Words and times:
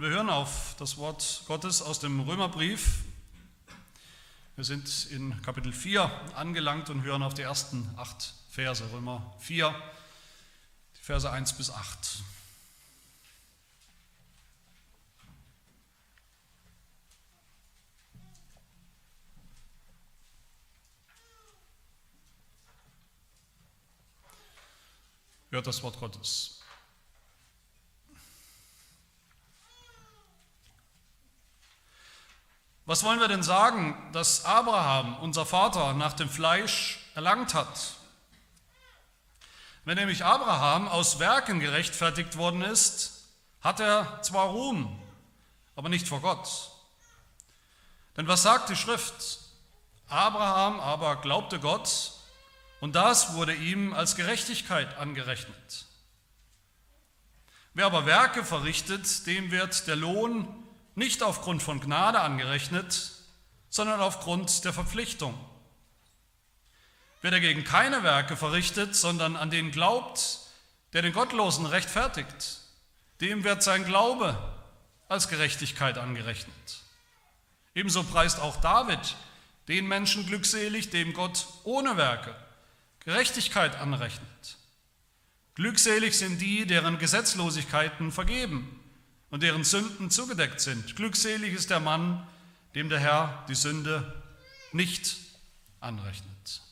Wir 0.00 0.10
hören 0.10 0.30
auf 0.30 0.76
das 0.78 0.96
Wort 0.96 1.42
Gottes 1.48 1.82
aus 1.82 1.98
dem 1.98 2.20
Römerbrief. 2.20 3.00
Wir 4.54 4.62
sind 4.62 5.06
in 5.10 5.42
Kapitel 5.42 5.72
4 5.72 6.08
angelangt 6.36 6.88
und 6.88 7.02
hören 7.02 7.24
auf 7.24 7.34
die 7.34 7.42
ersten 7.42 7.92
acht 7.96 8.32
Verse, 8.48 8.84
Römer 8.92 9.34
4, 9.40 9.74
die 10.96 11.02
Verse 11.02 11.28
1 11.28 11.52
bis 11.54 11.72
8. 11.72 12.22
Hört 25.50 25.66
das 25.66 25.82
Wort 25.82 25.98
Gottes. 25.98 26.57
Was 32.88 33.02
wollen 33.02 33.20
wir 33.20 33.28
denn 33.28 33.42
sagen, 33.42 33.94
dass 34.12 34.46
Abraham, 34.46 35.18
unser 35.18 35.44
Vater, 35.44 35.92
nach 35.92 36.14
dem 36.14 36.30
Fleisch 36.30 36.98
erlangt 37.14 37.52
hat? 37.52 37.96
Wenn 39.84 39.98
nämlich 39.98 40.24
Abraham 40.24 40.88
aus 40.88 41.18
Werken 41.18 41.60
gerechtfertigt 41.60 42.38
worden 42.38 42.62
ist, 42.62 43.26
hat 43.60 43.80
er 43.80 44.22
zwar 44.22 44.46
Ruhm, 44.46 44.98
aber 45.76 45.90
nicht 45.90 46.08
vor 46.08 46.22
Gott. 46.22 46.48
Denn 48.16 48.26
was 48.26 48.42
sagt 48.42 48.70
die 48.70 48.76
Schrift? 48.76 49.40
Abraham 50.06 50.80
aber 50.80 51.16
glaubte 51.16 51.60
Gott 51.60 52.12
und 52.80 52.94
das 52.94 53.34
wurde 53.34 53.52
ihm 53.52 53.92
als 53.92 54.16
Gerechtigkeit 54.16 54.96
angerechnet. 54.96 55.84
Wer 57.74 57.84
aber 57.84 58.06
Werke 58.06 58.46
verrichtet, 58.46 59.26
dem 59.26 59.50
wird 59.50 59.86
der 59.88 59.96
Lohn 59.96 60.64
nicht 60.98 61.22
aufgrund 61.22 61.62
von 61.62 61.80
Gnade 61.80 62.20
angerechnet, 62.20 63.12
sondern 63.70 64.00
aufgrund 64.00 64.64
der 64.64 64.72
Verpflichtung. 64.72 65.32
Wer 67.22 67.30
dagegen 67.30 67.64
keine 67.64 68.02
Werke 68.02 68.36
verrichtet, 68.36 68.96
sondern 68.96 69.36
an 69.36 69.50
den 69.50 69.70
glaubt, 69.70 70.40
der 70.92 71.02
den 71.02 71.12
Gottlosen 71.12 71.66
rechtfertigt, 71.66 72.58
dem 73.20 73.44
wird 73.44 73.62
sein 73.62 73.84
Glaube 73.84 74.36
als 75.08 75.28
Gerechtigkeit 75.28 75.98
angerechnet. 75.98 76.54
Ebenso 77.74 78.02
preist 78.02 78.40
auch 78.40 78.56
David 78.60 79.16
den 79.68 79.86
Menschen 79.86 80.26
glückselig, 80.26 80.90
dem 80.90 81.12
Gott 81.12 81.46
ohne 81.64 81.96
Werke 81.96 82.34
Gerechtigkeit 83.04 83.76
anrechnet. 83.76 84.56
Glückselig 85.54 86.18
sind 86.18 86.40
die, 86.40 86.66
deren 86.66 86.98
Gesetzlosigkeiten 86.98 88.10
vergeben 88.12 88.77
und 89.30 89.42
deren 89.42 89.64
Sünden 89.64 90.10
zugedeckt 90.10 90.60
sind. 90.60 90.96
Glückselig 90.96 91.54
ist 91.54 91.70
der 91.70 91.80
Mann, 91.80 92.26
dem 92.74 92.88
der 92.88 93.00
Herr 93.00 93.44
die 93.48 93.54
Sünde 93.54 94.22
nicht 94.72 95.16
anrechnet. 95.80 96.62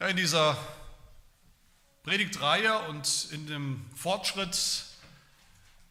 Ja, 0.00 0.06
in 0.06 0.16
dieser 0.16 0.56
Predigtreihe 2.04 2.78
und 2.88 3.28
in 3.32 3.46
dem 3.48 3.84
Fortschritt 3.96 4.84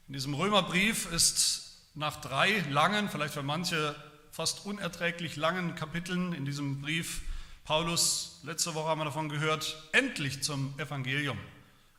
in 0.08 0.14
diesem 0.14 0.34
Römerbrief 0.34 1.12
ist 1.12 1.82
nach 1.94 2.22
drei 2.22 2.60
langen, 2.70 3.10
vielleicht 3.10 3.34
für 3.34 3.44
manche 3.44 3.94
fast 4.38 4.68
unerträglich 4.68 5.36
langen 5.36 5.74
Kapiteln 5.74 6.32
in 6.32 6.46
diesem 6.46 6.80
Brief 6.80 7.24
Paulus, 7.66 8.40
letzte 8.44 8.76
Woche 8.76 8.88
haben 8.88 9.00
wir 9.00 9.06
davon 9.06 9.30
gehört, 9.30 9.84
endlich 9.94 10.44
zum 10.44 10.80
Evangelium 10.80 11.40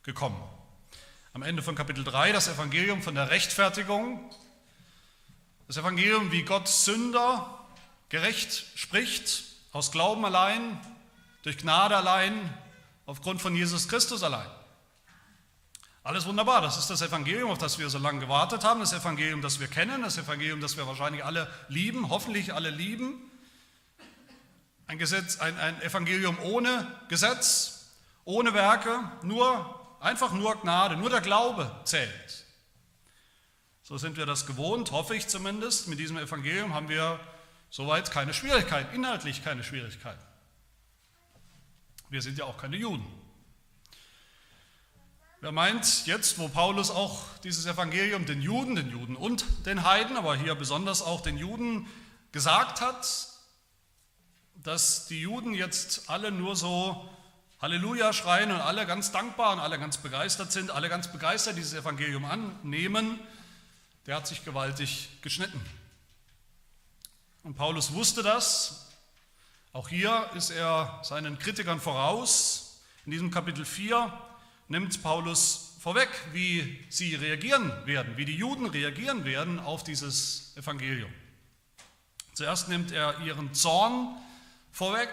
gekommen. 0.03 0.41
Am 1.33 1.41
Ende 1.41 1.61
von 1.61 1.75
Kapitel 1.75 2.05
3 2.05 2.31
das 2.31 2.47
Evangelium 2.47 3.01
von 3.03 3.13
der 3.13 3.29
Rechtfertigung, 3.29 4.33
das 5.67 5.75
Evangelium, 5.75 6.31
wie 6.31 6.43
Gott 6.43 6.69
Sünder 6.69 7.59
gerecht 8.07 8.67
spricht, 8.75 9.43
aus 9.73 9.91
Glauben 9.91 10.23
allein, 10.23 10.79
durch 11.43 11.57
Gnade 11.57 11.97
allein, 11.97 12.57
aufgrund 13.05 13.41
von 13.41 13.53
Jesus 13.53 13.89
Christus 13.89 14.23
allein. 14.23 14.47
Alles 16.09 16.25
wunderbar, 16.25 16.61
das 16.61 16.75
ist 16.75 16.89
das 16.89 17.03
Evangelium, 17.03 17.51
auf 17.51 17.59
das 17.59 17.77
wir 17.77 17.87
so 17.87 17.99
lange 17.99 18.21
gewartet 18.21 18.63
haben, 18.63 18.79
das 18.79 18.93
Evangelium, 18.93 19.43
das 19.43 19.59
wir 19.59 19.67
kennen, 19.67 20.01
das 20.01 20.17
Evangelium, 20.17 20.59
das 20.59 20.75
wir 20.75 20.87
wahrscheinlich 20.87 21.23
alle 21.23 21.47
lieben, 21.67 22.09
hoffentlich 22.09 22.51
alle 22.51 22.71
lieben. 22.71 23.29
Ein, 24.87 24.97
Gesetz, 24.97 25.37
ein, 25.37 25.55
ein 25.59 25.79
Evangelium 25.83 26.39
ohne 26.39 26.87
Gesetz, 27.09 27.91
ohne 28.25 28.55
Werke, 28.55 29.03
nur, 29.21 29.99
einfach 29.99 30.31
nur 30.31 30.59
Gnade, 30.59 30.97
nur 30.97 31.11
der 31.11 31.21
Glaube 31.21 31.71
zählt. 31.83 32.45
So 33.83 33.99
sind 33.99 34.17
wir 34.17 34.25
das 34.25 34.47
gewohnt, 34.47 34.89
hoffe 34.89 35.15
ich 35.15 35.27
zumindest. 35.27 35.89
Mit 35.89 35.99
diesem 35.99 36.17
Evangelium 36.17 36.73
haben 36.73 36.89
wir 36.89 37.19
soweit 37.69 38.09
keine 38.09 38.33
Schwierigkeiten, 38.33 38.95
inhaltlich 38.95 39.43
keine 39.43 39.63
Schwierigkeiten. 39.63 40.25
Wir 42.09 42.23
sind 42.23 42.39
ja 42.39 42.45
auch 42.45 42.57
keine 42.57 42.77
Juden. 42.77 43.05
Wer 45.41 45.53
meint 45.53 46.05
jetzt, 46.05 46.37
wo 46.37 46.49
Paulus 46.49 46.91
auch 46.91 47.21
dieses 47.45 47.65
Evangelium 47.65 48.25
den 48.25 48.41
Juden, 48.41 48.75
den 48.75 48.91
Juden 48.91 49.15
und 49.15 49.45
den 49.65 49.85
Heiden, 49.85 50.17
aber 50.17 50.35
hier 50.35 50.53
besonders 50.53 51.01
auch 51.01 51.21
den 51.21 51.37
Juden 51.37 51.87
gesagt 52.33 52.81
hat, 52.81 53.29
dass 54.55 55.07
die 55.07 55.21
Juden 55.21 55.53
jetzt 55.53 56.09
alle 56.09 56.31
nur 56.31 56.57
so 56.57 57.09
Halleluja 57.61 58.11
schreien 58.11 58.51
und 58.51 58.59
alle 58.59 58.85
ganz 58.85 59.13
dankbar 59.13 59.53
und 59.53 59.59
alle 59.61 59.79
ganz 59.79 59.95
begeistert 59.95 60.51
sind, 60.51 60.71
alle 60.71 60.89
ganz 60.89 61.09
begeistert 61.09 61.55
dieses 61.55 61.73
Evangelium 61.73 62.25
annehmen, 62.25 63.17
der 64.07 64.17
hat 64.17 64.27
sich 64.27 64.43
gewaltig 64.43 65.21
geschnitten. 65.21 65.65
Und 67.43 67.55
Paulus 67.55 67.93
wusste 67.93 68.23
das. 68.23 68.89
Auch 69.71 69.87
hier 69.87 70.31
ist 70.35 70.49
er 70.49 70.99
seinen 71.01 71.39
Kritikern 71.39 71.79
voraus. 71.79 72.81
In 73.05 73.11
diesem 73.11 73.31
Kapitel 73.31 73.63
4 73.63 74.11
nimmt 74.69 75.01
Paulus 75.03 75.75
vorweg, 75.79 76.09
wie 76.31 76.85
sie 76.89 77.15
reagieren 77.15 77.71
werden, 77.85 78.15
wie 78.17 78.25
die 78.25 78.35
Juden 78.35 78.67
reagieren 78.67 79.25
werden 79.25 79.59
auf 79.59 79.83
dieses 79.83 80.55
Evangelium. 80.55 81.11
Zuerst 82.33 82.69
nimmt 82.69 82.91
er 82.91 83.19
ihren 83.21 83.53
Zorn 83.53 84.15
vorweg, 84.71 85.09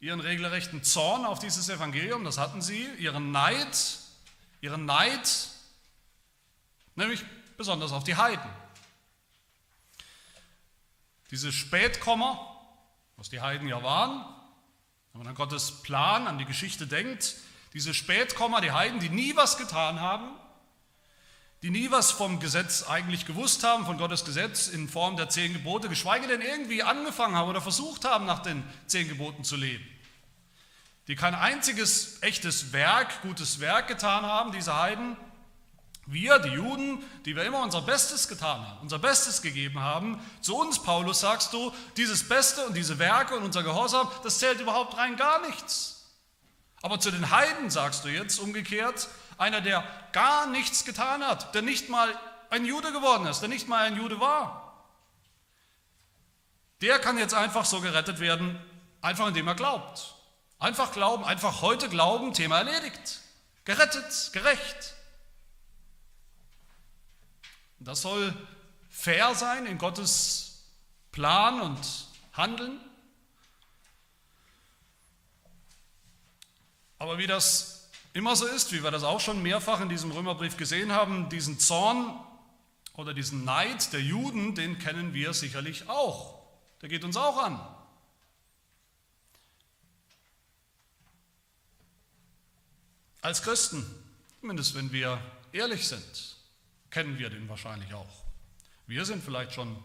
ihren 0.00 0.20
regelrechten 0.20 0.84
Zorn 0.84 1.24
auf 1.24 1.38
dieses 1.38 1.68
Evangelium, 1.68 2.24
das 2.24 2.38
hatten 2.38 2.60
sie, 2.60 2.86
ihren 2.98 3.30
Neid, 3.32 3.98
ihren 4.60 4.84
Neid, 4.84 5.48
nämlich 6.94 7.24
besonders 7.56 7.92
auf 7.92 8.04
die 8.04 8.16
Heiden. 8.16 8.50
Diese 11.30 11.50
Spätkommer, 11.50 12.60
was 13.16 13.30
die 13.30 13.40
Heiden 13.40 13.66
ja 13.66 13.82
waren, 13.82 14.24
wenn 15.12 15.20
man 15.20 15.28
an 15.28 15.34
Gottes 15.34 15.82
Plan, 15.82 16.26
an 16.26 16.38
die 16.38 16.44
Geschichte 16.44 16.86
denkt, 16.86 17.36
diese 17.74 17.94
Spätkommer, 17.94 18.60
die 18.60 18.72
Heiden, 18.72 19.00
die 19.00 19.08
nie 19.08 19.34
was 19.36 19.56
getan 19.56 20.00
haben, 20.00 20.28
die 21.62 21.70
nie 21.70 21.90
was 21.90 22.10
vom 22.10 22.40
Gesetz 22.40 22.82
eigentlich 22.88 23.24
gewusst 23.24 23.62
haben, 23.62 23.86
von 23.86 23.96
Gottes 23.96 24.24
Gesetz 24.24 24.66
in 24.66 24.88
Form 24.88 25.16
der 25.16 25.28
zehn 25.28 25.52
Gebote, 25.52 25.88
geschweige 25.88 26.26
denn 26.26 26.40
irgendwie 26.40 26.82
angefangen 26.82 27.36
haben 27.36 27.48
oder 27.48 27.62
versucht 27.62 28.04
haben, 28.04 28.26
nach 28.26 28.40
den 28.40 28.64
zehn 28.86 29.08
Geboten 29.08 29.44
zu 29.44 29.56
leben. 29.56 29.84
Die 31.06 31.14
kein 31.14 31.34
einziges 31.34 32.20
echtes 32.22 32.72
Werk, 32.72 33.22
gutes 33.22 33.60
Werk 33.60 33.88
getan 33.88 34.24
haben, 34.24 34.52
diese 34.52 34.76
Heiden. 34.76 35.16
Wir, 36.06 36.40
die 36.40 36.50
Juden, 36.50 37.02
die 37.24 37.36
wir 37.36 37.44
immer 37.44 37.62
unser 37.62 37.82
Bestes 37.82 38.26
getan 38.26 38.66
haben, 38.66 38.80
unser 38.82 38.98
Bestes 38.98 39.40
gegeben 39.40 39.78
haben, 39.78 40.20
zu 40.40 40.56
uns, 40.56 40.82
Paulus, 40.82 41.20
sagst 41.20 41.52
du, 41.52 41.72
dieses 41.96 42.28
Beste 42.28 42.66
und 42.66 42.76
diese 42.76 42.98
Werke 42.98 43.36
und 43.36 43.44
unser 43.44 43.62
Gehorsam, 43.62 44.08
das 44.24 44.40
zählt 44.40 44.60
überhaupt 44.60 44.96
rein 44.96 45.16
gar 45.16 45.46
nichts. 45.46 46.01
Aber 46.82 46.98
zu 46.98 47.10
den 47.10 47.30
Heiden 47.30 47.70
sagst 47.70 48.04
du 48.04 48.08
jetzt 48.08 48.38
umgekehrt, 48.38 49.08
einer, 49.38 49.60
der 49.60 49.84
gar 50.12 50.46
nichts 50.46 50.84
getan 50.84 51.24
hat, 51.24 51.54
der 51.54 51.62
nicht 51.62 51.88
mal 51.88 52.12
ein 52.50 52.64
Jude 52.64 52.92
geworden 52.92 53.26
ist, 53.26 53.40
der 53.40 53.48
nicht 53.48 53.68
mal 53.68 53.84
ein 53.84 53.96
Jude 53.96 54.20
war, 54.20 54.62
der 56.80 56.98
kann 56.98 57.16
jetzt 57.16 57.34
einfach 57.34 57.64
so 57.64 57.80
gerettet 57.80 58.18
werden, 58.18 58.60
einfach 59.00 59.28
indem 59.28 59.46
er 59.46 59.54
glaubt. 59.54 60.14
Einfach 60.58 60.92
glauben, 60.92 61.24
einfach 61.24 61.62
heute 61.62 61.88
glauben, 61.88 62.34
Thema 62.34 62.58
erledigt. 62.58 63.20
Gerettet, 63.64 64.30
gerecht. 64.32 64.94
Das 67.78 68.02
soll 68.02 68.34
fair 68.90 69.34
sein 69.34 69.66
in 69.66 69.78
Gottes 69.78 70.64
Plan 71.12 71.60
und 71.60 71.80
Handeln. 72.32 72.80
Aber 77.02 77.18
wie 77.18 77.26
das 77.26 77.88
immer 78.12 78.36
so 78.36 78.46
ist, 78.46 78.70
wie 78.70 78.84
wir 78.84 78.92
das 78.92 79.02
auch 79.02 79.18
schon 79.18 79.42
mehrfach 79.42 79.80
in 79.80 79.88
diesem 79.88 80.12
Römerbrief 80.12 80.56
gesehen 80.56 80.92
haben, 80.92 81.28
diesen 81.30 81.58
Zorn 81.58 82.16
oder 82.94 83.12
diesen 83.12 83.44
Neid 83.44 83.92
der 83.92 84.00
Juden, 84.00 84.54
den 84.54 84.78
kennen 84.78 85.12
wir 85.12 85.32
sicherlich 85.32 85.88
auch. 85.88 86.40
Der 86.80 86.88
geht 86.88 87.02
uns 87.02 87.16
auch 87.16 87.38
an. 87.38 87.60
Als 93.20 93.42
Christen, 93.42 93.84
zumindest 94.38 94.76
wenn 94.76 94.92
wir 94.92 95.20
ehrlich 95.50 95.88
sind, 95.88 96.36
kennen 96.90 97.18
wir 97.18 97.30
den 97.30 97.48
wahrscheinlich 97.48 97.92
auch. 97.94 98.22
Wir 98.86 99.04
sind 99.04 99.24
vielleicht 99.24 99.54
schon 99.54 99.76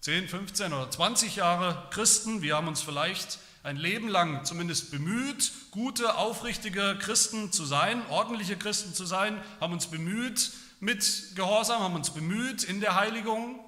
10, 0.00 0.26
15 0.26 0.72
oder 0.72 0.90
20 0.90 1.36
Jahre 1.36 1.86
Christen, 1.90 2.40
wir 2.40 2.56
haben 2.56 2.68
uns 2.68 2.80
vielleicht 2.80 3.40
ein 3.62 3.76
Leben 3.76 4.08
lang 4.08 4.44
zumindest 4.44 4.90
bemüht, 4.90 5.52
gute, 5.70 6.16
aufrichtige 6.16 6.98
Christen 6.98 7.52
zu 7.52 7.64
sein, 7.64 8.04
ordentliche 8.08 8.56
Christen 8.56 8.92
zu 8.92 9.06
sein, 9.06 9.40
haben 9.60 9.72
uns 9.72 9.86
bemüht 9.86 10.52
mit 10.80 11.36
Gehorsam, 11.36 11.80
haben 11.80 11.94
uns 11.94 12.10
bemüht 12.10 12.64
in 12.64 12.80
der 12.80 12.96
Heiligung. 12.96 13.60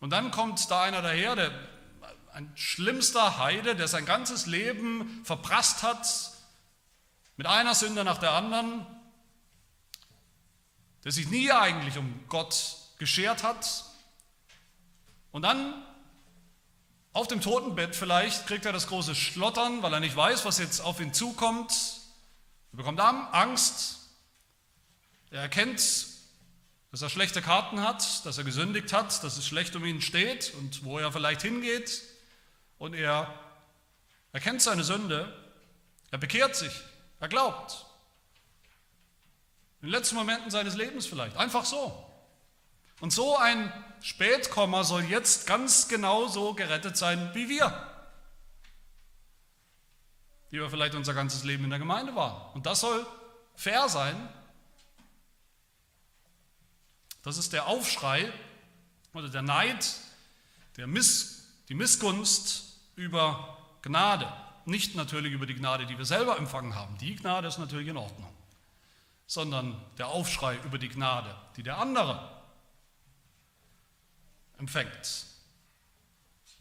Und 0.00 0.10
dann 0.10 0.32
kommt 0.32 0.70
da 0.70 0.82
einer 0.82 1.02
daher, 1.02 1.36
der 1.36 1.52
ein 2.32 2.52
schlimmster 2.54 3.38
Heide, 3.38 3.76
der 3.76 3.88
sein 3.88 4.04
ganzes 4.04 4.46
Leben 4.46 5.22
verprasst 5.24 5.82
hat, 5.82 6.06
mit 7.36 7.46
einer 7.46 7.74
Sünde 7.74 8.04
nach 8.04 8.18
der 8.18 8.32
anderen, 8.32 8.84
der 11.04 11.12
sich 11.12 11.28
nie 11.28 11.52
eigentlich 11.52 11.96
um 11.96 12.24
Gott 12.28 12.76
geschert 12.98 13.42
hat. 13.42 13.84
Und 15.30 15.42
dann 15.42 15.85
auf 17.16 17.28
dem 17.28 17.40
Totenbett 17.40 17.96
vielleicht 17.96 18.46
kriegt 18.46 18.66
er 18.66 18.74
das 18.74 18.88
große 18.88 19.14
Schlottern, 19.14 19.82
weil 19.82 19.90
er 19.90 20.00
nicht 20.00 20.14
weiß, 20.14 20.44
was 20.44 20.58
jetzt 20.58 20.80
auf 20.80 21.00
ihn 21.00 21.14
zukommt. 21.14 21.72
Er 22.72 22.76
bekommt 22.76 23.00
Angst. 23.00 24.00
Er 25.30 25.40
erkennt, 25.40 25.80
dass 26.90 27.00
er 27.00 27.08
schlechte 27.08 27.40
Karten 27.40 27.80
hat, 27.80 28.26
dass 28.26 28.36
er 28.36 28.44
gesündigt 28.44 28.92
hat, 28.92 29.24
dass 29.24 29.38
es 29.38 29.46
schlecht 29.46 29.74
um 29.76 29.86
ihn 29.86 30.02
steht 30.02 30.52
und 30.58 30.84
wo 30.84 30.98
er 30.98 31.10
vielleicht 31.10 31.40
hingeht. 31.40 32.02
Und 32.76 32.92
er 32.92 33.32
erkennt 34.32 34.60
seine 34.60 34.84
Sünde. 34.84 35.34
Er 36.10 36.18
bekehrt 36.18 36.54
sich. 36.54 36.82
Er 37.18 37.28
glaubt. 37.28 37.86
In 39.80 39.88
den 39.88 39.92
letzten 39.92 40.16
Momenten 40.16 40.50
seines 40.50 40.74
Lebens 40.74 41.06
vielleicht. 41.06 41.38
Einfach 41.38 41.64
so. 41.64 42.05
Und 43.00 43.12
so 43.12 43.36
ein 43.36 43.72
Spätkommer 44.00 44.84
soll 44.84 45.04
jetzt 45.04 45.46
ganz 45.46 45.88
genau 45.88 46.28
so 46.28 46.54
gerettet 46.54 46.96
sein 46.96 47.30
wie 47.34 47.48
wir, 47.48 47.92
die 50.50 50.58
wir 50.58 50.70
vielleicht 50.70 50.94
unser 50.94 51.12
ganzes 51.12 51.44
Leben 51.44 51.64
in 51.64 51.70
der 51.70 51.78
Gemeinde 51.78 52.14
waren. 52.14 52.52
Und 52.54 52.66
das 52.66 52.80
soll 52.80 53.06
fair 53.54 53.88
sein. 53.88 54.28
Das 57.22 57.36
ist 57.36 57.52
der 57.52 57.66
Aufschrei 57.66 58.32
oder 59.12 59.28
der 59.28 59.42
Neid, 59.42 59.94
der 60.76 60.86
Miss, 60.86 61.48
die 61.68 61.74
Missgunst 61.74 62.78
über 62.94 63.58
Gnade. 63.82 64.32
Nicht 64.64 64.94
natürlich 64.94 65.32
über 65.32 65.46
die 65.46 65.54
Gnade, 65.54 65.86
die 65.86 65.98
wir 65.98 66.04
selber 66.04 66.38
empfangen 66.38 66.74
haben. 66.74 66.96
Die 66.98 67.16
Gnade 67.16 67.48
ist 67.48 67.58
natürlich 67.58 67.88
in 67.88 67.96
Ordnung. 67.96 68.32
Sondern 69.26 69.80
der 69.98 70.08
Aufschrei 70.08 70.56
über 70.64 70.78
die 70.78 70.88
Gnade, 70.88 71.34
die 71.56 71.62
der 71.62 71.78
andere 71.78 72.36
empfängt, 74.58 75.26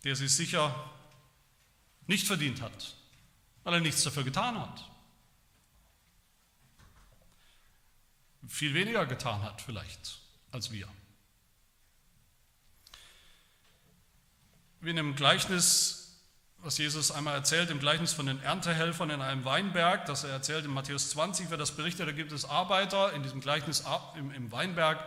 der 0.04 0.16
sie 0.16 0.28
sicher 0.28 0.92
nicht 2.08 2.28
verdient 2.28 2.62
hat, 2.62 2.96
weil 3.64 3.76
er 3.76 3.80
nichts 3.80 4.04
dafür 4.04 4.24
getan 4.24 4.60
hat. 4.60 4.90
Viel 8.48 8.74
weniger 8.74 9.06
getan 9.06 9.42
hat 9.42 9.62
vielleicht 9.62 10.20
als 10.52 10.72
wir. 10.72 10.88
Wie 14.82 14.92
in 14.92 14.98
dem 14.98 15.16
Gleichnis, 15.16 16.22
was 16.60 16.78
Jesus 16.78 17.10
einmal 17.12 17.34
erzählt, 17.34 17.72
im 17.72 17.80
Gleichnis 17.80 18.14
von 18.14 18.28
den 18.28 18.42
Erntehelfern 18.44 19.10
in 19.10 19.22
einem 19.22 19.44
Weinberg, 19.46 20.06
das 20.06 20.24
er 20.24 20.30
erzählt 20.30 20.64
in 20.64 20.72
Matthäus 20.72 21.10
20, 21.10 21.50
wird 21.50 21.60
das 21.60 21.76
berichtet, 21.76 22.08
da 22.08 22.12
gibt 22.12 22.32
es 22.32 22.46
Arbeiter 22.46 23.14
in 23.14 23.24
diesem 23.24 23.42
Gleichnis 23.42 23.84
im 24.16 24.52
Weinberg, 24.52 25.00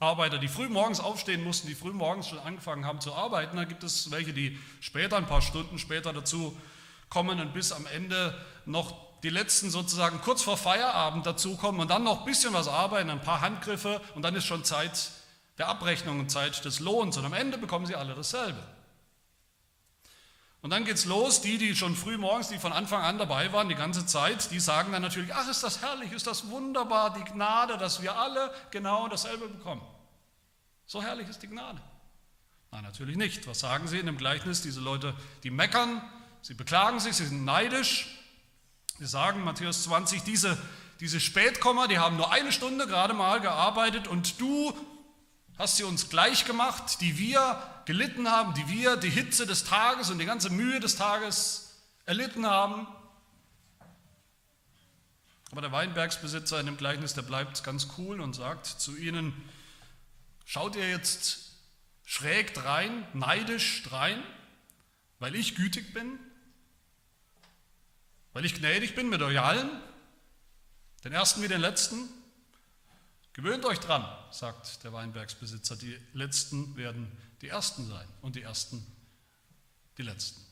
Arbeiter, 0.00 0.38
die 0.38 0.48
früh 0.48 0.68
morgens 0.68 0.98
aufstehen 0.98 1.44
mussten, 1.44 1.68
die 1.68 1.74
früh 1.74 1.92
morgens 1.92 2.28
schon 2.28 2.38
angefangen 2.38 2.86
haben 2.86 3.00
zu 3.00 3.14
arbeiten. 3.14 3.56
Da 3.56 3.64
gibt 3.64 3.84
es 3.84 4.10
welche, 4.10 4.32
die 4.32 4.58
später, 4.80 5.18
ein 5.18 5.26
paar 5.26 5.42
Stunden 5.42 5.78
später 5.78 6.12
dazu 6.12 6.56
kommen 7.10 7.38
und 7.38 7.52
bis 7.52 7.70
am 7.70 7.86
Ende 7.86 8.34
noch 8.64 9.20
die 9.22 9.28
letzten 9.28 9.70
sozusagen 9.70 10.20
kurz 10.22 10.42
vor 10.42 10.56
Feierabend 10.56 11.26
dazukommen 11.26 11.82
und 11.82 11.90
dann 11.90 12.02
noch 12.02 12.20
ein 12.20 12.24
bisschen 12.24 12.54
was 12.54 12.66
arbeiten, 12.66 13.10
ein 13.10 13.20
paar 13.20 13.42
Handgriffe 13.42 14.00
und 14.14 14.22
dann 14.22 14.34
ist 14.34 14.46
schon 14.46 14.64
Zeit 14.64 15.10
der 15.58 15.68
Abrechnung 15.68 16.18
und 16.20 16.30
Zeit 16.30 16.64
des 16.64 16.80
Lohns 16.80 17.18
und 17.18 17.26
am 17.26 17.34
Ende 17.34 17.58
bekommen 17.58 17.84
sie 17.84 17.94
alle 17.94 18.14
dasselbe. 18.14 18.62
Und 20.62 20.70
dann 20.70 20.84
geht 20.84 20.96
es 20.96 21.06
los, 21.06 21.40
die, 21.40 21.56
die 21.56 21.74
schon 21.74 21.96
früh 21.96 22.18
morgens, 22.18 22.48
die 22.48 22.58
von 22.58 22.72
Anfang 22.72 23.02
an 23.02 23.18
dabei 23.18 23.52
waren, 23.52 23.68
die 23.68 23.74
ganze 23.74 24.04
Zeit, 24.04 24.50
die 24.50 24.60
sagen 24.60 24.92
dann 24.92 25.02
natürlich, 25.02 25.34
ach, 25.34 25.48
ist 25.48 25.62
das 25.62 25.80
herrlich, 25.80 26.12
ist 26.12 26.26
das 26.26 26.50
wunderbar, 26.50 27.14
die 27.14 27.24
Gnade, 27.24 27.78
dass 27.78 28.02
wir 28.02 28.16
alle 28.16 28.52
genau 28.70 29.08
dasselbe 29.08 29.48
bekommen. 29.48 29.80
So 30.90 31.00
herrlich 31.00 31.28
ist 31.28 31.40
die 31.40 31.46
Gnade. 31.46 31.80
Nein, 32.72 32.82
natürlich 32.82 33.16
nicht. 33.16 33.46
Was 33.46 33.60
sagen 33.60 33.86
sie 33.86 34.00
in 34.00 34.06
dem 34.06 34.16
Gleichnis? 34.16 34.62
Diese 34.62 34.80
Leute, 34.80 35.14
die 35.44 35.50
meckern, 35.50 36.02
sie 36.42 36.54
beklagen 36.54 36.98
sich, 36.98 37.14
sie 37.14 37.26
sind 37.26 37.44
neidisch. 37.44 38.08
Sie 38.98 39.06
sagen, 39.06 39.44
Matthäus 39.44 39.84
20, 39.84 40.24
diese, 40.24 40.58
diese 40.98 41.20
Spätkommer, 41.20 41.86
die 41.86 42.00
haben 42.00 42.16
nur 42.16 42.32
eine 42.32 42.50
Stunde 42.50 42.88
gerade 42.88 43.14
mal 43.14 43.40
gearbeitet 43.40 44.08
und 44.08 44.40
du 44.40 44.74
hast 45.58 45.76
sie 45.76 45.84
uns 45.84 46.08
gleich 46.08 46.44
gemacht, 46.44 47.00
die 47.00 47.16
wir 47.16 47.62
gelitten 47.84 48.28
haben, 48.28 48.54
die 48.54 48.66
wir 48.66 48.96
die 48.96 49.10
Hitze 49.10 49.46
des 49.46 49.62
Tages 49.62 50.10
und 50.10 50.18
die 50.18 50.26
ganze 50.26 50.50
Mühe 50.50 50.80
des 50.80 50.96
Tages 50.96 51.76
erlitten 52.04 52.46
haben. 52.46 52.88
Aber 55.52 55.60
der 55.60 55.70
Weinbergsbesitzer 55.70 56.58
in 56.58 56.66
dem 56.66 56.76
Gleichnis, 56.76 57.14
der 57.14 57.22
bleibt 57.22 57.62
ganz 57.62 57.86
cool 57.96 58.20
und 58.20 58.34
sagt 58.34 58.66
zu 58.66 58.96
ihnen, 58.96 59.40
schaut 60.50 60.74
ihr 60.74 60.88
jetzt 60.88 61.52
schräg 62.04 62.54
drein, 62.54 63.06
neidisch 63.14 63.84
drein, 63.84 64.20
weil 65.20 65.36
ich 65.36 65.54
gütig 65.54 65.94
bin, 65.94 66.18
weil 68.32 68.44
ich 68.44 68.56
gnädig 68.56 68.96
bin 68.96 69.08
mit 69.08 69.22
euch 69.22 69.38
allen, 69.38 69.70
den 71.04 71.12
ersten 71.12 71.40
wie 71.42 71.48
den 71.48 71.60
letzten, 71.60 72.08
Gewöhnt 73.32 73.64
euch 73.64 73.78
dran, 73.78 74.04
sagt 74.32 74.82
der 74.82 74.92
Weinbergsbesitzer, 74.92 75.76
die 75.76 75.96
Letzten 76.14 76.76
werden 76.76 77.10
die 77.42 77.48
Ersten 77.48 77.86
sein 77.86 78.08
und 78.22 78.34
die 78.34 78.42
Ersten 78.42 78.84
die 79.98 80.02
Letzten. 80.02 80.44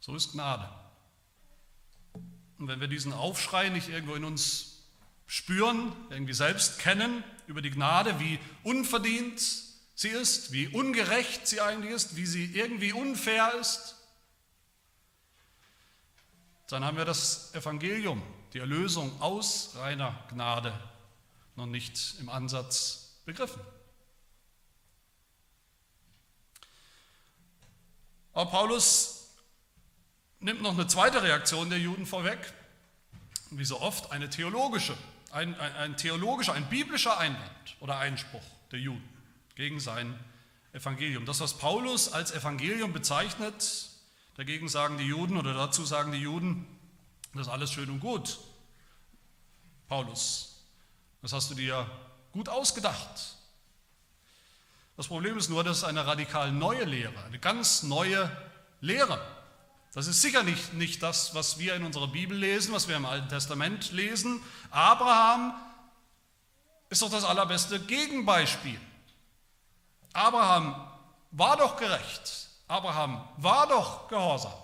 So 0.00 0.16
ist 0.16 0.32
Gnade. 0.32 0.68
Und 2.58 2.66
wenn 2.66 2.80
wir 2.80 2.88
diesen 2.88 3.12
Aufschrei 3.12 3.68
nicht 3.68 3.88
irgendwo 3.88 4.16
in 4.16 4.24
uns 4.24 4.77
spüren, 5.28 5.92
irgendwie 6.10 6.32
selbst 6.32 6.80
kennen 6.80 7.22
über 7.46 7.62
die 7.62 7.70
Gnade, 7.70 8.18
wie 8.18 8.40
unverdient 8.64 9.40
sie 9.94 10.08
ist, 10.08 10.50
wie 10.52 10.66
ungerecht 10.68 11.46
sie 11.46 11.60
eigentlich 11.60 11.92
ist, 11.92 12.16
wie 12.16 12.26
sie 12.26 12.46
irgendwie 12.46 12.92
unfair 12.92 13.52
ist, 13.60 13.96
dann 16.68 16.84
haben 16.84 16.96
wir 16.96 17.04
das 17.04 17.54
Evangelium 17.54 18.22
die 18.52 18.58
Erlösung 18.58 19.20
aus 19.20 19.74
reiner 19.76 20.18
Gnade 20.30 20.72
noch 21.56 21.66
nicht 21.66 22.16
im 22.20 22.28
Ansatz 22.28 23.20
begriffen. 23.24 23.60
Aber 28.32 28.50
Paulus 28.50 29.30
nimmt 30.40 30.62
noch 30.62 30.74
eine 30.74 30.86
zweite 30.86 31.22
Reaktion 31.22 31.70
der 31.70 31.78
Juden 31.80 32.06
vorweg, 32.06 32.38
wie 33.50 33.64
so 33.64 33.80
oft 33.80 34.12
eine 34.12 34.30
theologische, 34.30 34.96
ein, 35.30 35.58
ein, 35.58 35.74
ein 35.74 35.96
theologischer, 35.96 36.54
ein 36.54 36.68
biblischer 36.68 37.18
Einwand 37.18 37.76
oder 37.80 37.98
Einspruch 37.98 38.42
der 38.70 38.80
Juden 38.80 39.08
gegen 39.54 39.80
sein 39.80 40.18
Evangelium. 40.72 41.24
Das, 41.26 41.40
was 41.40 41.58
Paulus 41.58 42.12
als 42.12 42.32
Evangelium 42.32 42.92
bezeichnet, 42.92 43.90
dagegen 44.36 44.68
sagen 44.68 44.98
die 44.98 45.04
Juden 45.04 45.36
oder 45.36 45.54
dazu 45.54 45.84
sagen 45.84 46.12
die 46.12 46.18
Juden, 46.18 46.66
das 47.34 47.46
ist 47.46 47.52
alles 47.52 47.72
schön 47.72 47.90
und 47.90 48.00
gut, 48.00 48.38
Paulus. 49.88 50.64
Das 51.22 51.32
hast 51.32 51.50
du 51.50 51.54
dir 51.54 51.90
gut 52.32 52.48
ausgedacht. 52.48 53.36
Das 54.96 55.08
Problem 55.08 55.36
ist 55.38 55.48
nur, 55.48 55.62
das 55.64 55.78
ist 55.78 55.84
eine 55.84 56.06
radikal 56.06 56.52
neue 56.52 56.84
Lehre, 56.84 57.24
eine 57.24 57.38
ganz 57.38 57.82
neue 57.82 58.30
Lehre. 58.80 59.20
Das 59.98 60.06
ist 60.06 60.22
sicher 60.22 60.44
nicht, 60.44 60.74
nicht 60.74 61.02
das, 61.02 61.34
was 61.34 61.58
wir 61.58 61.74
in 61.74 61.84
unserer 61.84 62.06
Bibel 62.06 62.38
lesen, 62.38 62.72
was 62.72 62.86
wir 62.86 62.94
im 62.94 63.04
Alten 63.04 63.28
Testament 63.28 63.90
lesen. 63.90 64.40
Abraham 64.70 65.52
ist 66.88 67.02
doch 67.02 67.10
das 67.10 67.24
allerbeste 67.24 67.80
Gegenbeispiel. 67.80 68.80
Abraham 70.12 70.88
war 71.32 71.56
doch 71.56 71.76
gerecht. 71.76 72.48
Abraham 72.68 73.28
war 73.38 73.66
doch 73.66 74.06
gehorsam. 74.06 74.54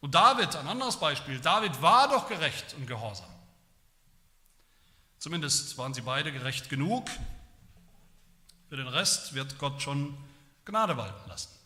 Und 0.00 0.14
David, 0.14 0.56
ein 0.56 0.68
anderes 0.68 0.96
Beispiel, 0.96 1.38
David 1.38 1.82
war 1.82 2.08
doch 2.08 2.28
gerecht 2.28 2.72
und 2.78 2.86
gehorsam. 2.86 3.28
Zumindest 5.18 5.76
waren 5.76 5.92
sie 5.92 6.00
beide 6.00 6.32
gerecht 6.32 6.70
genug. 6.70 7.06
Für 8.70 8.78
den 8.78 8.88
Rest 8.88 9.34
wird 9.34 9.58
Gott 9.58 9.82
schon 9.82 10.16
Gnade 10.64 10.96
walten 10.96 11.28
lassen. 11.28 11.61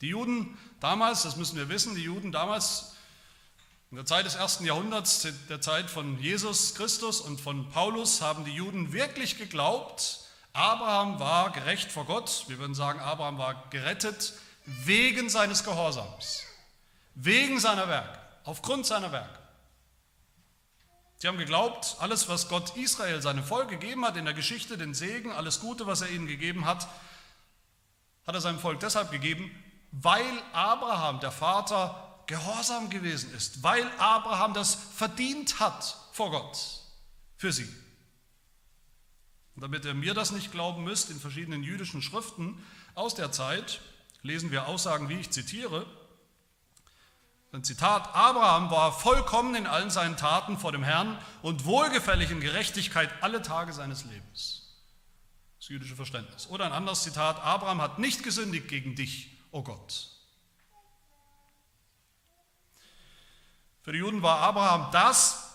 Die 0.00 0.08
Juden 0.08 0.58
damals, 0.80 1.22
das 1.22 1.36
müssen 1.36 1.56
wir 1.56 1.68
wissen, 1.68 1.94
die 1.94 2.02
Juden 2.02 2.32
damals 2.32 2.96
in 3.90 3.96
der 3.96 4.06
Zeit 4.06 4.26
des 4.26 4.34
ersten 4.34 4.66
Jahrhunderts, 4.66 5.26
der 5.48 5.60
Zeit 5.60 5.88
von 5.88 6.18
Jesus 6.18 6.74
Christus 6.74 7.20
und 7.20 7.40
von 7.40 7.70
Paulus, 7.70 8.20
haben 8.20 8.44
die 8.44 8.52
Juden 8.52 8.92
wirklich 8.92 9.38
geglaubt, 9.38 10.20
Abraham 10.52 11.20
war 11.20 11.50
gerecht 11.50 11.92
vor 11.92 12.06
Gott. 12.06 12.44
Wir 12.48 12.58
würden 12.58 12.74
sagen, 12.74 12.98
Abraham 12.98 13.36
war 13.36 13.68
gerettet 13.68 14.32
wegen 14.64 15.28
seines 15.28 15.64
Gehorsams, 15.64 16.44
wegen 17.14 17.60
seiner 17.60 17.88
Werke, 17.88 18.18
aufgrund 18.44 18.86
seiner 18.86 19.12
Werke. 19.12 19.38
Sie 21.18 21.28
haben 21.28 21.36
geglaubt, 21.38 21.96
alles, 22.00 22.28
was 22.28 22.48
Gott 22.48 22.76
Israel, 22.76 23.20
seinem 23.20 23.44
Volk 23.44 23.68
gegeben 23.68 24.04
hat 24.04 24.16
in 24.16 24.24
der 24.24 24.34
Geschichte, 24.34 24.78
den 24.78 24.94
Segen, 24.94 25.30
alles 25.30 25.60
Gute, 25.60 25.86
was 25.86 26.00
er 26.00 26.10
ihnen 26.10 26.26
gegeben 26.26 26.64
hat, 26.64 26.88
hat 28.26 28.34
er 28.34 28.40
seinem 28.40 28.58
Volk 28.58 28.80
deshalb 28.80 29.10
gegeben, 29.10 29.50
weil 30.02 30.42
Abraham, 30.52 31.20
der 31.20 31.32
Vater, 31.32 32.22
gehorsam 32.26 32.90
gewesen 32.90 33.32
ist, 33.34 33.62
weil 33.62 33.88
Abraham 33.98 34.52
das 34.52 34.74
verdient 34.74 35.60
hat 35.60 35.96
vor 36.12 36.30
Gott 36.30 36.58
für 37.36 37.52
sie. 37.52 37.68
Und 39.54 39.62
damit 39.62 39.84
ihr 39.84 39.94
mir 39.94 40.12
das 40.12 40.32
nicht 40.32 40.52
glauben 40.52 40.84
müsst, 40.84 41.10
in 41.10 41.18
verschiedenen 41.18 41.62
jüdischen 41.62 42.02
Schriften 42.02 42.62
aus 42.94 43.14
der 43.14 43.32
Zeit 43.32 43.80
lesen 44.22 44.50
wir 44.50 44.66
Aussagen, 44.66 45.08
wie 45.08 45.18
ich 45.18 45.30
zitiere. 45.30 45.86
Ein 47.52 47.64
Zitat, 47.64 48.14
Abraham 48.14 48.70
war 48.70 48.92
vollkommen 48.92 49.54
in 49.54 49.66
allen 49.66 49.88
seinen 49.88 50.18
Taten 50.18 50.58
vor 50.58 50.72
dem 50.72 50.82
Herrn 50.82 51.18
und 51.40 51.64
wohlgefällig 51.64 52.30
in 52.30 52.40
Gerechtigkeit 52.40 53.10
alle 53.22 53.40
Tage 53.40 53.72
seines 53.72 54.04
Lebens. 54.04 54.74
Das 55.58 55.68
jüdische 55.68 55.96
Verständnis. 55.96 56.48
Oder 56.48 56.66
ein 56.66 56.72
anderes 56.72 57.02
Zitat, 57.02 57.40
Abraham 57.42 57.80
hat 57.80 57.98
nicht 57.98 58.22
gesündigt 58.22 58.68
gegen 58.68 58.94
dich, 58.94 59.35
o 59.50 59.58
oh 59.58 59.62
Gott. 59.62 60.10
Für 63.82 63.92
die 63.92 63.98
Juden 63.98 64.22
war 64.22 64.40
Abraham 64.40 64.90
das 64.90 65.46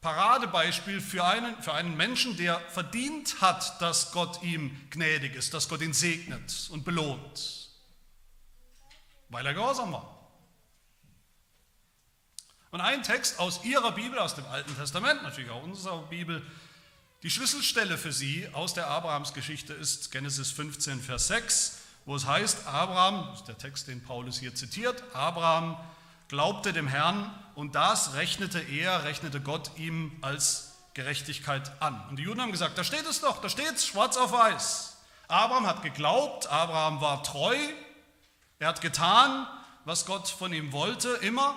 Paradebeispiel 0.00 1.00
für 1.00 1.24
einen, 1.24 1.60
für 1.62 1.74
einen 1.74 1.96
Menschen, 1.96 2.36
der 2.36 2.58
verdient 2.70 3.40
hat, 3.40 3.80
dass 3.82 4.12
Gott 4.12 4.42
ihm 4.42 4.88
gnädig 4.90 5.34
ist, 5.34 5.52
dass 5.52 5.68
Gott 5.68 5.82
ihn 5.82 5.92
segnet 5.92 6.68
und 6.70 6.84
belohnt, 6.84 7.70
weil 9.28 9.44
er 9.44 9.54
gehorsam 9.54 9.92
war. 9.92 10.16
Und 12.70 12.80
ein 12.80 13.02
Text 13.02 13.40
aus 13.40 13.64
ihrer 13.64 13.92
Bibel, 13.92 14.18
aus 14.18 14.36
dem 14.36 14.46
Alten 14.46 14.74
Testament, 14.76 15.22
natürlich 15.22 15.50
auch 15.50 15.62
unserer 15.62 16.02
Bibel, 16.04 16.46
die 17.22 17.30
Schlüsselstelle 17.30 17.98
für 17.98 18.12
sie 18.12 18.48
aus 18.52 18.72
der 18.72 18.86
Abrahamsgeschichte 18.86 19.74
ist 19.74 20.10
Genesis 20.10 20.52
15, 20.52 21.00
Vers 21.00 21.26
6, 21.26 21.79
wo 22.10 22.16
es 22.16 22.26
heißt, 22.26 22.66
Abraham, 22.66 23.28
das 23.30 23.38
ist 23.38 23.46
der 23.46 23.56
Text, 23.56 23.86
den 23.86 24.02
Paulus 24.02 24.40
hier 24.40 24.52
zitiert, 24.52 25.00
Abraham 25.14 25.76
glaubte 26.26 26.72
dem 26.72 26.88
Herrn 26.88 27.32
und 27.54 27.76
das 27.76 28.14
rechnete 28.14 28.58
er, 28.58 29.04
rechnete 29.04 29.40
Gott 29.40 29.70
ihm 29.76 30.10
als 30.20 30.72
Gerechtigkeit 30.94 31.70
an. 31.80 32.04
Und 32.10 32.16
die 32.16 32.24
Juden 32.24 32.42
haben 32.42 32.50
gesagt, 32.50 32.76
da 32.76 32.82
steht 32.82 33.06
es 33.06 33.20
doch, 33.20 33.40
da 33.40 33.48
steht 33.48 33.76
es 33.76 33.86
schwarz 33.86 34.16
auf 34.16 34.32
weiß. 34.32 34.96
Abraham 35.28 35.68
hat 35.68 35.84
geglaubt, 35.84 36.48
Abraham 36.48 37.00
war 37.00 37.22
treu, 37.22 37.56
er 38.58 38.66
hat 38.66 38.80
getan, 38.80 39.46
was 39.84 40.04
Gott 40.04 40.28
von 40.28 40.52
ihm 40.52 40.72
wollte, 40.72 41.10
immer. 41.10 41.54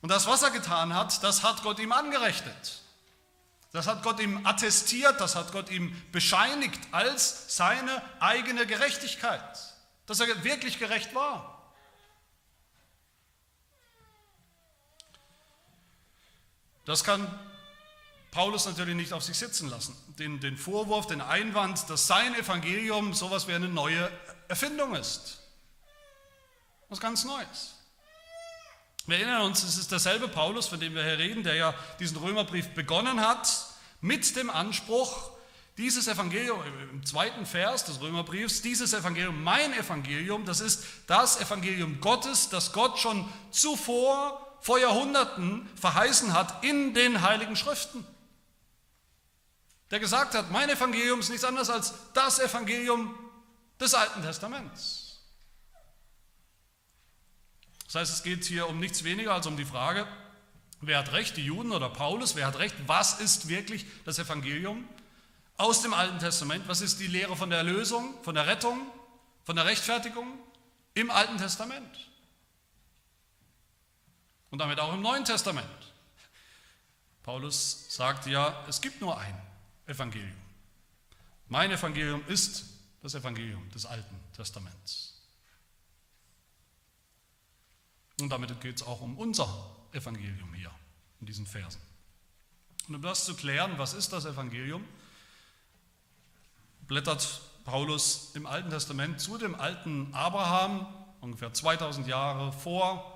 Und 0.00 0.10
das, 0.10 0.26
was 0.26 0.42
er 0.42 0.50
getan 0.50 0.96
hat, 0.96 1.22
das 1.22 1.44
hat 1.44 1.62
Gott 1.62 1.78
ihm 1.78 1.92
angerechnet. 1.92 2.82
Das 3.72 3.86
hat 3.86 4.02
Gott 4.02 4.18
ihm 4.20 4.46
attestiert, 4.46 5.20
das 5.20 5.36
hat 5.36 5.52
Gott 5.52 5.70
ihm 5.70 5.94
bescheinigt 6.10 6.80
als 6.90 7.54
seine 7.54 8.02
eigene 8.20 8.66
Gerechtigkeit, 8.66 9.42
dass 10.06 10.20
er 10.20 10.44
wirklich 10.44 10.78
gerecht 10.78 11.14
war. 11.14 11.54
Das 16.86 17.04
kann 17.04 17.28
Paulus 18.30 18.64
natürlich 18.64 18.94
nicht 18.94 19.12
auf 19.12 19.22
sich 19.22 19.36
sitzen 19.36 19.68
lassen. 19.68 19.94
Den, 20.18 20.40
den 20.40 20.56
Vorwurf, 20.56 21.06
den 21.06 21.20
Einwand, 21.20 21.90
dass 21.90 22.06
sein 22.06 22.34
Evangelium 22.34 23.12
sowas 23.12 23.46
wie 23.48 23.52
eine 23.52 23.68
neue 23.68 24.10
Erfindung 24.48 24.94
ist. 24.94 25.38
Was 26.88 27.00
ganz 27.00 27.24
Neues. 27.24 27.77
Wir 29.08 29.16
erinnern 29.16 29.40
uns, 29.40 29.62
es 29.62 29.78
ist 29.78 29.90
derselbe 29.90 30.28
Paulus, 30.28 30.68
von 30.68 30.78
dem 30.78 30.94
wir 30.94 31.02
hier 31.02 31.16
reden, 31.16 31.42
der 31.42 31.54
ja 31.54 31.74
diesen 31.98 32.18
Römerbrief 32.18 32.68
begonnen 32.74 33.22
hat, 33.22 33.48
mit 34.02 34.36
dem 34.36 34.50
Anspruch, 34.50 35.30
dieses 35.78 36.08
Evangelium, 36.08 36.62
im 36.92 37.06
zweiten 37.06 37.46
Vers 37.46 37.86
des 37.86 38.02
Römerbriefs, 38.02 38.60
dieses 38.60 38.92
Evangelium, 38.92 39.42
mein 39.42 39.72
Evangelium, 39.72 40.44
das 40.44 40.60
ist 40.60 40.84
das 41.06 41.40
Evangelium 41.40 42.02
Gottes, 42.02 42.50
das 42.50 42.74
Gott 42.74 42.98
schon 42.98 43.26
zuvor 43.50 44.58
vor 44.60 44.78
Jahrhunderten 44.78 45.66
verheißen 45.80 46.34
hat 46.34 46.62
in 46.62 46.92
den 46.92 47.22
heiligen 47.22 47.56
Schriften. 47.56 48.06
Der 49.90 50.00
gesagt 50.00 50.34
hat, 50.34 50.50
mein 50.50 50.68
Evangelium 50.68 51.20
ist 51.20 51.30
nichts 51.30 51.44
anderes 51.44 51.70
als 51.70 51.94
das 52.12 52.40
Evangelium 52.40 53.18
des 53.80 53.94
Alten 53.94 54.20
Testaments. 54.20 54.97
Das 57.88 57.96
heißt, 57.96 58.12
es 58.12 58.22
geht 58.22 58.44
hier 58.44 58.68
um 58.68 58.78
nichts 58.78 59.02
weniger 59.02 59.34
als 59.34 59.46
um 59.46 59.56
die 59.56 59.64
Frage, 59.64 60.06
wer 60.82 60.98
hat 60.98 61.12
recht, 61.12 61.36
die 61.36 61.44
Juden 61.44 61.72
oder 61.72 61.88
Paulus, 61.88 62.36
wer 62.36 62.46
hat 62.46 62.58
recht, 62.58 62.76
was 62.86 63.18
ist 63.18 63.48
wirklich 63.48 63.86
das 64.04 64.18
Evangelium 64.18 64.86
aus 65.56 65.82
dem 65.82 65.94
Alten 65.94 66.18
Testament, 66.18 66.68
was 66.68 66.82
ist 66.82 67.00
die 67.00 67.06
Lehre 67.06 67.34
von 67.34 67.48
der 67.48 67.58
Erlösung, 67.58 68.14
von 68.22 68.34
der 68.34 68.46
Rettung, 68.46 68.78
von 69.44 69.56
der 69.56 69.64
Rechtfertigung 69.64 70.38
im 70.94 71.10
Alten 71.10 71.38
Testament 71.38 72.08
und 74.50 74.58
damit 74.58 74.78
auch 74.80 74.92
im 74.92 75.00
Neuen 75.00 75.24
Testament. 75.24 75.66
Paulus 77.22 77.86
sagt 77.88 78.26
ja, 78.26 78.64
es 78.68 78.80
gibt 78.80 79.00
nur 79.00 79.18
ein 79.18 79.34
Evangelium. 79.86 80.36
Mein 81.48 81.70
Evangelium 81.70 82.22
ist 82.28 82.64
das 83.02 83.14
Evangelium 83.14 83.68
des 83.70 83.86
Alten 83.86 84.14
Testaments. 84.34 85.07
Und 88.20 88.30
damit 88.30 88.60
geht 88.60 88.76
es 88.76 88.82
auch 88.82 89.00
um 89.00 89.16
unser 89.16 89.48
Evangelium 89.92 90.52
hier 90.54 90.70
in 91.20 91.26
diesen 91.26 91.46
Versen. 91.46 91.80
Und 92.88 92.96
um 92.96 93.02
das 93.02 93.24
zu 93.24 93.34
klären, 93.34 93.78
was 93.78 93.94
ist 93.94 94.12
das 94.12 94.24
Evangelium, 94.24 94.84
blättert 96.86 97.42
Paulus 97.64 98.30
im 98.34 98.46
Alten 98.46 98.70
Testament 98.70 99.20
zu 99.20 99.36
dem 99.36 99.54
alten 99.54 100.12
Abraham, 100.14 100.86
ungefähr 101.20 101.52
2000 101.52 102.06
Jahre 102.06 102.52
vor 102.52 103.14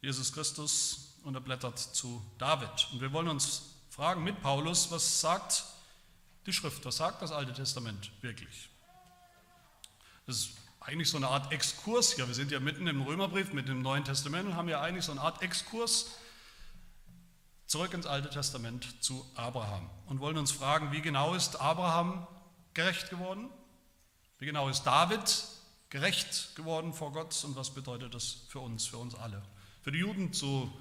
Jesus 0.00 0.32
Christus 0.32 1.14
und 1.22 1.34
er 1.34 1.40
blättert 1.40 1.78
zu 1.78 2.22
David. 2.38 2.88
Und 2.92 3.00
wir 3.00 3.12
wollen 3.12 3.28
uns 3.28 3.74
fragen 3.90 4.24
mit 4.24 4.40
Paulus, 4.42 4.90
was 4.90 5.20
sagt 5.20 5.64
die 6.46 6.52
Schrift, 6.52 6.84
was 6.84 6.96
sagt 6.96 7.22
das 7.22 7.32
Alte 7.32 7.52
Testament 7.52 8.10
wirklich? 8.20 8.68
Das 10.26 10.50
eigentlich 10.88 11.10
so 11.10 11.18
eine 11.18 11.28
Art 11.28 11.52
Exkurs 11.52 12.14
hier. 12.14 12.26
Wir 12.26 12.34
sind 12.34 12.50
ja 12.50 12.60
mitten 12.60 12.86
im 12.86 13.02
Römerbrief 13.02 13.52
mit 13.52 13.68
dem 13.68 13.82
Neuen 13.82 14.04
Testament 14.04 14.48
und 14.48 14.56
haben 14.56 14.70
ja 14.70 14.80
eigentlich 14.80 15.04
so 15.04 15.12
eine 15.12 15.20
Art 15.20 15.42
Exkurs 15.42 16.12
zurück 17.66 17.92
ins 17.92 18.06
Alte 18.06 18.30
Testament 18.30 19.04
zu 19.04 19.22
Abraham 19.34 19.90
und 20.06 20.20
wollen 20.20 20.38
uns 20.38 20.50
fragen, 20.50 20.90
wie 20.90 21.02
genau 21.02 21.34
ist 21.34 21.60
Abraham 21.60 22.26
gerecht 22.72 23.10
geworden? 23.10 23.50
Wie 24.38 24.46
genau 24.46 24.70
ist 24.70 24.84
David 24.84 25.44
gerecht 25.90 26.56
geworden 26.56 26.94
vor 26.94 27.12
Gott 27.12 27.44
und 27.44 27.54
was 27.54 27.74
bedeutet 27.74 28.14
das 28.14 28.38
für 28.48 28.60
uns, 28.60 28.86
für 28.86 28.96
uns 28.96 29.14
alle? 29.14 29.42
Für 29.82 29.92
die 29.92 29.98
Juden 29.98 30.32
zu 30.32 30.72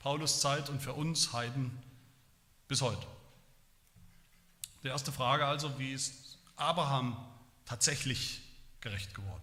Paulus 0.00 0.40
Zeit 0.40 0.68
und 0.70 0.82
für 0.82 0.94
uns 0.94 1.32
Heiden 1.32 1.70
bis 2.66 2.82
heute. 2.82 3.06
Die 4.82 4.88
erste 4.88 5.12
Frage 5.12 5.46
also, 5.46 5.78
wie 5.78 5.92
ist 5.92 6.36
Abraham 6.56 7.16
tatsächlich 7.64 8.42
gerecht 8.86 9.14
geworden? 9.14 9.42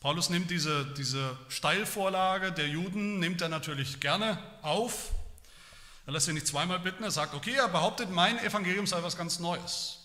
Paulus 0.00 0.30
nimmt 0.30 0.50
diese, 0.50 0.86
diese 0.94 1.36
Steilvorlage 1.48 2.50
der 2.50 2.66
Juden, 2.66 3.18
nimmt 3.18 3.42
er 3.42 3.50
natürlich 3.50 4.00
gerne 4.00 4.42
auf. 4.62 5.10
Er 6.06 6.14
lässt 6.14 6.26
sich 6.26 6.34
nicht 6.34 6.46
zweimal 6.46 6.80
bitten, 6.80 7.04
er 7.04 7.10
sagt, 7.10 7.34
okay, 7.34 7.52
er 7.52 7.68
behauptet, 7.68 8.10
mein 8.10 8.38
Evangelium 8.38 8.86
sei 8.86 9.02
was 9.02 9.18
ganz 9.18 9.38
Neues, 9.38 9.98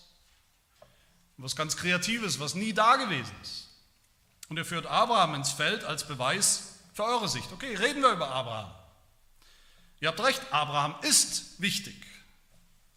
was 1.38 1.56
ganz 1.56 1.76
Kreatives, 1.76 2.38
was 2.38 2.54
nie 2.54 2.74
da 2.74 2.96
gewesen 2.96 3.34
ist. 3.42 3.70
Und 4.50 4.58
er 4.58 4.66
führt 4.66 4.86
Abraham 4.86 5.34
ins 5.34 5.50
Feld 5.50 5.84
als 5.84 6.06
Beweis 6.06 6.74
für 6.92 7.04
eure 7.04 7.28
Sicht. 7.28 7.50
Okay, 7.50 7.74
reden 7.74 8.02
wir 8.02 8.12
über 8.12 8.30
Abraham. 8.30 8.70
Ihr 10.00 10.08
habt 10.08 10.20
recht, 10.20 10.42
Abraham 10.52 10.94
ist 11.00 11.60
wichtig. 11.60 11.96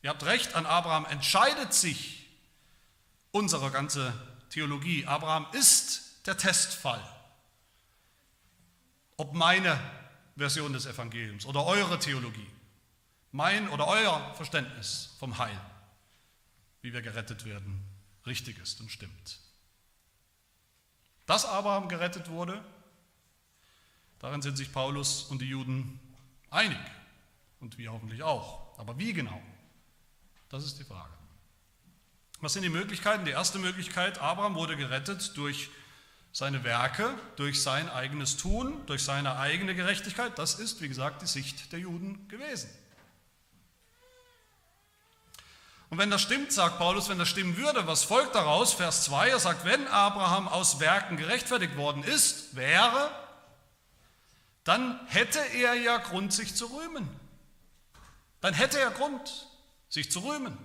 Ihr 0.01 0.09
habt 0.09 0.25
recht, 0.25 0.55
an 0.55 0.65
Abraham 0.65 1.05
entscheidet 1.05 1.73
sich 1.73 2.27
unsere 3.31 3.71
ganze 3.71 4.13
Theologie. 4.51 5.05
Abraham 5.07 5.47
ist 5.53 6.25
der 6.27 6.37
Testfall. 6.37 7.01
Ob 9.17 9.33
meine 9.33 9.79
Version 10.35 10.73
des 10.73 10.85
Evangeliums 10.85 11.45
oder 11.45 11.65
eure 11.65 11.97
Theologie, 11.99 12.49
mein 13.31 13.69
oder 13.69 13.87
euer 13.87 14.33
Verständnis 14.35 15.15
vom 15.19 15.37
Heil, 15.37 15.59
wie 16.81 16.93
wir 16.93 17.01
gerettet 17.01 17.45
werden 17.45 17.83
richtig 18.25 18.59
ist 18.59 18.81
und 18.81 18.91
stimmt. 18.91 19.39
Dass 21.25 21.45
Abraham 21.45 21.87
gerettet 21.87 22.29
wurde, 22.29 22.63
darin 24.19 24.41
sind 24.41 24.57
sich 24.57 24.71
Paulus 24.71 25.23
und 25.23 25.41
die 25.41 25.47
Juden 25.47 25.99
einig 26.49 26.79
und 27.59 27.77
wir 27.77 27.91
hoffentlich 27.91 28.21
auch. 28.23 28.77
Aber 28.77 28.97
wie 28.97 29.13
genau? 29.13 29.41
Das 30.49 30.65
ist 30.65 30.77
die 30.79 30.83
Frage. 30.83 31.20
Was 32.41 32.53
sind 32.53 32.63
die 32.63 32.69
Möglichkeiten? 32.69 33.23
Die 33.23 33.31
erste 33.31 33.59
Möglichkeit, 33.59 34.19
Abraham 34.19 34.55
wurde 34.55 34.75
gerettet 34.75 35.37
durch 35.37 35.69
seine 36.33 36.63
Werke, 36.63 37.13
durch 37.35 37.61
sein 37.61 37.87
eigenes 37.87 38.35
Tun, 38.37 38.83
durch 38.87 39.03
seine 39.03 39.37
eigene 39.37 39.75
Gerechtigkeit. 39.75 40.39
Das 40.39 40.55
ist, 40.55 40.81
wie 40.81 40.87
gesagt, 40.87 41.21
die 41.21 41.27
Sicht 41.27 41.71
der 41.71 41.79
Juden 41.79 42.27
gewesen. 42.29 42.69
Und 45.91 45.99
wenn 45.99 46.09
das 46.09 46.21
stimmt, 46.21 46.51
sagt 46.51 46.79
Paulus, 46.79 47.09
wenn 47.09 47.19
das 47.19 47.27
stimmen 47.27 47.57
würde, 47.57 47.85
was 47.85 48.05
folgt 48.05 48.33
daraus? 48.33 48.73
Vers 48.73 49.03
2, 49.03 49.29
er 49.29 49.39
sagt, 49.39 49.65
wenn 49.65 49.87
Abraham 49.89 50.47
aus 50.47 50.79
Werken 50.79 51.17
gerechtfertigt 51.17 51.75
worden 51.75 52.03
ist, 52.03 52.55
wäre, 52.55 53.11
dann 54.63 54.99
hätte 55.07 55.39
er 55.53 55.75
ja 55.75 55.97
Grund, 55.97 56.33
sich 56.33 56.55
zu 56.55 56.65
rühmen. 56.67 57.07
Dann 58.39 58.53
hätte 58.55 58.79
er 58.79 58.89
Grund, 58.89 59.47
sich 59.89 60.09
zu 60.09 60.21
rühmen. 60.21 60.57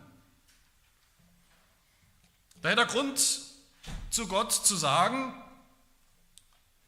Da 2.67 2.71
hätte 2.71 2.83
er 2.83 2.89
Grund, 2.89 3.21
zu 4.11 4.27
Gott 4.27 4.53
zu 4.53 4.75
sagen, 4.75 5.41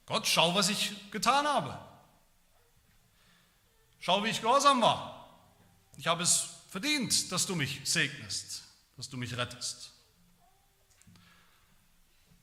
Gott, 0.06 0.26
schau, 0.26 0.52
was 0.56 0.70
ich 0.70 1.12
getan 1.12 1.46
habe. 1.46 1.78
Schau, 4.00 4.24
wie 4.24 4.28
ich 4.28 4.40
gehorsam 4.40 4.82
war. 4.82 5.38
Ich 5.96 6.08
habe 6.08 6.24
es 6.24 6.48
verdient, 6.68 7.30
dass 7.30 7.46
du 7.46 7.54
mich 7.54 7.80
segnest, 7.84 8.64
dass 8.96 9.08
du 9.08 9.16
mich 9.16 9.36
rettest. 9.36 9.92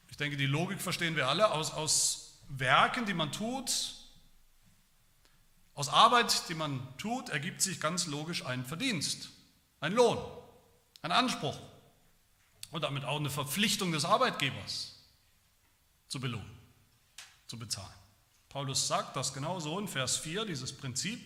Ich 0.10 0.16
denke, 0.16 0.38
die 0.38 0.46
Logik 0.46 0.80
verstehen 0.80 1.18
wir 1.18 1.28
alle. 1.28 1.52
Aus, 1.52 1.74
aus 1.74 2.40
Werken, 2.48 3.06
die 3.06 3.14
man 3.14 3.34
tut, 3.34 3.96
aus 5.74 5.90
Arbeit, 5.90 6.48
die 6.48 6.56
man 6.56 6.88
tut, 6.98 7.28
ergibt 7.28 7.62
sich 7.62 7.82
ganz 7.82 8.06
logisch 8.06 8.46
ein 8.46 8.66
Verdienst, 8.66 9.28
ein 9.82 9.92
Lohn, 9.92 10.26
ein 11.02 11.12
Anspruch 11.12 11.60
und 12.76 12.82
damit 12.82 13.06
auch 13.06 13.16
eine 13.16 13.30
Verpflichtung 13.30 13.94
des 13.94 14.04
Arbeitgebers 14.04 14.96
zu 16.10 16.20
belohnen 16.20 16.60
zu 17.48 17.58
bezahlen. 17.58 17.88
Paulus 18.50 18.90
sagt 18.90 19.16
das 19.16 19.34
genau 19.34 19.62
so 19.62 19.80
in 19.80 19.88
Vers 19.88 20.18
4, 20.18 20.44
dieses 20.44 20.76
Prinzip, 20.76 21.24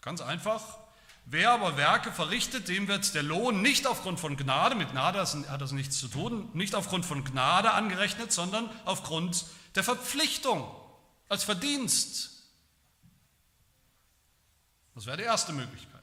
ganz 0.00 0.20
einfach. 0.20 0.78
Wer 1.24 1.50
aber 1.50 1.76
Werke 1.76 2.12
verrichtet, 2.12 2.68
dem 2.68 2.86
wird 2.86 3.14
der 3.16 3.24
Lohn 3.24 3.62
nicht 3.62 3.84
aufgrund 3.88 4.20
von 4.20 4.36
Gnade, 4.36 4.76
mit 4.76 4.92
Gnade 4.92 5.18
hat 5.18 5.60
das 5.60 5.72
nichts 5.72 5.98
zu 5.98 6.06
tun, 6.06 6.50
nicht 6.54 6.76
aufgrund 6.76 7.04
von 7.04 7.24
Gnade 7.24 7.72
angerechnet, 7.72 8.30
sondern 8.30 8.70
aufgrund 8.84 9.44
der 9.74 9.82
Verpflichtung 9.82 10.70
als 11.28 11.42
Verdienst. 11.42 12.44
Das 14.94 15.06
wäre 15.06 15.16
die 15.16 15.24
erste 15.24 15.52
Möglichkeit. 15.52 15.95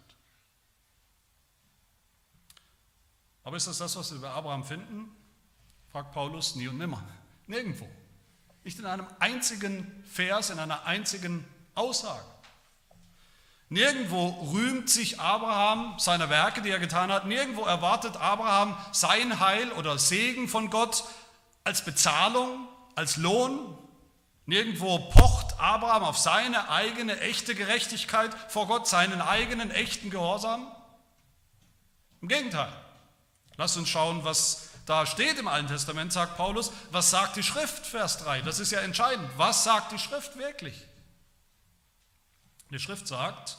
Aber 3.44 3.58
ist 3.58 3.68
das 3.68 3.78
das, 3.78 3.96
was 3.96 4.12
wir 4.14 4.22
bei 4.22 4.30
Abraham 4.30 4.64
finden? 4.64 5.16
fragt 5.92 6.12
Paulus 6.12 6.56
nie 6.56 6.68
und 6.68 6.78
nimmer. 6.78 7.04
Nirgendwo. 7.46 7.88
Nicht 8.64 8.80
in 8.80 8.86
einem 8.86 9.06
einzigen 9.20 10.04
Vers, 10.06 10.50
in 10.50 10.58
einer 10.58 10.86
einzigen 10.86 11.46
Aussage. 11.76 12.26
Nirgendwo 13.70 14.52
rühmt 14.54 14.90
sich 14.90 15.20
Abraham 15.20 15.96
seiner 15.98 16.30
Werke, 16.30 16.62
die 16.62 16.70
er 16.70 16.80
getan 16.80 17.12
hat. 17.12 17.26
Nirgendwo 17.26 17.64
erwartet 17.64 18.18
Abraham 18.18 18.78
sein 18.92 19.40
Heil 19.40 19.72
oder 19.74 19.98
Segen 19.98 20.48
von 20.48 20.70
Gott 20.70 21.04
als 21.64 21.84
Bezahlung, 21.84 22.68
als 22.96 23.18
Lohn. 23.18 23.78
Nirgendwo 24.46 25.00
pocht 25.10 25.60
Abraham 25.60 26.04
auf 26.04 26.18
seine 26.18 26.70
eigene 26.70 27.20
echte 27.20 27.56
Gerechtigkeit 27.56 28.34
vor 28.48 28.68
Gott, 28.68 28.88
seinen 28.88 29.22
eigenen 29.22 29.72
echten 29.72 30.10
Gehorsam. 30.10 30.72
Im 32.22 32.28
Gegenteil. 32.28 32.72
Lasst 33.58 33.78
uns 33.78 33.90
schauen, 33.90 34.24
was 34.24 34.70
da 34.86 35.06
steht 35.06 35.40
im 35.40 35.48
Alten 35.48 35.68
Testament, 35.68 36.12
sagt 36.12 36.36
Paulus, 36.36 36.72
was 36.92 37.10
sagt 37.10 37.38
die 37.38 37.44
Schrift, 37.44 37.86
Vers 37.86 38.18
3? 38.18 38.42
Das 38.42 38.60
ist 38.60 38.72
ja 38.72 38.82
entscheidend. 38.82 39.30
Was 39.38 39.64
sagt 39.64 39.92
die 39.94 40.00
Schrift 40.00 40.38
wirklich? 40.38 40.76
Die 42.70 42.80
Schrift 42.80 43.08
sagt, 43.08 43.58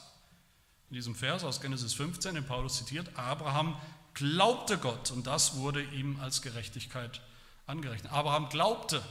in 0.89 0.95
diesem 0.95 1.15
Vers 1.15 1.43
aus 1.43 1.61
Genesis 1.61 1.93
15, 1.93 2.35
den 2.35 2.45
Paulus 2.45 2.77
zitiert, 2.77 3.09
Abraham 3.17 3.79
glaubte 4.13 4.77
Gott 4.77 5.11
und 5.11 5.25
das 5.25 5.55
wurde 5.55 5.81
ihm 5.81 6.19
als 6.21 6.41
Gerechtigkeit 6.41 7.21
angerechnet. 7.65 8.11
Abraham 8.11 8.49
glaubte, 8.49 9.01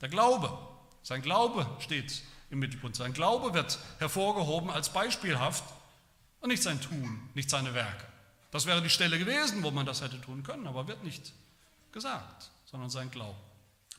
der 0.00 0.08
Glaube, 0.08 0.56
sein 1.02 1.22
Glaube 1.22 1.66
steht 1.80 2.22
im 2.50 2.60
Mittelpunkt. 2.60 2.96
Sein 2.96 3.12
Glaube 3.12 3.54
wird 3.54 3.78
hervorgehoben 3.98 4.70
als 4.70 4.90
beispielhaft 4.92 5.64
und 6.40 6.48
nicht 6.48 6.62
sein 6.62 6.80
Tun, 6.80 7.28
nicht 7.34 7.50
seine 7.50 7.74
Werke. 7.74 8.04
Das 8.50 8.66
wäre 8.66 8.82
die 8.82 8.90
Stelle 8.90 9.18
gewesen, 9.18 9.62
wo 9.62 9.70
man 9.70 9.86
das 9.86 10.00
hätte 10.00 10.20
tun 10.20 10.42
können, 10.42 10.66
aber 10.66 10.88
wird 10.88 11.02
nicht 11.04 11.32
gesagt, 11.92 12.50
sondern 12.64 12.90
sein 12.90 13.10
Glauben. 13.10 13.38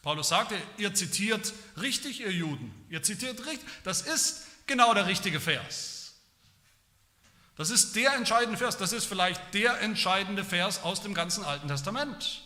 Paulus 0.01 0.29
sagte, 0.29 0.55
ihr 0.77 0.93
zitiert 0.93 1.53
richtig, 1.81 2.21
ihr 2.21 2.31
Juden. 2.31 2.71
Ihr 2.89 3.03
zitiert 3.03 3.45
richtig. 3.45 3.67
Das 3.83 4.03
ist 4.03 4.43
genau 4.65 4.93
der 4.93 5.05
richtige 5.05 5.39
Vers. 5.39 6.13
Das 7.57 7.71
ist 7.71 7.95
der 7.95 8.13
entscheidende 8.13 8.57
Vers. 8.57 8.77
Das 8.77 8.93
ist 8.93 9.05
vielleicht 9.05 9.53
der 9.53 9.81
entscheidende 9.81 10.45
Vers 10.45 10.83
aus 10.83 11.01
dem 11.01 11.13
ganzen 11.13 11.43
Alten 11.43 11.67
Testament. 11.67 12.43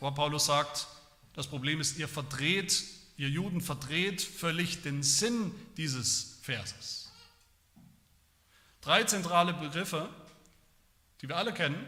Aber 0.00 0.12
Paulus 0.12 0.46
sagt, 0.46 0.86
das 1.34 1.46
Problem 1.46 1.80
ist, 1.80 1.96
ihr 1.96 2.08
verdreht, 2.08 2.84
ihr 3.16 3.28
Juden 3.28 3.60
verdreht 3.60 4.20
völlig 4.20 4.82
den 4.82 5.02
Sinn 5.02 5.54
dieses 5.76 6.38
Verses. 6.42 7.03
Drei 8.84 9.04
zentrale 9.04 9.54
Begriffe, 9.54 10.10
die 11.22 11.28
wir 11.28 11.38
alle 11.38 11.54
kennen, 11.54 11.82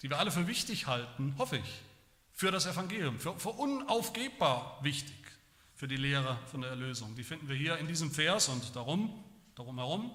die 0.00 0.08
wir 0.08 0.18
alle 0.20 0.30
für 0.30 0.46
wichtig 0.46 0.86
halten, 0.86 1.34
hoffe 1.38 1.56
ich, 1.56 1.82
für 2.32 2.52
das 2.52 2.66
Evangelium, 2.66 3.18
für, 3.18 3.36
für 3.38 3.48
unaufgebbar 3.50 4.78
wichtig 4.82 5.16
für 5.74 5.88
die 5.88 5.96
Lehre 5.96 6.38
von 6.46 6.60
der 6.60 6.70
Erlösung. 6.70 7.16
Die 7.16 7.24
finden 7.24 7.48
wir 7.48 7.56
hier 7.56 7.76
in 7.78 7.88
diesem 7.88 8.12
Vers 8.12 8.46
und 8.46 8.76
darum, 8.76 9.24
darum 9.56 9.78
herum, 9.78 10.12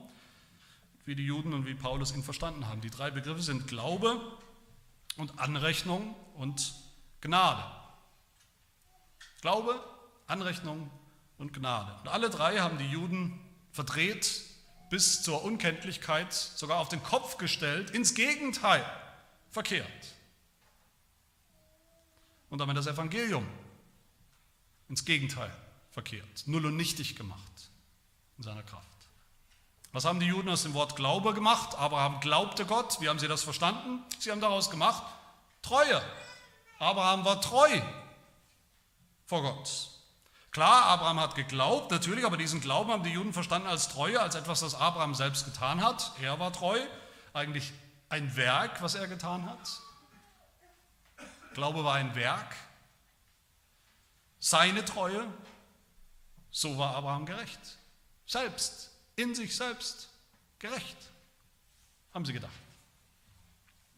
wie 1.04 1.16
die 1.16 1.26
Juden 1.26 1.54
und 1.54 1.66
wie 1.66 1.74
Paulus 1.76 2.16
ihn 2.16 2.24
verstanden 2.24 2.70
haben. 2.70 2.80
Die 2.80 2.90
drei 2.90 3.12
Begriffe 3.12 3.42
sind 3.42 3.68
Glaube 3.68 4.22
und 5.18 5.38
Anrechnung 5.38 6.16
und 6.36 6.74
Gnade. 7.20 7.66
Glaube, 9.42 9.84
Anrechnung 10.28 10.90
und 11.38 11.52
Gnade. 11.52 11.94
Und 12.00 12.08
alle 12.08 12.30
drei 12.30 12.60
haben 12.60 12.78
die 12.78 12.90
Juden 12.90 13.38
verdreht 13.74 14.47
bis 14.90 15.22
zur 15.24 15.44
Unkenntlichkeit, 15.44 16.34
sogar 16.34 16.80
auf 16.80 16.90
den 16.90 17.04
Kopf 17.04 17.38
gestellt, 17.38 17.92
ins 17.92 18.14
Gegenteil 18.14 18.86
verkehrt. 19.52 19.88
Und 22.50 22.60
damit 22.60 22.78
das 22.78 22.88
Evangelium 22.88 23.46
ins 24.90 25.04
Gegenteil 25.04 25.52
verkehrt, 25.92 26.44
null 26.46 26.66
und 26.66 26.78
nichtig 26.78 27.16
gemacht 27.16 27.70
in 28.38 28.44
seiner 28.44 28.64
Kraft. 28.64 28.86
Was 29.92 30.06
haben 30.06 30.20
die 30.20 30.28
Juden 30.28 30.50
aus 30.50 30.64
dem 30.64 30.74
Wort 30.74 30.96
Glaube 30.96 31.34
gemacht? 31.34 31.78
Abraham 31.78 32.20
glaubte 32.20 32.66
Gott. 32.66 33.02
Wie 33.02 33.10
haben 33.10 33.20
sie 33.20 33.28
das 33.28 33.44
verstanden? 33.44 34.04
Sie 34.20 34.32
haben 34.32 34.42
daraus 34.42 34.70
gemacht 34.70 35.04
Treue. 35.68 36.02
Abraham 36.80 37.26
war 37.26 37.42
treu 37.42 37.82
vor 39.26 39.42
Gott. 39.42 39.90
Klar, 40.58 40.86
Abraham 40.86 41.20
hat 41.20 41.36
geglaubt, 41.36 41.92
natürlich, 41.92 42.26
aber 42.26 42.36
diesen 42.36 42.62
Glauben 42.62 42.90
haben 42.90 43.04
die 43.04 43.12
Juden 43.12 43.32
verstanden 43.32 43.68
als 43.68 43.90
Treue, 43.90 44.20
als 44.20 44.34
etwas, 44.34 44.62
das 44.62 44.74
Abraham 44.74 45.14
selbst 45.14 45.46
getan 45.46 45.84
hat. 45.84 46.14
Er 46.20 46.40
war 46.40 46.52
treu, 46.52 46.80
eigentlich 47.32 47.72
ein 48.10 48.36
Werk, 48.36 48.82
was 48.82 48.96
er 48.96 49.08
getan 49.08 49.48
hat. 49.48 49.82
Glaube 51.54 51.84
war 51.84 51.94
ein 51.94 52.16
Werk. 52.16 52.56
Seine 54.40 54.84
Treue, 54.84 55.28
so 56.50 56.76
war 56.80 56.96
Abraham 56.96 57.28
gerecht. 57.28 57.78
Selbst, 58.26 58.90
in 59.16 59.36
sich 59.36 59.56
selbst 59.56 60.10
gerecht, 60.58 60.98
haben 62.16 62.26
sie 62.26 62.34
gedacht. 62.34 62.52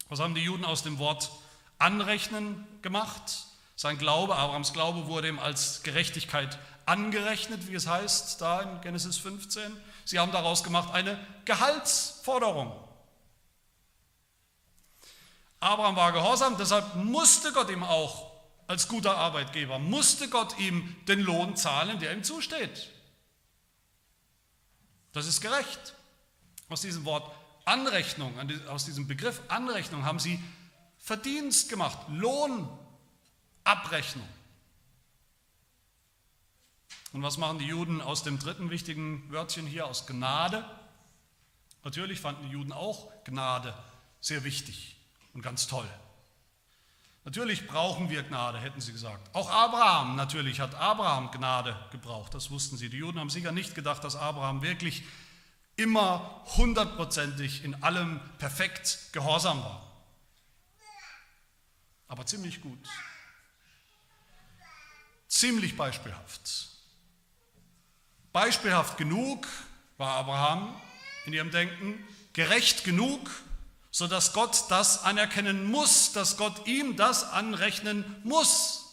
Was 0.10 0.19
haben 0.19 0.36
die 0.36 0.43
Juden 0.43 0.65
aus 0.65 0.84
dem 0.84 0.98
Wort 0.98 1.32
anrechnen 1.78 2.67
gemacht? 2.82 3.45
Sein 3.80 3.98
Glaube, 3.98 4.36
Abrahams 4.36 4.74
Glaube 4.74 5.08
wurde 5.08 5.30
ihm 5.30 5.39
als 5.39 5.84
Gerechtigkeit 5.84 6.60
angerechnet, 6.86 7.65
wie 7.70 7.76
es 7.76 7.88
heißt 7.88 8.42
da 8.42 8.60
in 8.60 8.82
Genesis 8.82 9.18
15. 9.20 9.72
Sie 10.04 10.20
haben 10.20 10.34
daraus 10.34 10.65
gemacht 10.65 10.94
eine 10.94 11.18
Gehaltsforderung. 11.46 12.78
Abraham 15.62 15.96
war 15.96 16.12
gehorsam, 16.12 16.58
deshalb 16.58 16.94
musste 16.96 17.54
Gott 17.54 17.70
ihm 17.70 17.86
auch 17.86 18.34
als 18.68 18.89
guter 18.89 19.15
Arbeitgeber, 19.15 19.80
musste 19.80 20.28
Gott 20.28 20.60
ihm 20.60 20.98
den 21.08 21.22
Lohn 21.22 21.56
zahlen, 21.56 22.00
der 22.00 22.12
ihm 22.12 22.26
zusteht. 22.26 22.89
Das 25.13 25.26
ist 25.26 25.39
gerecht. 25.39 25.94
Aus 26.68 26.82
diesem 26.82 27.06
Wort 27.06 27.34
Anrechnung, 27.63 28.34
aus 28.68 28.84
diesem 28.84 29.08
Begriff 29.08 29.39
Anrechnung 29.48 30.04
haben 30.04 30.20
sie 30.20 30.38
Verdienst 30.98 31.70
gemacht, 31.70 31.98
Lohnabrechnung. 33.65 34.28
Und 37.12 37.24
was 37.24 37.38
machen 37.38 37.60
die 37.60 37.65
Juden 37.65 38.02
aus 38.02 38.24
dem 38.24 38.38
dritten 38.38 38.69
wichtigen 38.69 39.32
Wörtchen 39.32 39.65
hier, 39.65 39.88
aus 39.88 40.06
Gnade? 40.06 40.63
Natürlich 41.84 42.19
fanden 42.19 42.43
die 42.43 42.52
Juden 42.52 42.72
auch 42.72 43.12
Gnade 43.24 43.74
sehr 44.22 44.43
wichtig 44.43 44.95
und 45.34 45.41
ganz 45.41 45.67
toll. 45.67 45.89
Natürlich 47.26 47.67
brauchen 47.67 48.10
wir 48.10 48.24
Gnade, 48.24 48.60
hätten 48.60 48.82
sie 48.82 48.91
gesagt. 48.91 49.36
Auch 49.36 49.50
Abraham, 49.50 50.15
natürlich 50.15 50.60
hat 50.60 50.76
Abraham 50.76 51.32
Gnade 51.32 51.76
gebraucht, 51.91 52.34
das 52.34 52.52
wussten 52.52 52.78
sie. 52.78 52.89
Die 52.89 52.98
Juden 52.98 53.19
haben 53.19 53.30
sicher 53.30 53.52
nicht 53.52 53.76
gedacht, 53.76 54.04
dass 54.04 54.15
Abraham 54.15 54.62
wirklich 54.62 55.04
immer 55.76 56.43
hundertprozentig 56.58 57.63
in 57.63 57.82
allem 57.84 58.19
perfekt 58.38 59.10
gehorsam 59.13 59.60
war. 59.63 59.89
Aber 62.08 62.26
ziemlich 62.26 62.62
gut. 62.62 62.80
Ziemlich 65.30 65.78
beispielhaft. 65.78 66.70
Beispielhaft 68.34 68.98
genug 68.98 69.48
war 69.98 70.15
Abraham 70.15 70.76
in 71.26 71.34
ihrem 71.34 71.52
Denken, 71.52 72.04
gerecht 72.34 72.84
genug, 72.84 73.30
sodass 73.92 74.34
Gott 74.34 74.65
das 74.70 75.04
anerkennen 75.04 75.70
muss, 75.70 76.13
dass 76.13 76.36
Gott 76.36 76.68
ihm 76.68 76.96
das 76.96 77.24
anrechnen 77.24 78.04
muss. 78.24 78.86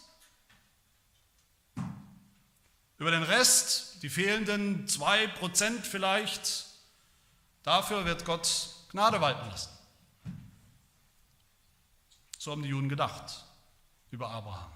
Über 2.99 3.11
den 3.11 3.22
Rest, 3.22 4.03
die 4.03 4.09
fehlenden 4.09 4.88
zwei 4.88 5.27
Prozent 5.27 5.87
vielleicht, 5.87 6.66
dafür 7.62 8.05
wird 8.05 8.25
Gott 8.25 8.70
Gnade 8.90 9.20
walten 9.20 9.49
lassen. 9.51 9.70
So 12.38 12.53
haben 12.53 12.62
die 12.62 12.68
Juden 12.68 12.88
gedacht 12.88 13.44
über 14.11 14.31
Abraham. 14.31 14.76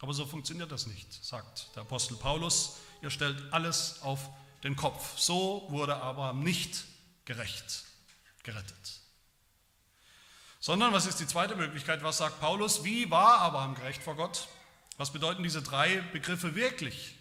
Aber 0.00 0.12
so 0.12 0.26
funktioniert 0.26 0.70
das 0.70 0.86
nicht, 0.86 1.12
sagt 1.24 1.74
der 1.74 1.82
Apostel 1.82 2.16
Paulus. 2.16 2.76
Ihr 3.02 3.10
stellt 3.10 3.52
alles 3.52 4.00
auf 4.02 4.28
den 4.62 4.76
Kopf. 4.76 5.18
So 5.18 5.66
wurde 5.68 5.96
Abraham 5.96 6.42
nicht 6.42 6.84
gerecht 7.24 7.84
gerettet. 8.42 9.00
Sondern, 10.60 10.92
was 10.92 11.06
ist 11.06 11.20
die 11.20 11.26
zweite 11.26 11.54
Möglichkeit? 11.54 12.02
Was 12.02 12.18
sagt 12.18 12.40
Paulus? 12.40 12.82
Wie 12.84 13.10
war 13.10 13.40
Abraham 13.40 13.74
gerecht 13.74 14.02
vor 14.02 14.16
Gott? 14.16 14.48
Was 14.96 15.12
bedeuten 15.12 15.42
diese 15.42 15.62
drei 15.62 16.00
Begriffe 16.12 16.54
wirklich? 16.54 17.14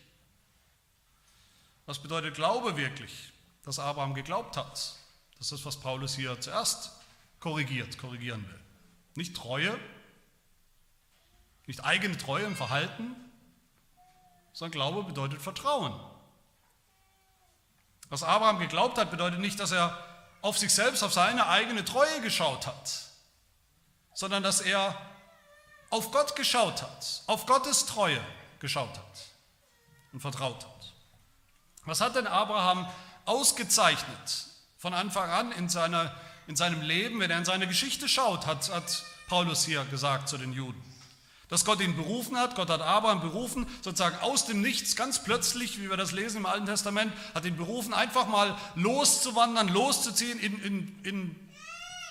Was 1.85 2.01
bedeutet 2.01 2.35
Glaube 2.35 2.75
wirklich, 2.77 3.31
dass 3.63 3.79
Abraham 3.79 4.13
geglaubt 4.13 4.57
hat? 4.57 4.95
Das 5.37 5.51
ist 5.51 5.65
was 5.65 5.79
Paulus 5.79 6.15
hier 6.15 6.39
zuerst 6.41 6.91
korrigiert, 7.39 7.97
korrigieren 7.97 8.47
will. 8.47 8.59
Nicht 9.15 9.35
Treue, 9.35 9.79
nicht 11.67 11.83
eigene 11.83 12.17
Treue 12.17 12.45
im 12.45 12.55
Verhalten, 12.55 13.15
sondern 14.53 14.71
Glaube 14.71 15.03
bedeutet 15.03 15.41
Vertrauen. 15.41 15.93
Was 18.09 18.23
Abraham 18.23 18.59
geglaubt 18.59 18.97
hat, 18.97 19.11
bedeutet 19.11 19.39
nicht, 19.39 19.59
dass 19.59 19.71
er 19.71 19.97
auf 20.41 20.57
sich 20.57 20.73
selbst, 20.73 21.03
auf 21.03 21.13
seine 21.13 21.47
eigene 21.47 21.83
Treue 21.83 22.21
geschaut 22.21 22.65
hat, 22.65 23.01
sondern 24.13 24.43
dass 24.43 24.61
er 24.61 24.97
auf 25.89 26.11
Gott 26.11 26.35
geschaut 26.35 26.81
hat, 26.81 27.23
auf 27.27 27.45
Gottes 27.45 27.85
Treue 27.85 28.19
geschaut 28.59 28.97
hat 28.97 29.25
und 30.13 30.21
vertraut 30.21 30.65
hat. 30.65 30.93
Was 31.85 32.01
hat 32.01 32.15
denn 32.15 32.27
Abraham 32.27 32.89
ausgezeichnet 33.25 34.47
von 34.77 34.93
Anfang 34.93 35.29
an 35.29 35.51
in, 35.51 35.69
seiner, 35.69 36.15
in 36.47 36.55
seinem 36.55 36.81
Leben, 36.81 37.19
wenn 37.19 37.31
er 37.31 37.37
in 37.37 37.45
seine 37.45 37.67
Geschichte 37.67 38.07
schaut, 38.07 38.45
hat, 38.45 38.69
hat 38.69 39.03
Paulus 39.27 39.65
hier 39.65 39.83
gesagt 39.85 40.29
zu 40.29 40.37
den 40.37 40.53
Juden. 40.53 40.81
Dass 41.49 41.63
Gott 41.63 41.79
ihn 41.79 41.95
berufen 41.95 42.37
hat, 42.37 42.55
Gott 42.55 42.69
hat 42.69 42.81
Abraham 42.81 43.21
berufen, 43.21 43.67
sozusagen 43.81 44.17
aus 44.19 44.45
dem 44.45 44.61
Nichts, 44.61 44.97
ganz 44.97 45.23
plötzlich, 45.23 45.81
wie 45.81 45.89
wir 45.89 45.95
das 45.95 46.11
lesen 46.11 46.37
im 46.37 46.45
Alten 46.45 46.65
Testament, 46.65 47.13
hat 47.33 47.45
ihn 47.45 47.55
berufen, 47.55 47.93
einfach 47.93 48.27
mal 48.27 48.57
loszuwandern, 48.75 49.69
loszuziehen 49.69 50.39
in, 50.39 50.61
in, 50.61 50.99
in 51.03 51.49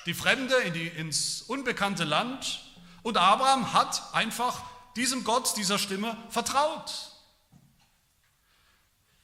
die 0.06 0.14
Fremde, 0.14 0.54
in 0.56 0.72
die, 0.72 0.86
ins 0.86 1.42
unbekannte 1.42 2.04
Land. 2.04 2.62
Und 3.02 3.18
Abraham 3.18 3.74
hat 3.74 4.14
einfach 4.14 4.62
diesem 4.96 5.22
Gott, 5.22 5.54
dieser 5.58 5.78
Stimme 5.78 6.16
vertraut. 6.30 7.12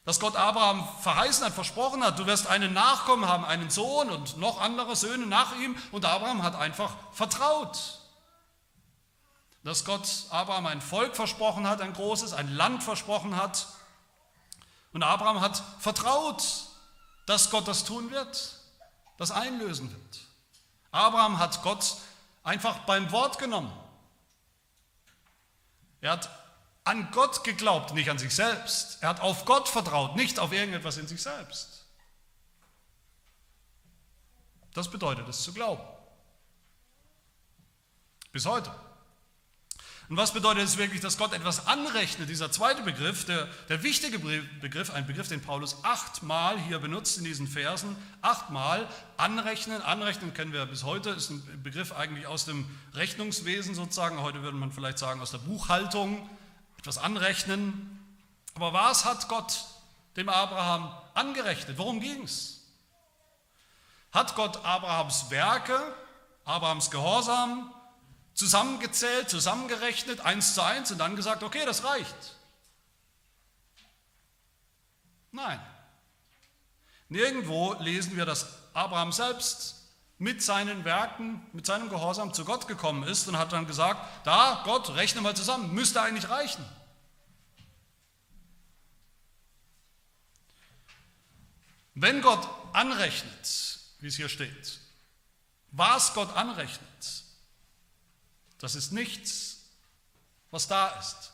Dass 0.04 0.20
Gott 0.20 0.36
Abraham 0.36 0.86
verheißen 1.00 1.46
hat, 1.46 1.54
versprochen 1.54 2.04
hat, 2.04 2.18
du 2.18 2.26
wirst 2.26 2.48
einen 2.48 2.74
Nachkommen 2.74 3.26
haben, 3.26 3.46
einen 3.46 3.70
Sohn 3.70 4.10
und 4.10 4.36
noch 4.36 4.60
andere 4.60 4.94
Söhne 4.94 5.26
nach 5.26 5.56
ihm. 5.58 5.74
Und 5.90 6.04
Abraham 6.04 6.42
hat 6.42 6.56
einfach 6.56 6.96
vertraut 7.12 8.01
dass 9.64 9.84
Gott 9.84 10.08
Abraham 10.30 10.66
ein 10.66 10.80
Volk 10.80 11.14
versprochen 11.14 11.68
hat, 11.68 11.80
ein 11.80 11.92
großes, 11.92 12.32
ein 12.32 12.52
Land 12.54 12.82
versprochen 12.82 13.36
hat. 13.36 13.68
Und 14.92 15.02
Abraham 15.02 15.40
hat 15.40 15.62
vertraut, 15.78 16.42
dass 17.26 17.50
Gott 17.50 17.68
das 17.68 17.84
tun 17.84 18.10
wird, 18.10 18.58
das 19.18 19.30
einlösen 19.30 19.90
wird. 19.90 20.20
Abraham 20.90 21.38
hat 21.38 21.62
Gott 21.62 21.96
einfach 22.42 22.80
beim 22.80 23.10
Wort 23.12 23.38
genommen. 23.38 23.72
Er 26.00 26.12
hat 26.12 26.28
an 26.84 27.10
Gott 27.12 27.44
geglaubt, 27.44 27.94
nicht 27.94 28.10
an 28.10 28.18
sich 28.18 28.34
selbst. 28.34 29.02
Er 29.02 29.10
hat 29.10 29.20
auf 29.20 29.44
Gott 29.44 29.68
vertraut, 29.68 30.16
nicht 30.16 30.40
auf 30.40 30.52
irgendetwas 30.52 30.96
in 30.96 31.06
sich 31.06 31.22
selbst. 31.22 31.86
Das 34.74 34.90
bedeutet 34.90 35.28
es 35.28 35.42
zu 35.42 35.52
glauben. 35.52 35.82
Bis 38.32 38.46
heute. 38.46 38.74
Und 40.12 40.18
was 40.18 40.34
bedeutet 40.34 40.64
es 40.64 40.76
wirklich, 40.76 41.00
dass 41.00 41.16
Gott 41.16 41.32
etwas 41.32 41.66
anrechnet? 41.66 42.28
Dieser 42.28 42.52
zweite 42.52 42.82
Begriff, 42.82 43.24
der, 43.24 43.46
der 43.70 43.82
wichtige 43.82 44.18
Begriff, 44.18 44.90
ein 44.90 45.06
Begriff, 45.06 45.28
den 45.28 45.40
Paulus 45.40 45.82
achtmal 45.84 46.58
hier 46.58 46.80
benutzt 46.80 47.16
in 47.16 47.24
diesen 47.24 47.48
Versen, 47.48 47.96
achtmal 48.20 48.86
anrechnen. 49.16 49.80
Anrechnen 49.80 50.34
kennen 50.34 50.52
wir 50.52 50.66
bis 50.66 50.84
heute, 50.84 51.08
ist 51.08 51.30
ein 51.30 51.62
Begriff 51.62 51.92
eigentlich 51.92 52.26
aus 52.26 52.44
dem 52.44 52.66
Rechnungswesen 52.92 53.74
sozusagen. 53.74 54.20
Heute 54.20 54.42
würde 54.42 54.54
man 54.54 54.70
vielleicht 54.70 54.98
sagen 54.98 55.22
aus 55.22 55.30
der 55.30 55.38
Buchhaltung, 55.38 56.28
etwas 56.76 56.98
anrechnen. 56.98 57.98
Aber 58.54 58.74
was 58.74 59.06
hat 59.06 59.30
Gott 59.30 59.64
dem 60.18 60.28
Abraham 60.28 60.92
angerechnet? 61.14 61.78
Worum 61.78 62.00
ging 62.00 62.24
es? 62.24 62.66
Hat 64.12 64.34
Gott 64.34 64.62
Abrahams 64.62 65.30
Werke, 65.30 65.80
Abrahams 66.44 66.90
Gehorsam, 66.90 67.72
zusammengezählt, 68.34 69.28
zusammengerechnet, 69.28 70.20
eins 70.20 70.54
zu 70.54 70.62
eins 70.62 70.90
und 70.90 70.98
dann 70.98 71.16
gesagt, 71.16 71.42
okay, 71.42 71.64
das 71.64 71.84
reicht. 71.84 72.36
Nein. 75.32 75.60
Nirgendwo 77.08 77.74
lesen 77.74 78.16
wir, 78.16 78.24
dass 78.24 78.46
Abraham 78.74 79.12
selbst 79.12 79.82
mit 80.18 80.42
seinen 80.42 80.84
Werken, 80.84 81.44
mit 81.52 81.66
seinem 81.66 81.88
Gehorsam 81.88 82.32
zu 82.32 82.44
Gott 82.44 82.68
gekommen 82.68 83.02
ist 83.02 83.26
und 83.28 83.36
hat 83.36 83.52
dann 83.52 83.66
gesagt, 83.66 84.00
da, 84.24 84.62
Gott, 84.64 84.94
rechne 84.94 85.20
mal 85.20 85.34
zusammen, 85.34 85.74
müsste 85.74 86.00
eigentlich 86.00 86.30
reichen. 86.30 86.64
Wenn 91.94 92.22
Gott 92.22 92.48
anrechnet, 92.72 93.78
wie 94.00 94.06
es 94.06 94.16
hier 94.16 94.28
steht, 94.28 94.80
was 95.72 96.14
Gott 96.14 96.34
anrechnet, 96.36 97.21
das 98.62 98.76
ist 98.76 98.92
nichts, 98.92 99.64
was 100.52 100.68
da 100.68 100.90
ist. 101.00 101.32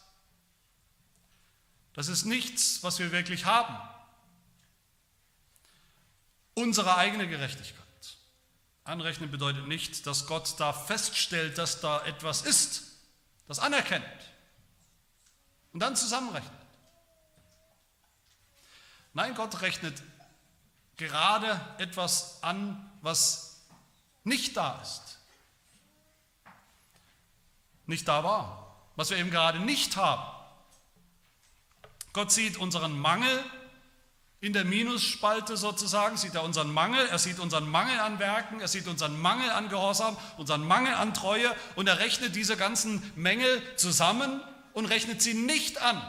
Das 1.93 2.09
ist 2.09 2.25
nichts, 2.25 2.83
was 2.83 2.99
wir 3.01 3.13
wirklich 3.13 3.45
haben. 3.45 3.77
Unsere 6.55 6.97
eigene 6.97 7.29
Gerechtigkeit. 7.29 7.85
Anrechnen 8.85 9.31
bedeutet 9.31 9.69
nicht, 9.69 10.07
dass 10.07 10.27
Gott 10.27 10.55
da 10.57 10.73
feststellt, 10.73 11.59
dass 11.59 11.83
da 11.83 12.03
etwas 12.07 12.41
ist, 12.41 12.85
das 13.47 13.59
anerkennt 13.59 14.07
und 15.75 15.81
dann 15.81 15.97
zusammenrechnet. 15.97 16.51
Nein, 19.13 19.35
Gott 19.35 19.61
rechnet 19.61 20.03
gerade 20.97 21.61
etwas 21.77 22.43
an, 22.43 22.91
was 23.03 23.61
nicht 24.25 24.57
da 24.57 24.81
ist 24.81 25.08
nicht 27.89 28.07
da 28.07 28.23
war, 28.23 28.77
was 28.97 29.11
wir 29.11 29.17
eben 29.17 29.31
gerade 29.31 29.59
nicht 29.61 29.97
haben. 29.97 30.23
Gott 32.13 32.31
sieht 32.31 32.57
unseren 32.57 32.99
Mangel 32.99 33.45
in 34.41 34.53
der 34.53 34.65
Minusspalte 34.65 35.57
sozusagen, 35.57 36.17
sieht 36.17 36.35
er 36.35 36.45
unseren 36.45 36.73
Mangel, 36.73 37.07
er 37.09 37.19
sieht 37.19 37.41
unseren 37.41 37.69
Mangel 37.69 37.99
an 37.99 38.19
Werken, 38.19 38.61
er 38.61 38.69
sieht 38.69 38.87
unseren 38.87 39.21
Mangel 39.21 39.51
an 39.51 39.69
Gehorsam, 39.69 40.17
unseren 40.37 40.67
Mangel 40.67 40.95
an 40.95 41.13
Treue 41.13 41.53
und 41.75 41.89
er 41.89 41.99
rechnet 41.99 42.37
diese 42.37 42.57
ganzen 42.57 43.03
Mängel 43.17 43.63
zusammen 43.77 44.41
und 44.75 44.87
rechnet 44.87 45.23
sie 45.23 45.35
nicht 45.35 45.83
an. 45.83 46.01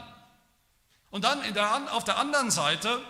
Und 1.10 1.24
dann 1.24 1.40
der, 1.54 1.92
auf 1.92 2.04
der 2.04 2.18
anderen 2.18 2.52
Seite 2.52 3.00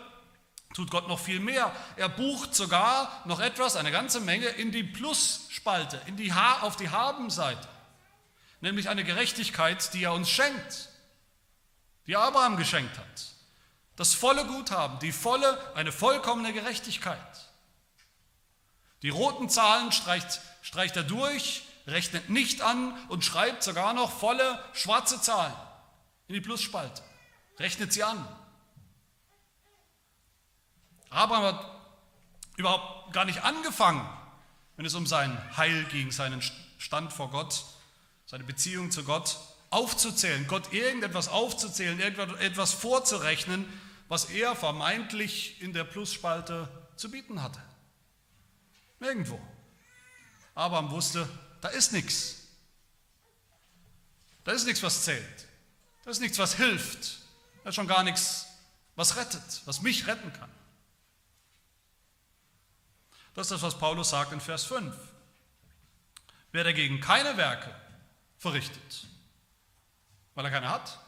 tut 0.72 0.90
Gott 0.90 1.09
noch 1.09 1.18
viel 1.18 1.40
mehr. 1.40 1.70
Er 1.96 2.09
bucht 2.09 2.54
sogar 2.54 3.22
noch 3.26 3.40
etwas, 3.40 3.76
eine 3.76 3.90
ganze 3.90 4.20
Menge, 4.20 4.46
in 4.46 4.72
die 4.72 4.85
Plusspalte, 4.85 6.00
in 6.06 6.16
die 6.16 6.33
ha 6.33 6.61
auf 6.61 6.76
die 6.76 6.88
Habenseite. 6.88 7.68
Nämlich 8.61 8.88
eine 8.88 9.05
Gerechtigkeit, 9.05 9.92
die 9.94 10.05
er 10.05 10.12
uns 10.12 10.29
schenkt, 10.29 10.88
die 12.07 12.16
Abraham 12.16 12.57
geschenkt 12.57 12.99
hat. 12.99 13.27
Das 13.96 14.14
volle 14.14 14.46
Guthaben, 14.46 14.99
die 14.99 15.12
volle, 15.12 15.59
eine 15.75 15.92
vollkommene 15.92 16.53
Gerechtigkeit. 16.53 17.51
Die 19.03 19.09
roten 19.09 19.49
Zahlen 19.49 19.92
streicht, 19.92 20.40
streicht 20.62 20.96
er 20.96 21.05
durch, 21.05 21.62
rechnet 21.87 22.29
nicht 22.29 22.61
an 22.61 22.96
und 23.09 23.25
schreibt 23.25 23.62
sogar 23.62 23.94
noch 23.94 24.11
volle 24.11 24.62
schwarze 24.75 25.20
Zahlen 25.20 25.55
in 26.29 26.35
die 26.35 26.40
Plusspalte. 26.40 27.03
Rechnet 27.59 27.92
sie 27.92 28.03
an. 28.03 28.27
Abraham 31.11 31.44
hat 31.44 31.81
überhaupt 32.57 33.12
gar 33.12 33.25
nicht 33.25 33.42
angefangen, 33.42 34.09
wenn 34.77 34.87
es 34.87 34.94
um 34.94 35.07
sein 35.07 35.37
Heil 35.57 35.85
ging, 35.85 36.12
seinen 36.12 36.42
Stand 36.79 37.12
vor 37.12 37.31
Gott, 37.31 37.64
seine 38.31 38.45
Beziehung 38.45 38.93
zu 38.93 39.03
Gott 39.03 39.40
aufzuzählen, 39.71 40.47
Gott 40.47 40.73
irgendetwas 40.73 41.27
aufzuzählen, 41.27 41.99
irgendetwas 41.99 42.73
vorzurechnen, 42.73 43.66
was 44.07 44.27
er 44.27 44.55
vermeintlich 44.55 45.61
in 45.61 45.73
der 45.73 45.83
Plusspalte 45.83 46.69
zu 46.95 47.11
bieten 47.11 47.43
hatte. 47.43 47.61
Nirgendwo. 49.01 49.40
Abraham 50.55 50.93
wusste, 50.93 51.29
da 51.61 51.71
ist 51.71 51.93
nichts. 51.93 52.37
Da 54.45 54.53
ist 54.53 54.64
nichts, 54.64 54.85
was 54.85 55.03
zählt. 55.03 55.49
Da 56.05 56.12
ist 56.12 56.21
nichts, 56.21 56.38
was 56.38 56.55
hilft. 56.55 57.19
Da 57.64 57.71
ist 57.71 57.75
schon 57.75 57.88
gar 57.88 58.05
nichts, 58.05 58.47
was 58.95 59.16
rettet, 59.16 59.62
was 59.64 59.83
mich 59.83 60.07
retten 60.07 60.33
kann. 60.35 60.51
Das 63.35 63.47
ist 63.47 63.51
das, 63.51 63.62
was 63.62 63.77
Paulus 63.77 64.11
sagt 64.11 64.31
in 64.33 64.40
Vers 64.40 64.66
5. 64.66 64.95
Wer 66.53 66.62
dagegen 66.62 67.01
keine 67.01 67.37
Werke 67.37 67.75
verrichtet, 68.40 69.07
weil 70.35 70.46
er 70.46 70.50
keine 70.50 70.70
hat, 70.70 70.98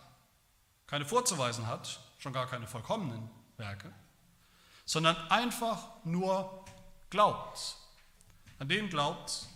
keine 0.87 1.07
vorzuweisen 1.07 1.67
hat, 1.67 1.99
schon 2.19 2.35
gar 2.35 2.47
keine 2.47 2.69
vollkommenen 2.69 3.31
Werke, 3.57 3.91
sondern 4.85 5.17
einfach 5.31 5.89
nur 6.05 6.65
glaubt. 7.09 7.77
An 8.59 8.69
den 8.69 8.91
glaubt, 8.91 9.47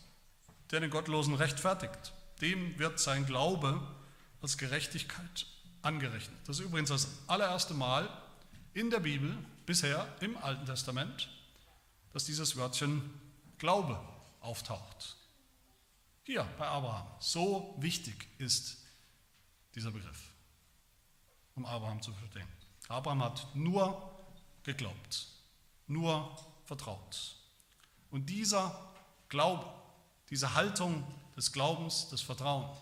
der 0.70 0.80
den 0.80 0.90
Gottlosen 0.90 1.34
rechtfertigt. 1.34 2.12
Dem 2.40 2.78
wird 2.78 2.98
sein 2.98 3.26
Glaube 3.26 3.80
als 4.40 4.56
Gerechtigkeit 4.56 5.46
angerechnet. 5.82 6.38
Das 6.46 6.58
ist 6.58 6.64
übrigens 6.64 6.88
das 6.88 7.08
allererste 7.26 7.74
Mal 7.74 8.08
in 8.72 8.90
der 8.90 9.00
Bibel 9.00 9.36
bisher 9.66 10.08
im 10.20 10.36
Alten 10.38 10.64
Testament, 10.64 11.28
dass 12.14 12.24
dieses 12.24 12.56
Wörtchen 12.56 13.20
Glaube 13.58 14.00
auftaucht. 14.40 15.16
Hier 16.26 16.42
bei 16.58 16.66
Abraham. 16.66 17.06
So 17.20 17.76
wichtig 17.78 18.26
ist 18.38 18.78
dieser 19.76 19.92
Begriff, 19.92 20.32
um 21.54 21.64
Abraham 21.64 22.02
zu 22.02 22.12
verstehen. 22.12 22.48
Abraham 22.88 23.22
hat 23.22 23.54
nur 23.54 24.26
geglaubt, 24.64 25.28
nur 25.86 26.36
vertraut. 26.64 27.36
Und 28.10 28.26
dieser 28.26 28.92
Glaube, 29.28 29.72
diese 30.28 30.54
Haltung 30.54 31.04
des 31.36 31.52
Glaubens, 31.52 32.08
des 32.08 32.22
Vertrauens, 32.22 32.76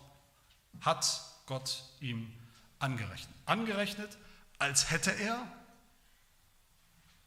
hat 0.81 1.05
Gott 1.45 1.83
ihm 1.99 2.33
angerechnet. 2.79 3.35
Angerechnet, 3.45 4.17
als 4.57 4.89
hätte 4.89 5.11
er, 5.11 5.45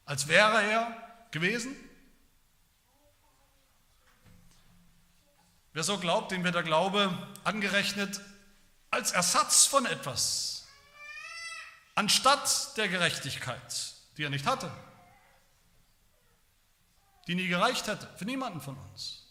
als 0.04 0.26
wäre 0.26 0.64
er 0.64 1.28
gewesen 1.31 1.76
Wer 5.78 5.84
so 5.84 5.96
glaubt, 5.96 6.32
dem 6.32 6.42
wird 6.42 6.56
der 6.56 6.64
Glaube 6.64 7.16
angerechnet 7.44 8.20
als 8.90 9.12
Ersatz 9.12 9.64
von 9.64 9.86
etwas, 9.86 10.66
anstatt 11.94 12.76
der 12.76 12.88
Gerechtigkeit, 12.88 13.92
die 14.16 14.24
er 14.24 14.30
nicht 14.30 14.44
hatte, 14.44 14.72
die 17.28 17.36
nie 17.36 17.46
gereicht 17.46 17.86
hätte, 17.86 18.08
für 18.16 18.24
niemanden 18.24 18.60
von 18.60 18.76
uns. 18.76 19.22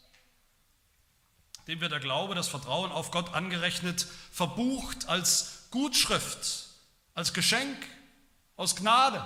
Dem 1.67 1.81
wird 1.81 1.91
der 1.91 1.99
Glaube, 1.99 2.33
das 2.33 2.47
Vertrauen 2.47 2.93
auf 2.93 3.11
Gott 3.11 3.33
angerechnet, 3.33 4.07
verbucht 4.31 5.09
als 5.09 5.67
Gutschrift, 5.71 6.69
als 7.13 7.33
Geschenk 7.33 7.77
aus 8.55 8.77
Gnade. 8.77 9.21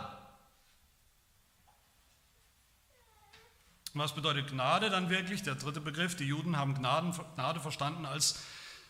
Was 3.94 4.16
bedeutet 4.16 4.48
Gnade 4.50 4.90
dann 4.90 5.10
wirklich? 5.10 5.44
Der 5.44 5.56
dritte 5.56 5.82
Begriff, 5.82 6.16
die 6.16 6.24
Juden 6.24 6.56
haben 6.56 6.76
Gnaden, 6.76 7.14
Gnade 7.36 7.60
verstanden 7.60 8.06
als 8.06 8.40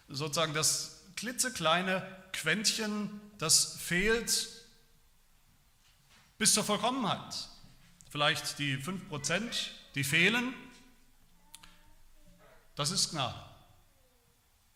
sozusagen 0.08 0.54
das 0.54 1.02
klitzekleine 1.16 2.06
Quäntchen, 2.34 3.22
das 3.40 3.78
fehlt 3.78 4.48
bis 6.38 6.54
zur 6.54 6.64
Vollkommenheit. 6.64 7.50
Vielleicht 8.10 8.60
die 8.60 8.78
5%, 8.78 9.68
die 9.96 10.04
fehlen, 10.04 10.54
das 12.76 12.92
ist 12.92 13.12
Gnade. 13.12 13.40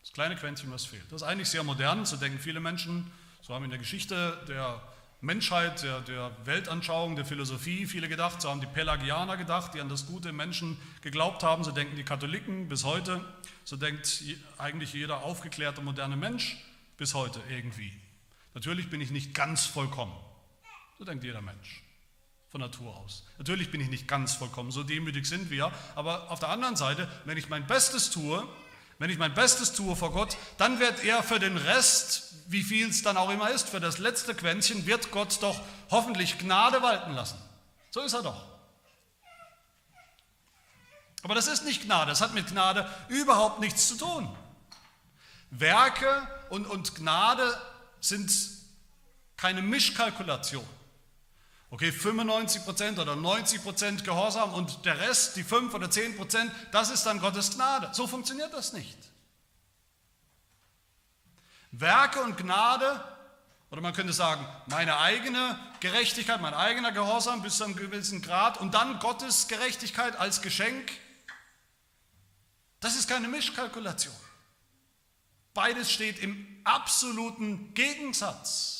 Das 0.00 0.12
kleine 0.12 0.36
Quäntchen, 0.36 0.70
was 0.72 0.84
fehlt. 0.86 1.04
Das 1.10 1.22
ist 1.22 1.28
eigentlich 1.28 1.50
sehr 1.50 1.62
modern, 1.62 2.04
so 2.04 2.16
denken 2.16 2.38
viele 2.38 2.60
Menschen, 2.60 3.10
so 3.42 3.54
haben 3.54 3.64
in 3.64 3.70
der 3.70 3.78
Geschichte 3.78 4.44
der 4.48 4.82
Menschheit, 5.20 5.82
der, 5.82 6.00
der 6.02 6.30
Weltanschauung, 6.44 7.16
der 7.16 7.24
Philosophie 7.24 7.86
viele 7.86 8.08
gedacht. 8.08 8.42
So 8.42 8.50
haben 8.50 8.60
die 8.60 8.66
Pelagianer 8.66 9.36
gedacht, 9.36 9.74
die 9.74 9.80
an 9.80 9.88
das 9.88 10.06
Gute 10.06 10.28
im 10.28 10.36
Menschen 10.36 10.76
geglaubt 11.00 11.42
haben. 11.42 11.64
So 11.64 11.70
denken 11.70 11.96
die 11.96 12.04
Katholiken 12.04 12.68
bis 12.68 12.84
heute. 12.84 13.24
So 13.64 13.76
denkt 13.76 14.22
eigentlich 14.58 14.92
jeder 14.92 15.22
aufgeklärte 15.22 15.80
moderne 15.80 16.16
Mensch 16.16 16.56
bis 16.96 17.14
heute 17.14 17.40
irgendwie. 17.50 17.92
Natürlich 18.54 18.90
bin 18.90 19.00
ich 19.00 19.10
nicht 19.10 19.34
ganz 19.34 19.66
vollkommen. 19.66 20.12
So 20.98 21.04
denkt 21.04 21.24
jeder 21.24 21.42
Mensch 21.42 21.82
von 22.48 22.60
Natur 22.60 22.96
aus. 22.96 23.26
Natürlich 23.38 23.70
bin 23.70 23.80
ich 23.80 23.90
nicht 23.90 24.08
ganz 24.08 24.34
vollkommen, 24.34 24.70
so 24.70 24.82
demütig 24.82 25.26
sind 25.26 25.50
wir. 25.50 25.72
Aber 25.94 26.30
auf 26.30 26.38
der 26.38 26.48
anderen 26.48 26.76
Seite, 26.76 27.08
wenn 27.24 27.36
ich 27.36 27.48
mein 27.48 27.66
Bestes 27.66 28.10
tue, 28.10 28.46
wenn 28.98 29.10
ich 29.10 29.18
mein 29.18 29.34
Bestes 29.34 29.72
tue 29.72 29.94
vor 29.94 30.12
Gott, 30.12 30.36
dann 30.56 30.80
wird 30.80 31.04
er 31.04 31.22
für 31.22 31.38
den 31.38 31.56
Rest, 31.56 32.34
wie 32.48 32.62
viel 32.62 32.88
es 32.88 33.02
dann 33.02 33.16
auch 33.16 33.30
immer 33.30 33.50
ist, 33.50 33.68
für 33.68 33.80
das 33.80 33.98
letzte 33.98 34.34
Quäntchen, 34.34 34.86
wird 34.86 35.10
Gott 35.10 35.42
doch 35.42 35.60
hoffentlich 35.90 36.38
Gnade 36.38 36.82
walten 36.82 37.12
lassen. 37.12 37.38
So 37.90 38.00
ist 38.00 38.14
er 38.14 38.22
doch. 38.22 38.42
Aber 41.22 41.34
das 41.34 41.48
ist 41.48 41.64
nicht 41.64 41.82
Gnade, 41.82 42.10
das 42.10 42.20
hat 42.20 42.34
mit 42.34 42.46
Gnade 42.46 42.88
überhaupt 43.08 43.60
nichts 43.60 43.88
zu 43.88 43.96
tun. 43.96 44.34
Werke 45.50 46.26
und, 46.50 46.66
und 46.66 46.94
Gnade 46.94 47.60
sind 48.00 48.30
keine 49.36 49.60
Mischkalkulation. 49.62 50.66
Okay, 51.70 51.90
95% 51.90 53.00
oder 53.00 53.14
90% 53.14 54.04
Gehorsam 54.04 54.54
und 54.54 54.84
der 54.84 55.00
Rest, 55.00 55.36
die 55.36 55.42
5 55.42 55.74
oder 55.74 55.88
10%, 55.88 56.50
das 56.70 56.90
ist 56.90 57.04
dann 57.04 57.20
Gottes 57.20 57.50
Gnade. 57.50 57.90
So 57.92 58.06
funktioniert 58.06 58.52
das 58.52 58.72
nicht. 58.72 58.96
Werke 61.72 62.22
und 62.22 62.36
Gnade, 62.36 63.02
oder 63.70 63.80
man 63.80 63.92
könnte 63.92 64.12
sagen, 64.12 64.46
meine 64.66 64.98
eigene 64.98 65.58
Gerechtigkeit, 65.80 66.40
mein 66.40 66.54
eigener 66.54 66.92
Gehorsam 66.92 67.42
bis 67.42 67.56
zu 67.56 67.64
einem 67.64 67.74
gewissen 67.74 68.22
Grad 68.22 68.58
und 68.60 68.74
dann 68.74 69.00
Gottes 69.00 69.48
Gerechtigkeit 69.48 70.16
als 70.16 70.42
Geschenk, 70.42 70.92
das 72.80 72.94
ist 72.94 73.08
keine 73.08 73.26
Mischkalkulation. 73.26 74.14
Beides 75.52 75.90
steht 75.90 76.20
im 76.20 76.60
absoluten 76.64 77.74
Gegensatz. 77.74 78.75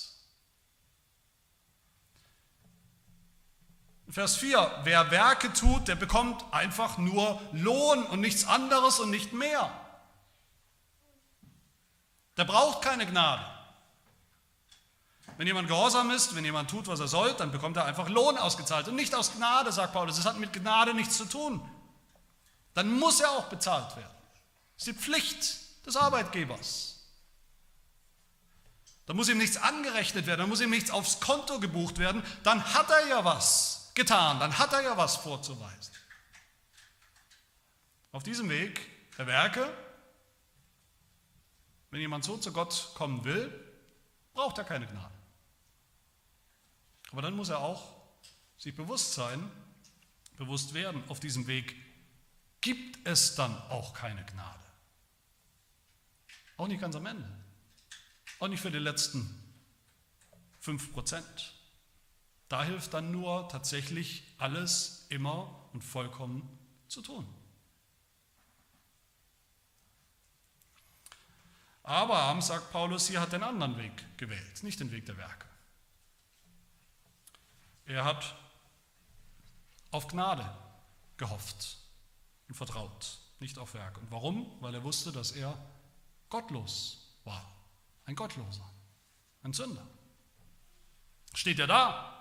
Vers 4.17 4.37
4, 4.37 4.81
wer 4.85 5.11
Werke 5.11 5.53
tut, 5.53 5.89
der 5.89 5.95
bekommt 5.95 6.43
einfach 6.51 6.97
nur 6.97 7.39
Lohn 7.53 8.03
und 8.05 8.23
nichts 8.23 8.47
anderes 8.47 8.99
und 8.99 9.11
nicht 9.11 9.35
mehr. 9.35 9.71
Der 12.39 12.47
braucht 12.47 12.81
keine 12.81 13.05
Gnade. 13.05 13.45
Wenn 15.37 15.47
jemand 15.47 15.69
gehorsam 15.69 16.11
ist, 16.11 16.35
wenn 16.35 16.47
jemand 16.47 16.71
tut, 16.71 16.87
was 16.87 16.99
er 16.99 17.09
soll, 17.09 17.35
dann 17.35 17.53
bekommt 17.53 17.77
er 17.77 17.85
einfach 17.85 18.09
Lohn 18.09 18.39
ausgezahlt. 18.39 18.89
Und 18.89 18.97
nicht 18.97 19.15
aus 19.15 19.35
Gnade, 19.35 19.71
sagt 19.71 19.93
Paulus. 19.93 20.17
Das 20.17 20.25
hat 20.25 20.39
mit 20.39 20.55
Gnade 20.55 20.95
nichts 20.95 21.19
zu 21.19 21.27
tun. 21.27 21.61
Dann 22.73 22.99
muss 22.99 23.21
er 23.21 23.33
auch 23.33 23.51
bezahlt 23.51 23.97
werden. 23.97 24.17
Das 24.79 24.87
ist 24.87 24.97
die 24.97 24.99
Pflicht 24.99 25.85
des 25.85 25.95
Arbeitgebers. 25.95 27.05
Da 29.05 29.13
muss 29.13 29.29
ihm 29.29 29.37
nichts 29.37 29.59
angerechnet 29.59 30.25
werden, 30.27 30.41
da 30.41 30.47
muss 30.47 30.63
ihm 30.63 30.71
nichts 30.71 30.91
aufs 30.91 31.21
Konto 31.21 31.61
gebucht 31.61 31.99
werden. 31.99 32.25
Dann 32.45 32.65
hat 32.73 32.89
er 32.89 33.09
ja 33.09 33.23
was 33.23 33.83
getan, 33.97 34.39
dann 34.39 34.57
hat 34.57 34.73
er 34.73 34.83
ja 34.83 34.97
was 34.97 35.17
vorzuweisen. 35.17 35.95
Auf 38.13 38.23
diesem 38.23 38.49
Weg 38.49 38.81
der 39.19 39.27
Werke, 39.27 39.77
wenn 41.91 42.01
jemand 42.01 42.25
so 42.25 42.37
zu 42.37 42.53
Gott 42.53 42.93
kommen 42.95 43.25
will, 43.25 43.53
braucht 44.33 44.59
er 44.59 44.65
keine 44.65 44.87
Gnade. 44.87 45.15
Aber 47.11 47.23
dann 47.23 47.35
muss 47.35 47.49
er 47.49 47.59
auch 47.59 47.93
sich 48.59 48.75
bewusst 48.75 49.15
sein, 49.15 49.51
bewusst 50.37 50.75
werden, 50.75 51.03
auf 51.09 51.21
diesem 51.21 51.47
Weg 51.47 51.75
gibt 52.61 53.07
es 53.07 53.35
dann 53.35 53.57
auch 53.71 53.95
keine 53.95 54.25
Gnade. 54.25 54.65
Auch 56.57 56.69
nicht 56.69 56.81
ganz 56.81 56.97
am 56.97 57.07
Ende. 57.07 57.29
Auch 58.39 58.49
nicht 58.49 58.61
für 58.61 58.71
die 58.71 58.79
letzten 58.79 59.43
5 60.61 60.93
Prozent. 60.93 61.56
Da 62.49 62.63
hilft 62.65 62.95
dann 62.95 63.11
nur 63.11 63.49
tatsächlich 63.49 64.23
alles 64.39 65.07
immer 65.09 65.69
und 65.73 65.83
vollkommen 65.83 66.49
zu 66.89 67.03
tun. 67.03 67.27
Abraham, 71.83 72.43
sagt 72.43 72.73
Paulus, 72.73 73.09
hier 73.09 73.21
hat 73.21 73.33
den 73.33 73.45
anderen 73.45 73.77
Weg 73.79 73.93
gewählt, 74.17 74.63
nicht 74.63 74.81
den 74.81 74.91
Weg 74.91 75.07
der 75.07 75.17
Werke. 75.17 75.47
Er 77.85 78.05
hat 78.05 78.35
auf 79.93 80.09
Gnade 80.09 80.53
gehofft 81.17 81.79
und 82.49 82.57
vertraut, 82.57 83.19
nicht 83.39 83.59
auf 83.59 83.75
Werke. 83.75 84.01
Und 84.01 84.11
warum? 84.11 84.51
Weil 84.61 84.75
er 84.75 84.83
wusste, 84.83 85.13
dass 85.13 85.31
er 85.33 85.57
gottlos 86.29 87.17
war, 87.25 87.53
ein 88.05 88.17
Gottloser, 88.17 88.69
ein 89.45 89.53
Sünder. 89.53 89.87
Steht 91.35 91.61
er 91.61 91.69
da, 91.69 92.16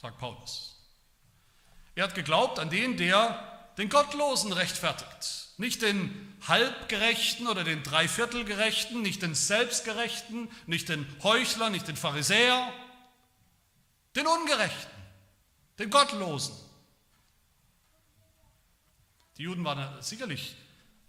sagt 0.00 0.18
Paulus. 0.18 0.76
Er 1.94 2.04
hat 2.04 2.14
geglaubt 2.14 2.58
an 2.58 2.70
den, 2.70 2.96
der 2.96 3.72
den 3.76 3.90
Gottlosen 3.90 4.52
rechtfertigt. 4.52 5.48
Nicht 5.58 5.82
den 5.82 6.38
Halbgerechten 6.48 7.46
oder 7.46 7.64
den 7.64 7.82
Dreiviertelgerechten, 7.82 9.02
nicht 9.02 9.20
den 9.20 9.34
Selbstgerechten, 9.34 10.50
nicht 10.66 10.88
den 10.88 11.06
Heuchler, 11.22 11.68
nicht 11.68 11.86
den 11.86 11.96
Pharisäer, 11.96 12.72
den 14.16 14.26
Ungerechten, 14.26 14.90
den 15.78 15.90
Gottlosen. 15.90 16.54
Die 19.36 19.42
Juden 19.42 19.64
waren 19.64 20.02
sicherlich 20.02 20.56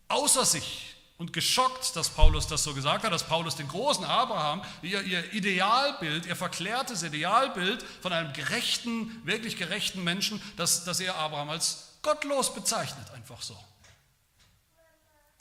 außer 0.10 0.46
sich 0.46 0.91
und 1.22 1.34
geschockt, 1.34 1.96
dass 1.96 2.10
Paulus 2.10 2.48
das 2.48 2.64
so 2.64 2.74
gesagt 2.74 3.04
hat, 3.04 3.14
dass 3.14 3.28
Paulus 3.28 3.56
den 3.56 3.68
großen 3.68 4.04
Abraham, 4.04 4.64
ihr, 4.82 5.04
ihr 5.04 5.32
Idealbild, 5.34 6.26
ihr 6.26 6.36
verklärtes 6.36 7.04
Idealbild 7.04 7.84
von 8.02 8.12
einem 8.12 8.34
gerechten, 8.34 9.24
wirklich 9.24 9.56
gerechten 9.56 10.04
Menschen, 10.04 10.42
dass, 10.58 10.84
dass 10.84 11.00
er 11.00 11.16
Abraham 11.18 11.52
als 11.52 12.00
gottlos 12.02 12.56
bezeichnet, 12.56 13.12
einfach 13.12 13.40
so. 13.44 13.56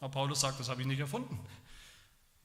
Aber 0.00 0.10
Paulus 0.10 0.42
sagt, 0.42 0.60
das 0.60 0.68
habe 0.68 0.82
ich 0.82 0.86
nicht 0.86 1.00
erfunden. 1.00 1.40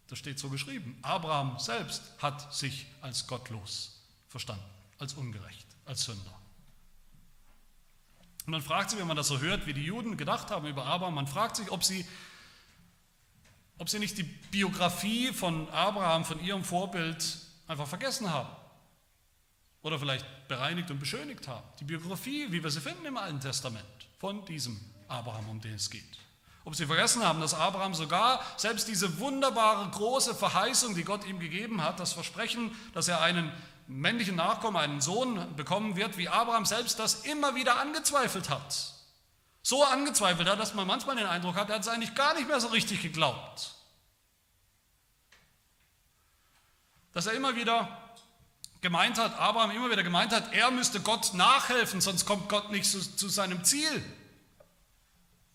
Das 0.07 0.17
steht 0.17 0.39
so 0.39 0.47
geschrieben. 0.47 0.97
Abraham 1.01 1.59
selbst 1.59 2.03
hat 2.19 2.55
sich 2.55 2.87
als 3.01 3.27
gottlos 3.27 3.99
verstanden, 4.29 4.63
als 4.97 5.13
ungerecht, 5.13 5.67
als 5.83 6.05
Sünder. 6.05 6.39
Und 8.45 8.51
man 8.51 8.61
fragt 8.61 8.91
sich, 8.91 8.99
wenn 8.99 9.07
man 9.07 9.17
das 9.17 9.27
so 9.27 9.41
hört, 9.41 9.67
wie 9.67 9.73
die 9.73 9.83
Juden 9.83 10.15
gedacht 10.15 10.51
haben 10.51 10.67
über 10.67 10.85
Abraham, 10.85 11.15
man 11.15 11.27
fragt 11.27 11.57
sich, 11.57 11.69
ob 11.69 11.83
sie, 11.83 12.05
ob 13.77 13.89
sie 13.89 13.99
nicht 13.99 14.17
die 14.17 14.23
Biografie 14.23 15.33
von 15.33 15.69
Abraham, 15.69 16.25
von 16.25 16.43
ihrem 16.43 16.63
Vorbild, 16.63 17.23
einfach 17.67 17.87
vergessen 17.87 18.31
haben. 18.31 18.49
Oder 19.81 19.99
vielleicht 19.99 20.25
bereinigt 20.47 20.89
und 20.91 20.99
beschönigt 20.99 21.47
haben. 21.47 21.65
Die 21.79 21.83
Biografie, 21.83 22.51
wie 22.51 22.63
wir 22.63 22.71
sie 22.71 22.81
finden 22.81 23.05
im 23.05 23.17
Alten 23.17 23.39
Testament, 23.39 23.85
von 24.19 24.43
diesem 24.45 24.79
Abraham, 25.07 25.49
um 25.49 25.61
den 25.61 25.75
es 25.75 25.89
geht. 25.89 26.17
Ob 26.63 26.75
sie 26.75 26.87
vergessen 26.87 27.23
haben, 27.23 27.41
dass 27.41 27.53
Abraham 27.53 27.93
sogar 27.93 28.43
selbst 28.57 28.87
diese 28.87 29.19
wunderbare 29.19 29.87
große 29.91 30.33
Verheißung, 30.33 30.95
die 30.95 31.03
Gott 31.03 31.25
ihm 31.25 31.39
gegeben 31.39 31.83
hat, 31.83 31.99
das 31.99 32.13
Versprechen, 32.13 32.75
dass 32.93 33.07
er 33.07 33.21
einen 33.21 33.51
männlichen 33.87 34.35
Nachkommen, 34.35 34.77
einen 34.77 35.01
Sohn 35.01 35.55
bekommen 35.55 35.95
wird, 35.95 36.17
wie 36.17 36.27
Abraham 36.27 36.65
selbst 36.65 36.97
das 36.97 37.25
immer 37.25 37.53
wieder 37.53 37.79
angezweifelt 37.79 38.49
hat. 38.49 38.94
So 39.65 39.83
angezweifelt 39.83 40.47
hat, 40.47 40.59
dass 40.59 40.75
man 40.75 40.85
manchmal 40.85 41.15
den 41.15 41.25
Eindruck 41.25 41.55
hat, 41.55 41.69
er 41.69 41.75
hat 41.77 41.81
es 41.81 41.87
eigentlich 41.87 42.13
gar 42.13 42.35
nicht 42.35 42.47
mehr 42.47 42.59
so 42.59 42.67
richtig 42.67 43.01
geglaubt. 43.01 43.73
Dass 47.13 47.25
er 47.25 47.33
immer 47.33 47.55
wieder 47.55 48.13
gemeint 48.81 49.17
hat, 49.17 49.35
Abraham 49.39 49.71
immer 49.71 49.89
wieder 49.89 50.03
gemeint 50.03 50.31
hat, 50.31 50.53
er 50.53 50.69
müsste 50.69 50.99
Gott 50.99 51.33
nachhelfen, 51.33 51.99
sonst 51.99 52.27
kommt 52.27 52.47
Gott 52.47 52.69
nicht 52.69 52.85
zu, 52.85 52.99
zu 52.99 53.27
seinem 53.27 53.63
Ziel. 53.63 54.03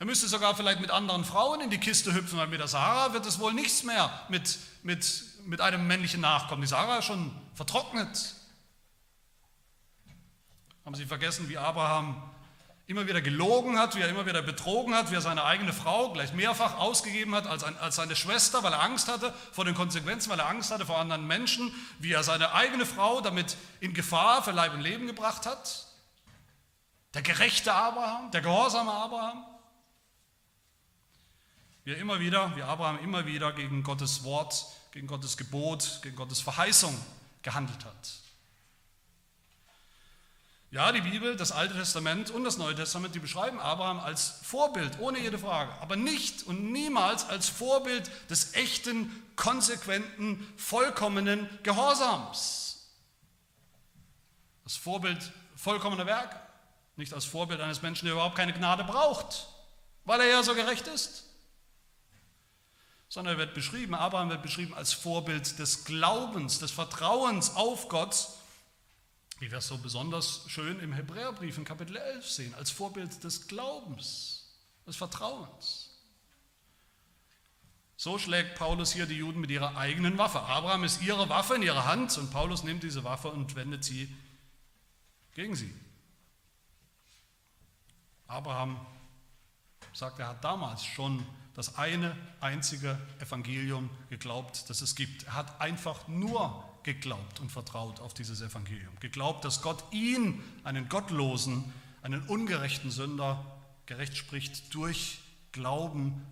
Er 0.00 0.06
müsste 0.06 0.26
sogar 0.26 0.56
vielleicht 0.56 0.80
mit 0.80 0.90
anderen 0.90 1.24
Frauen 1.24 1.60
in 1.60 1.70
die 1.70 1.78
Kiste 1.78 2.12
hüpfen, 2.12 2.36
weil 2.36 2.48
mit 2.48 2.58
der 2.58 2.66
Sarah 2.66 3.12
wird 3.12 3.26
es 3.26 3.38
wohl 3.38 3.52
nichts 3.52 3.84
mehr 3.84 4.10
mit, 4.28 4.58
mit, 4.82 5.22
mit 5.44 5.60
einem 5.60 5.86
männlichen 5.86 6.20
Nachkommen. 6.20 6.62
Die 6.62 6.66
Sarah 6.66 6.98
ist 6.98 7.04
schon 7.04 7.30
vertrocknet. 7.54 8.34
Haben 10.84 10.96
Sie 10.96 11.06
vergessen, 11.06 11.48
wie 11.48 11.58
Abraham 11.58 12.20
immer 12.90 13.06
wieder 13.06 13.20
gelogen 13.20 13.78
hat, 13.78 13.94
wie 13.94 14.00
er 14.00 14.08
immer 14.08 14.26
wieder 14.26 14.42
betrogen 14.42 14.96
hat, 14.96 15.12
wie 15.12 15.14
er 15.14 15.20
seine 15.20 15.44
eigene 15.44 15.72
Frau 15.72 16.12
gleich 16.12 16.32
mehrfach 16.32 16.76
ausgegeben 16.76 17.36
hat 17.36 17.46
als, 17.46 17.62
als 17.62 17.94
seine 17.94 18.16
Schwester, 18.16 18.64
weil 18.64 18.72
er 18.72 18.82
Angst 18.82 19.06
hatte 19.06 19.32
vor 19.52 19.64
den 19.64 19.76
Konsequenzen, 19.76 20.28
weil 20.28 20.40
er 20.40 20.48
Angst 20.48 20.72
hatte 20.72 20.84
vor 20.84 20.98
anderen 20.98 21.24
Menschen, 21.24 21.72
wie 22.00 22.12
er 22.12 22.24
seine 22.24 22.52
eigene 22.52 22.84
Frau 22.84 23.20
damit 23.20 23.56
in 23.78 23.94
Gefahr 23.94 24.42
für 24.42 24.50
Leib 24.50 24.74
und 24.74 24.80
Leben 24.80 25.06
gebracht 25.06 25.46
hat. 25.46 25.86
Der 27.14 27.22
gerechte 27.22 27.72
Abraham, 27.72 28.32
der 28.32 28.40
gehorsame 28.40 28.92
Abraham. 28.92 29.44
Wie 31.84 31.92
er 31.92 31.98
immer 31.98 32.18
wieder, 32.18 32.56
wie 32.56 32.62
Abraham 32.62 32.98
immer 33.04 33.24
wieder 33.24 33.52
gegen 33.52 33.84
Gottes 33.84 34.24
Wort, 34.24 34.66
gegen 34.90 35.06
Gottes 35.06 35.36
Gebot, 35.36 36.00
gegen 36.02 36.16
Gottes 36.16 36.40
Verheißung 36.40 37.00
gehandelt 37.42 37.84
hat. 37.84 38.19
Ja, 40.72 40.92
die 40.92 41.00
Bibel, 41.00 41.34
das 41.34 41.50
Alte 41.50 41.74
Testament 41.74 42.30
und 42.30 42.44
das 42.44 42.56
Neue 42.56 42.76
Testament, 42.76 43.14
die 43.14 43.18
beschreiben 43.18 43.58
Abraham 43.58 43.98
als 43.98 44.38
Vorbild, 44.42 45.00
ohne 45.00 45.18
jede 45.18 45.38
Frage, 45.38 45.72
aber 45.80 45.96
nicht 45.96 46.46
und 46.46 46.70
niemals 46.70 47.28
als 47.28 47.48
Vorbild 47.48 48.08
des 48.30 48.54
echten, 48.54 49.10
konsequenten, 49.34 50.46
vollkommenen 50.56 51.48
Gehorsams. 51.64 52.88
Das 54.62 54.76
Vorbild 54.76 55.32
vollkommener 55.56 56.06
Werke, 56.06 56.36
nicht 56.94 57.14
als 57.14 57.24
Vorbild 57.24 57.60
eines 57.60 57.82
Menschen, 57.82 58.04
der 58.04 58.14
überhaupt 58.14 58.36
keine 58.36 58.52
Gnade 58.52 58.84
braucht, 58.84 59.48
weil 60.04 60.20
er 60.20 60.28
ja 60.28 60.42
so 60.44 60.54
gerecht 60.54 60.86
ist 60.86 61.24
sondern 63.10 63.34
er 63.34 63.38
wird 63.38 63.54
beschrieben, 63.54 63.96
Abraham 63.96 64.30
wird 64.30 64.42
beschrieben 64.42 64.72
als 64.72 64.92
Vorbild 64.92 65.58
des 65.58 65.84
Glaubens, 65.84 66.60
des 66.60 66.70
Vertrauens 66.70 67.56
auf 67.56 67.88
Gott, 67.88 68.28
wie 69.40 69.50
wir 69.50 69.58
es 69.58 69.68
so 69.68 69.78
besonders 69.78 70.44
schön 70.48 70.78
im 70.80 70.92
Hebräerbrief 70.92 71.56
in 71.56 71.64
Kapitel 71.64 71.96
11 71.96 72.30
sehen, 72.30 72.54
als 72.54 72.70
Vorbild 72.70 73.24
des 73.24 73.48
Glaubens, 73.48 74.52
des 74.86 74.96
Vertrauens. 74.96 75.90
So 77.96 78.18
schlägt 78.18 78.54
Paulus 78.56 78.92
hier 78.92 79.06
die 79.06 79.16
Juden 79.16 79.40
mit 79.40 79.50
ihrer 79.50 79.76
eigenen 79.76 80.18
Waffe. 80.18 80.40
Abraham 80.40 80.84
ist 80.84 81.02
ihre 81.02 81.28
Waffe 81.30 81.54
in 81.54 81.62
ihrer 81.62 81.86
Hand 81.86 82.16
und 82.18 82.30
Paulus 82.30 82.64
nimmt 82.64 82.82
diese 82.82 83.02
Waffe 83.02 83.28
und 83.28 83.56
wendet 83.56 83.82
sie 83.82 84.14
gegen 85.32 85.56
sie. 85.56 85.74
Abraham 88.26 88.78
sagt, 89.94 90.18
er 90.18 90.28
hat 90.28 90.44
damals 90.44 90.84
schon 90.84 91.24
das 91.54 91.76
eine 91.76 92.16
einzige 92.40 92.98
Evangelium 93.20 93.90
geglaubt, 94.10 94.68
das 94.68 94.82
es 94.82 94.94
gibt. 94.94 95.24
Er 95.24 95.34
hat 95.34 95.60
einfach 95.60 96.08
nur 96.08 96.69
geglaubt 96.82 97.40
und 97.40 97.50
vertraut 97.50 98.00
auf 98.00 98.14
dieses 98.14 98.40
Evangelium. 98.40 98.98
Geglaubt, 99.00 99.44
dass 99.44 99.62
Gott 99.62 99.84
ihn, 99.92 100.42
einen 100.64 100.88
Gottlosen, 100.88 101.72
einen 102.02 102.22
ungerechten 102.26 102.90
Sünder, 102.90 103.44
gerecht 103.86 104.16
spricht 104.16 104.72
durch 104.74 105.20
Glauben 105.52 106.24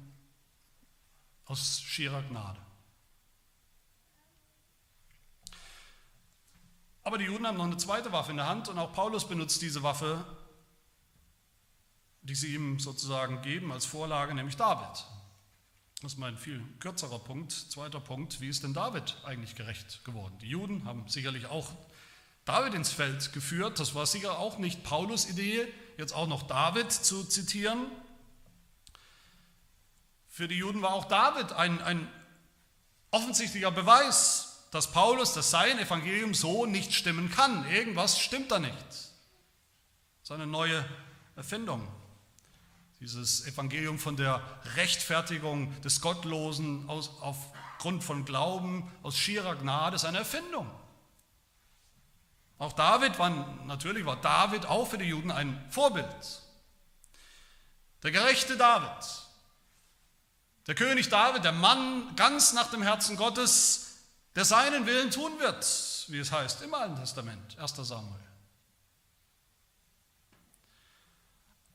aus 1.45 1.81
schierer 1.81 2.23
Gnade. 2.23 2.61
Aber 7.03 7.19
die 7.19 7.25
Juden 7.25 7.47
haben 7.47 7.57
noch 7.57 7.65
eine 7.65 7.79
zweite 7.79 8.13
Waffe 8.13 8.31
in 8.31 8.37
der 8.37 8.49
Hand 8.49 8.69
und 8.69 8.79
auch 8.79 8.93
Paulus 8.93 9.27
benutzt 9.27 9.63
diese 9.63 9.83
Waffe 9.83 10.25
die 12.29 12.35
sie 12.35 12.55
ihm 12.55 12.79
sozusagen 12.79 13.43
geben 13.43 13.73
als 13.73 13.87
Vorlage, 13.87 14.35
nämlich 14.35 14.57
David. 14.57 15.05
Das 16.01 16.13
ist 16.13 16.19
mein 16.19 16.39
viel 16.39 16.63
kürzerer 16.79 17.19
Punkt. 17.19 17.51
Zweiter 17.51 17.99
Punkt, 17.99 18.41
wie 18.41 18.49
ist 18.49 18.63
denn 18.63 18.73
David 18.73 19.17
eigentlich 19.25 19.57
gerecht 19.57 20.05
geworden? 20.05 20.39
Die 20.41 20.49
Juden 20.49 20.85
haben 20.85 21.09
sicherlich 21.09 21.47
auch 21.47 21.73
David 22.45 22.75
ins 22.75 22.93
Feld 22.93 23.33
geführt. 23.33 23.81
Das 23.81 23.97
war 23.97 24.07
sicher 24.07 24.39
auch 24.39 24.59
nicht 24.59 24.85
Paulus 24.85 25.29
Idee, 25.29 25.67
jetzt 25.97 26.13
auch 26.13 26.29
noch 26.29 26.45
David 26.45 26.93
zu 26.93 27.25
zitieren. 27.25 27.85
Für 30.29 30.47
die 30.47 30.55
Juden 30.55 30.83
war 30.83 30.93
auch 30.93 31.07
David 31.07 31.53
ein, 31.53 31.83
ein 31.83 32.09
offensichtlicher 33.11 33.73
Beweis, 33.73 34.69
dass 34.71 34.93
Paulus, 34.93 35.33
dass 35.33 35.51
sein 35.51 35.81
Evangelium 35.81 36.33
so 36.33 36.65
nicht 36.65 36.95
stimmen 36.95 37.29
kann. 37.29 37.69
Irgendwas 37.69 38.21
stimmt 38.21 38.53
da 38.53 38.61
nicht. 38.61 38.87
Seine 40.23 40.47
neue 40.47 40.85
Erfindung. 41.35 41.89
Dieses 43.01 43.47
Evangelium 43.47 43.99
von 43.99 44.17
der 44.17 44.43
Rechtfertigung 44.75 45.81
des 45.83 46.01
Gottlosen 46.01 46.89
aus, 46.89 47.11
aufgrund 47.21 48.03
von 48.03 48.25
Glauben, 48.25 48.91
aus 49.03 49.17
schierer 49.17 49.55
Gnade, 49.55 49.97
ist 49.97 50.05
eine 50.05 50.19
Erfindung. 50.19 50.69
Auch 52.59 52.73
David 52.73 53.19
war, 53.21 53.31
natürlich 53.67 54.05
war 54.05 54.17
David 54.21 54.67
auch 54.67 54.89
für 54.89 54.99
die 54.99 55.05
Juden 55.05 55.31
ein 55.31 55.65
Vorbild. 55.71 56.43
Der 58.03 58.11
gerechte 58.11 58.57
David, 58.57 59.07
der 60.67 60.75
König 60.75 61.09
David, 61.09 61.45
der 61.45 61.53
Mann 61.53 62.15
ganz 62.17 62.53
nach 62.53 62.71
dem 62.71 62.83
Herzen 62.83 63.17
Gottes, 63.17 63.97
der 64.35 64.45
seinen 64.45 64.87
Willen 64.87 65.11
tun 65.11 65.39
wird, 65.39 66.05
wie 66.09 66.19
es 66.19 66.33
heißt 66.33 66.63
im 66.63 66.75
Alten 66.75 66.97
Testament, 66.97 67.59
1 67.59 67.75
Samuel. 67.77 68.28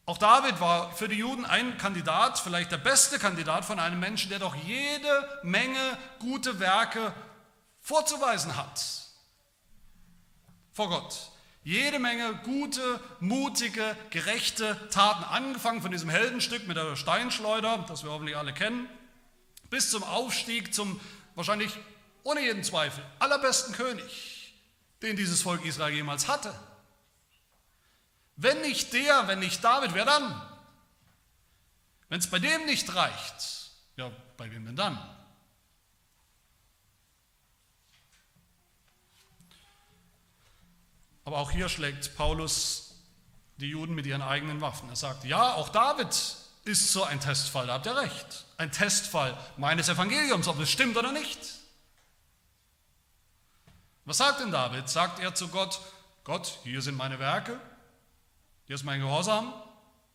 Auch 0.06 0.18
David 0.18 0.60
war 0.60 0.92
für 0.92 1.08
die 1.08 1.16
Juden 1.16 1.46
ein 1.46 1.78
Kandidat, 1.78 2.40
vielleicht 2.40 2.72
der 2.72 2.78
beste 2.78 3.20
Kandidat 3.20 3.64
von 3.64 3.80
einem 3.80 4.00
Menschen, 4.00 4.30
der 4.30 4.40
doch 4.40 4.56
jede 4.56 5.40
Menge 5.44 5.98
gute 6.20 6.60
Werke 6.60 7.14
vorzuweisen 7.80 8.58
hat 8.58 9.04
vor 10.74 10.90
Gott. 10.90 11.30
Jede 11.64 11.98
Menge 11.98 12.34
gute, 12.44 13.00
mutige, 13.22 13.96
gerechte 14.10 14.78
Taten, 14.90 15.24
angefangen 15.24 15.82
von 15.82 15.92
diesem 15.92 16.10
Heldenstück 16.10 16.68
mit 16.68 16.76
der 16.76 16.98
Steinschleuder, 16.98 17.86
das 17.88 18.04
wir 18.04 18.12
hoffentlich 18.12 18.36
alle 18.36 18.54
kennen, 18.54 18.90
bis 19.70 19.90
zum 19.90 20.04
Aufstieg 20.04 20.74
zum 20.74 21.00
wahrscheinlich 21.36 21.72
ohne 22.24 22.42
jeden 22.42 22.64
Zweifel 22.64 23.04
allerbesten 23.20 23.74
König, 23.74 24.54
den 25.02 25.16
dieses 25.16 25.42
Volk 25.42 25.64
Israel 25.64 25.94
jemals 25.94 26.28
hatte. 26.28 26.54
Wenn 28.36 28.62
nicht 28.62 28.94
der, 28.94 29.28
wenn 29.28 29.40
nicht 29.40 29.64
David, 29.64 29.94
wer 29.94 30.06
dann? 30.06 30.42
Wenn 32.10 32.20
es 32.20 32.30
bei 32.30 32.40
dem 32.40 32.66
nicht 32.66 32.94
reicht, 32.96 33.72
ja, 33.96 34.12
bei 34.38 34.52
wem 34.52 34.66
denn 34.66 34.76
dann? 34.76 34.98
Aber 41.26 41.38
auch 41.38 41.52
hier 41.52 41.70
schlägt 41.70 42.16
Paulus 42.18 42.96
die 43.58 43.70
Juden 43.70 43.96
mit 43.96 44.06
ihren 44.06 44.22
eigenen 44.22 44.62
Waffen. 44.62 44.90
Er 44.90 44.96
sagt, 44.96 45.24
ja, 45.24 45.54
auch 45.54 45.70
David 45.70 46.10
ist 46.66 46.92
so 46.92 47.04
ein 47.04 47.20
Testfall, 47.20 47.68
da 47.68 47.74
habt 47.74 47.86
ihr 47.86 47.96
recht. 47.96 48.46
Ein 48.58 48.72
Testfall 48.72 49.38
meines 49.58 49.90
Evangeliums, 49.90 50.48
ob 50.48 50.60
es 50.60 50.70
stimmt 50.70 50.98
oder 50.98 51.12
nicht. 51.12 51.40
Was 54.06 54.18
sagt 54.18 54.42
denn 54.42 54.52
David? 54.52 54.90
Sagt 54.90 55.20
er 55.20 55.34
zu 55.34 55.48
Gott, 55.48 55.80
Gott, 56.24 56.60
hier 56.64 56.82
sind 56.82 56.96
meine 56.96 57.20
Werke, 57.20 57.60
hier 58.66 58.76
ist 58.76 58.84
mein 58.84 59.02
Gehorsam, 59.02 59.54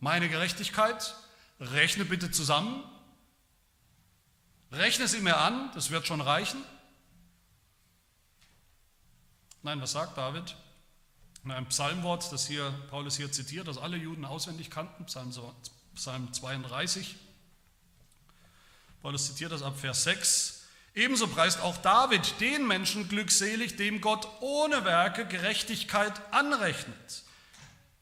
meine 0.01 0.28
Gerechtigkeit, 0.28 1.14
rechne 1.61 2.05
bitte 2.05 2.30
zusammen, 2.30 2.82
rechne 4.72 5.09
sie 5.09 5.20
mir 5.20 5.36
an, 5.38 5.70
das 5.74 5.90
wird 5.90 6.07
schon 6.07 6.20
reichen. 6.20 6.62
Nein, 9.62 9.80
was 9.80 9.92
sagt 9.92 10.16
David? 10.16 10.57
ein 11.44 11.66
Psalmwort, 11.66 12.30
das 12.32 12.46
hier 12.46 12.70
Paulus 12.90 13.16
hier 13.16 13.32
zitiert, 13.32 13.68
das 13.68 13.78
alle 13.78 13.96
Juden 13.96 14.24
auswendig 14.24 14.70
kannten, 14.70 15.07
Psalm, 15.07 15.32
Psalm 15.94 16.32
32. 16.32 17.16
Paulus 19.01 19.26
zitiert 19.28 19.53
das 19.53 19.62
ab 19.62 19.78
Vers 19.78 20.05
6. 20.05 20.64
Ebenso 20.94 21.26
preist 21.28 21.61
auch 21.61 21.76
David 21.78 22.40
den 22.40 22.66
Menschen 22.66 23.09
glückselig, 23.09 23.76
dem 23.76 24.01
Gott 24.01 24.28
ohne 24.40 24.84
Werke 24.84 25.26
Gerechtigkeit 25.26 26.12
anrechnet. 26.32 27.22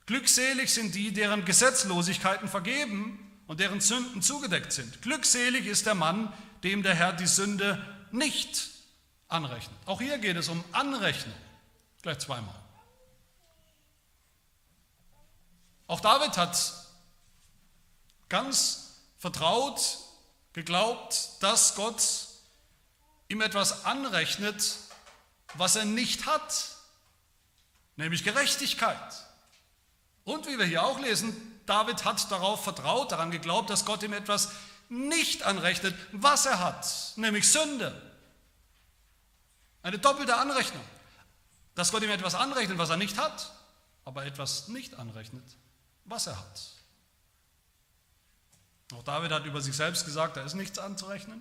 Glückselig 0.07 0.73
sind 0.73 0.95
die, 0.95 1.13
deren 1.13 1.45
Gesetzlosigkeiten 1.45 2.49
vergeben 2.49 3.19
und 3.49 3.59
deren 3.59 3.81
Sünden 3.81 4.23
zugedeckt 4.23 4.73
sind. 4.73 5.03
Glückselig 5.03 5.67
ist 5.67 5.87
der 5.87 5.95
Mann, 5.95 6.33
dem 6.63 6.83
der 6.85 6.95
Herr 6.95 7.13
die 7.13 7.27
Sünde 7.27 7.85
nicht 8.13 8.71
anrechnet. 9.29 9.77
Auch 9.85 10.01
hier 10.01 10.19
geht 10.19 10.37
es 10.37 10.49
um 10.49 10.65
Anrechnung. 10.73 11.35
Gleich 12.03 12.19
zweimal. 12.19 12.55
Auch 15.89 16.01
David 16.01 16.37
hat 16.37 16.73
ganz 18.29 18.95
vertraut 19.19 19.99
geglaubt, 20.53 21.31
dass 21.41 21.75
Gott 21.75 22.03
ihm 23.29 23.41
etwas 23.41 23.85
anrechnet, 23.85 24.77
was 25.55 25.77
er 25.77 25.85
nicht 25.85 26.27
hat, 26.27 26.77
nämlich 27.97 28.25
Gerechtigkeit. 28.25 29.26
Und 30.27 30.49
wie 30.49 30.59
wir 30.59 30.67
hier 30.67 30.83
auch 30.83 30.99
lesen, 30.99 31.35
David 31.67 32.05
hat 32.05 32.31
darauf 32.33 32.65
vertraut, 32.65 33.13
daran 33.13 33.31
geglaubt, 33.31 33.71
dass 33.71 33.85
Gott 33.85 34.03
ihm 34.03 34.13
etwas 34.13 34.51
nicht 34.89 35.45
anrechnet, 35.45 35.95
was 36.11 36.47
er 36.47 36.59
hat, 36.59 37.13
nämlich 37.15 37.49
Sünde. 37.49 37.95
Eine 39.85 40.01
doppelte 40.01 40.37
Anrechnung. 40.37 40.83
Dass 41.77 41.93
Gott 41.93 42.03
ihm 42.03 42.11
etwas 42.11 42.35
anrechnet, 42.35 42.77
was 42.77 42.91
er 42.91 42.97
nicht 42.97 43.19
hat, 43.19 43.53
aber 44.05 44.27
etwas 44.27 44.67
nicht 44.67 44.95
anrechnet, 44.99 45.45
was 46.05 46.27
er 46.27 46.37
hat. 46.37 46.73
Auch 48.95 49.05
David 49.05 49.31
hat 49.31 49.45
über 49.45 49.61
sich 49.61 49.77
selbst 49.77 50.07
gesagt, 50.07 50.37
da 50.37 50.43
ist 50.43 50.55
nichts 50.55 50.81
anzurechnen, 50.81 51.41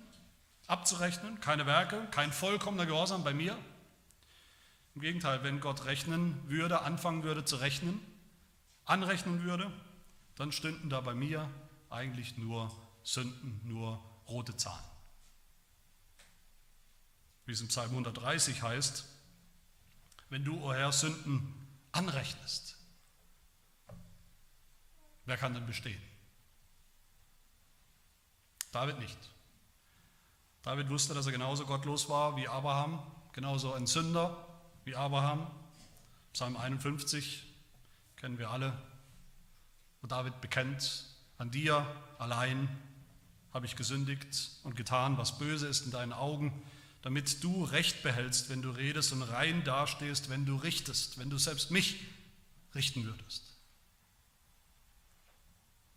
abzurechnen, 0.68 1.40
keine 1.40 1.66
Werke, 1.66 2.08
kein 2.12 2.32
vollkommener 2.32 2.86
Gehorsam 2.86 3.24
bei 3.24 3.34
mir. 3.34 3.58
Im 4.94 5.02
Gegenteil, 5.02 5.42
wenn 5.42 5.60
Gott 5.60 5.86
rechnen 5.86 6.40
würde, 6.48 6.82
anfangen 6.82 7.24
würde 7.24 7.46
zu 7.46 7.56
rechnen, 7.56 8.00
anrechnen 8.86 9.44
würde, 9.44 9.72
dann 10.36 10.52
stünden 10.52 10.90
da 10.90 11.02
bei 11.02 11.14
mir 11.14 11.50
eigentlich 11.90 12.38
nur 12.38 12.72
Sünden, 13.04 13.62
nur 13.64 14.04
rote 14.28 14.56
Zahlen. 14.58 14.84
Wie 17.46 17.52
es 17.52 17.62
im 17.62 17.68
Psalm 17.68 17.92
130 17.92 18.62
heißt, 18.62 19.06
wenn 20.30 20.44
du, 20.44 20.58
o 20.58 20.70
oh 20.70 20.74
Herr, 20.74 20.92
Sünden 20.92 21.54
anrechnest, 21.92 22.76
Wer 25.26 25.38
kann 25.38 25.54
denn 25.54 25.66
bestehen? 25.66 26.02
David 28.72 29.00
nicht. 29.00 29.18
David 30.62 30.90
wusste, 30.90 31.14
dass 31.14 31.26
er 31.26 31.32
genauso 31.32 31.66
gottlos 31.66 32.10
war 32.10 32.36
wie 32.38 32.48
Abraham, 32.48 33.00
genauso 33.34 33.74
ein 33.74 33.88
Sünder 33.88 34.48
wie 34.84 34.96
Abraham. 34.96 35.48
Psalm 36.34 36.58
51 36.58 37.45
kennen 38.26 38.40
wir 38.40 38.50
alle. 38.50 38.76
Und 40.02 40.12
David 40.12 40.42
bekennt, 40.42 41.06
an 41.38 41.52
dir 41.52 41.86
allein 42.18 42.68
habe 43.54 43.68
ich 43.68 43.76
gesündigt 43.76 44.50
und 44.64 44.76
getan, 44.76 45.20
was 45.20 45.38
böse 45.38 45.68
ist 45.68 45.86
in 45.86 45.92
deinen 45.92 46.12
Augen, 46.12 46.52
damit 47.04 47.44
du 47.44 47.66
Recht 47.66 48.02
behältst, 48.02 48.50
wenn 48.50 48.64
du 48.64 48.72
redest 48.72 49.14
und 49.14 49.22
rein 49.22 49.64
dastehst, 49.64 50.32
wenn 50.32 50.44
du 50.44 50.56
richtest, 50.56 51.20
wenn 51.20 51.30
du 51.30 51.38
selbst 51.38 51.70
mich 51.70 52.04
richten 52.74 53.04
würdest. 53.04 53.44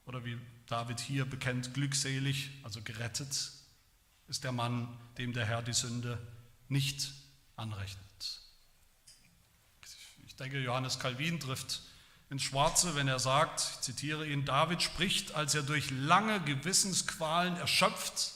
Oder 0.05 0.27
wie 0.27 0.39
David 0.67 1.01
hier 1.01 1.25
bekennt, 1.25 1.73
glückselig, 1.73 2.51
also 2.63 2.83
gerettet, 2.83 3.53
ist 4.27 4.45
der 4.45 4.53
Mann, 4.53 4.87
dem 5.17 5.33
der 5.33 5.47
Herr 5.47 5.63
die 5.63 5.73
Sünde 5.73 6.19
nicht 6.69 7.11
anrechnet. 7.57 8.43
Ich 10.27 10.37
denke, 10.37 10.61
Johannes 10.61 10.99
Calvin 10.99 11.41
trifft 11.41 11.81
ins 12.31 12.43
Schwarze, 12.43 12.95
wenn 12.95 13.09
er 13.09 13.19
sagt, 13.19 13.61
ich 13.61 13.81
zitiere 13.81 14.27
ihn, 14.27 14.45
David 14.45 14.83
spricht, 14.83 15.35
als 15.35 15.55
er 15.55 15.63
durch 15.63 15.91
lange 15.91 16.41
Gewissensqualen 16.41 17.57
erschöpft, 17.57 18.33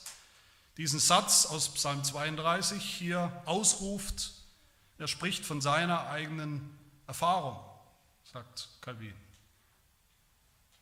diesen 0.79 0.99
Satz 0.99 1.47
aus 1.47 1.75
Psalm 1.75 2.03
32 2.03 2.83
hier 2.83 3.31
ausruft. 3.45 4.33
Er 4.99 5.09
spricht 5.09 5.45
von 5.45 5.61
seiner 5.61 6.09
eigenen 6.09 6.79
Erfahrung, 7.07 7.59
sagt 8.33 8.69
Calvin. 8.81 9.15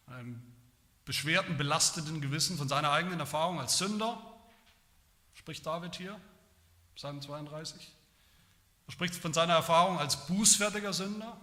Einem 0.06 0.40
beschwerten, 1.04 1.56
belasteten 1.56 2.20
Gewissen, 2.20 2.56
von 2.56 2.68
seiner 2.68 2.92
eigenen 2.92 3.18
Erfahrung 3.18 3.58
als 3.58 3.78
Sünder, 3.78 4.20
spricht 5.34 5.66
David 5.66 5.96
hier, 5.96 6.20
Psalm 6.94 7.20
32. 7.20 7.92
Er 8.86 8.92
spricht 8.92 9.14
von 9.16 9.32
seiner 9.32 9.54
Erfahrung 9.54 9.98
als 9.98 10.26
bußfertiger 10.26 10.92
Sünder, 10.92 11.36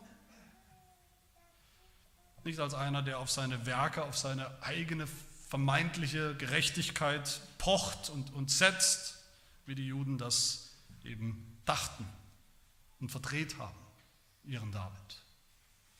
nicht 2.47 2.59
als 2.59 2.73
einer, 2.73 3.03
der 3.03 3.19
auf 3.19 3.29
seine 3.29 3.65
Werke, 3.65 4.03
auf 4.03 4.17
seine 4.17 4.49
eigene 4.63 5.05
vermeintliche 5.49 6.35
Gerechtigkeit 6.35 7.41
pocht 7.57 8.09
und, 8.09 8.33
und 8.33 8.49
setzt, 8.49 9.19
wie 9.65 9.75
die 9.75 9.85
Juden 9.85 10.17
das 10.17 10.71
eben 11.03 11.59
dachten 11.65 12.07
und 12.99 13.11
verdreht 13.11 13.57
haben, 13.59 13.77
ihren 14.45 14.71
David, 14.71 15.21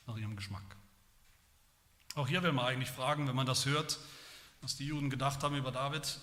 nach 0.06 0.16
ihrem 0.16 0.36
Geschmack. 0.36 0.76
Auch 2.14 2.26
hier 2.26 2.42
will 2.42 2.52
man 2.52 2.64
eigentlich 2.64 2.90
fragen, 2.90 3.28
wenn 3.28 3.36
man 3.36 3.46
das 3.46 3.66
hört, 3.66 3.98
was 4.62 4.76
die 4.76 4.86
Juden 4.86 5.10
gedacht 5.10 5.42
haben 5.42 5.54
über 5.54 5.70
David. 5.70 6.18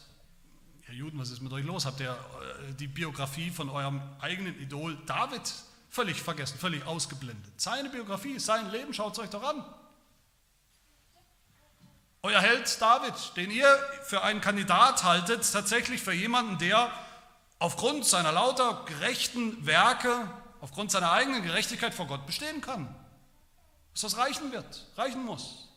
Herr 0.82 0.96
Juden, 0.96 1.20
was 1.20 1.30
ist 1.30 1.42
mit 1.42 1.54
euch 1.54 1.66
los? 1.66 1.86
Habt 1.86 2.00
ihr 2.00 2.12
äh, 2.12 2.74
die 2.74 2.88
Biografie 2.88 3.50
von 3.52 3.70
eurem 3.70 4.02
eigenen 4.20 4.60
Idol 4.60 4.98
David 5.06 5.54
völlig 5.90 6.22
vergessen, 6.22 6.58
völlig 6.58 6.86
ausgeblendet? 6.86 7.62
Seine 7.62 7.90
Biografie, 7.90 8.40
sein 8.40 8.72
Leben, 8.72 8.94
schaut 8.94 9.14
es 9.14 9.20
euch 9.20 9.30
doch 9.30 9.44
an. 9.44 9.64
Euer 12.26 12.42
Held 12.42 12.82
David, 12.82 13.14
den 13.38 13.52
ihr 13.52 13.68
für 14.02 14.24
einen 14.24 14.42
Kandidat 14.42 15.04
haltet, 15.04 15.48
tatsächlich 15.54 16.02
für 16.02 16.12
jemanden, 16.12 16.58
der 16.58 16.92
aufgrund 17.60 18.04
seiner 18.04 18.32
lauter 18.32 18.84
gerechten 18.86 19.64
Werke, 19.68 20.28
aufgrund 20.60 20.90
seiner 20.90 21.12
eigenen 21.12 21.44
Gerechtigkeit 21.44 21.94
vor 21.94 22.08
Gott 22.08 22.26
bestehen 22.26 22.62
kann. 22.62 22.88
Dass 23.92 24.02
das 24.02 24.18
reichen 24.18 24.52
wird, 24.52 24.88
reichen 24.98 25.24
muss. 25.24 25.70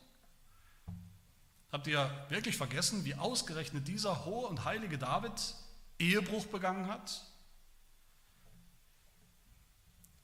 Habt 1.70 1.86
ihr 1.86 2.10
wirklich 2.30 2.56
vergessen, 2.56 3.04
wie 3.04 3.14
ausgerechnet 3.14 3.86
dieser 3.86 4.24
hohe 4.24 4.46
und 4.46 4.64
heilige 4.64 4.96
David 4.96 5.54
Ehebruch 5.98 6.46
begangen 6.46 6.88
hat? 6.88 7.24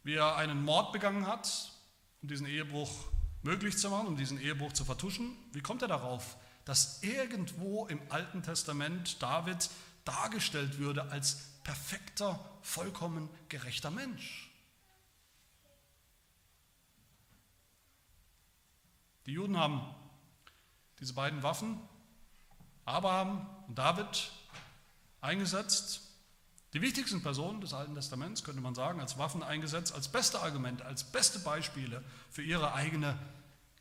Wie 0.05 0.15
er 0.15 0.37
einen 0.37 0.65
Mord 0.65 0.91
begangen 0.91 1.27
hat, 1.27 1.71
um 2.23 2.29
diesen 2.29 2.47
Ehebruch 2.47 3.13
möglich 3.45 3.79
zu 3.79 3.91
machen, 3.91 4.09
um 4.09 4.17
diesen 4.17 4.41
Ehebruch 4.41 4.73
zu 4.73 4.85
vertuschen? 4.85 5.37
Wie 5.53 5.61
kommt 5.61 5.83
er 5.83 5.89
darauf, 5.89 6.37
dass 6.65 7.03
irgendwo 7.03 7.87
im 7.87 8.01
Alten 8.11 8.43
Testament 8.43 9.23
David 9.23 9.71
dargestellt 10.05 10.79
würde 10.79 11.11
als 11.11 11.37
perfekter, 11.63 12.41
vollkommen 12.63 13.29
gerechter 13.49 13.91
Mensch? 13.91 14.51
Die 19.27 19.33
Juden 19.33 19.59
haben 19.59 19.95
diese 21.01 21.15
beiden 21.15 21.43
Waffen, 21.43 21.81
Abraham 22.85 23.47
und 23.69 23.79
David, 23.79 24.31
eingesetzt. 25.21 26.04
Die 26.75 26.83
wichtigsten 26.83 27.23
Personen 27.23 27.61
des 27.61 27.73
Alten 27.73 27.95
Testaments, 27.95 28.43
könnte 28.43 28.61
man 28.61 28.75
sagen, 28.75 29.01
als 29.01 29.17
Waffen 29.17 29.45
eingesetzt, 29.45 29.95
als 29.95 30.09
beste 30.09 30.41
Argumente, 30.41 30.85
als 30.85 31.05
beste 31.05 31.39
Beispiele 31.39 32.03
für 32.31 32.43
ihre 32.43 32.75
eigene 32.75 33.17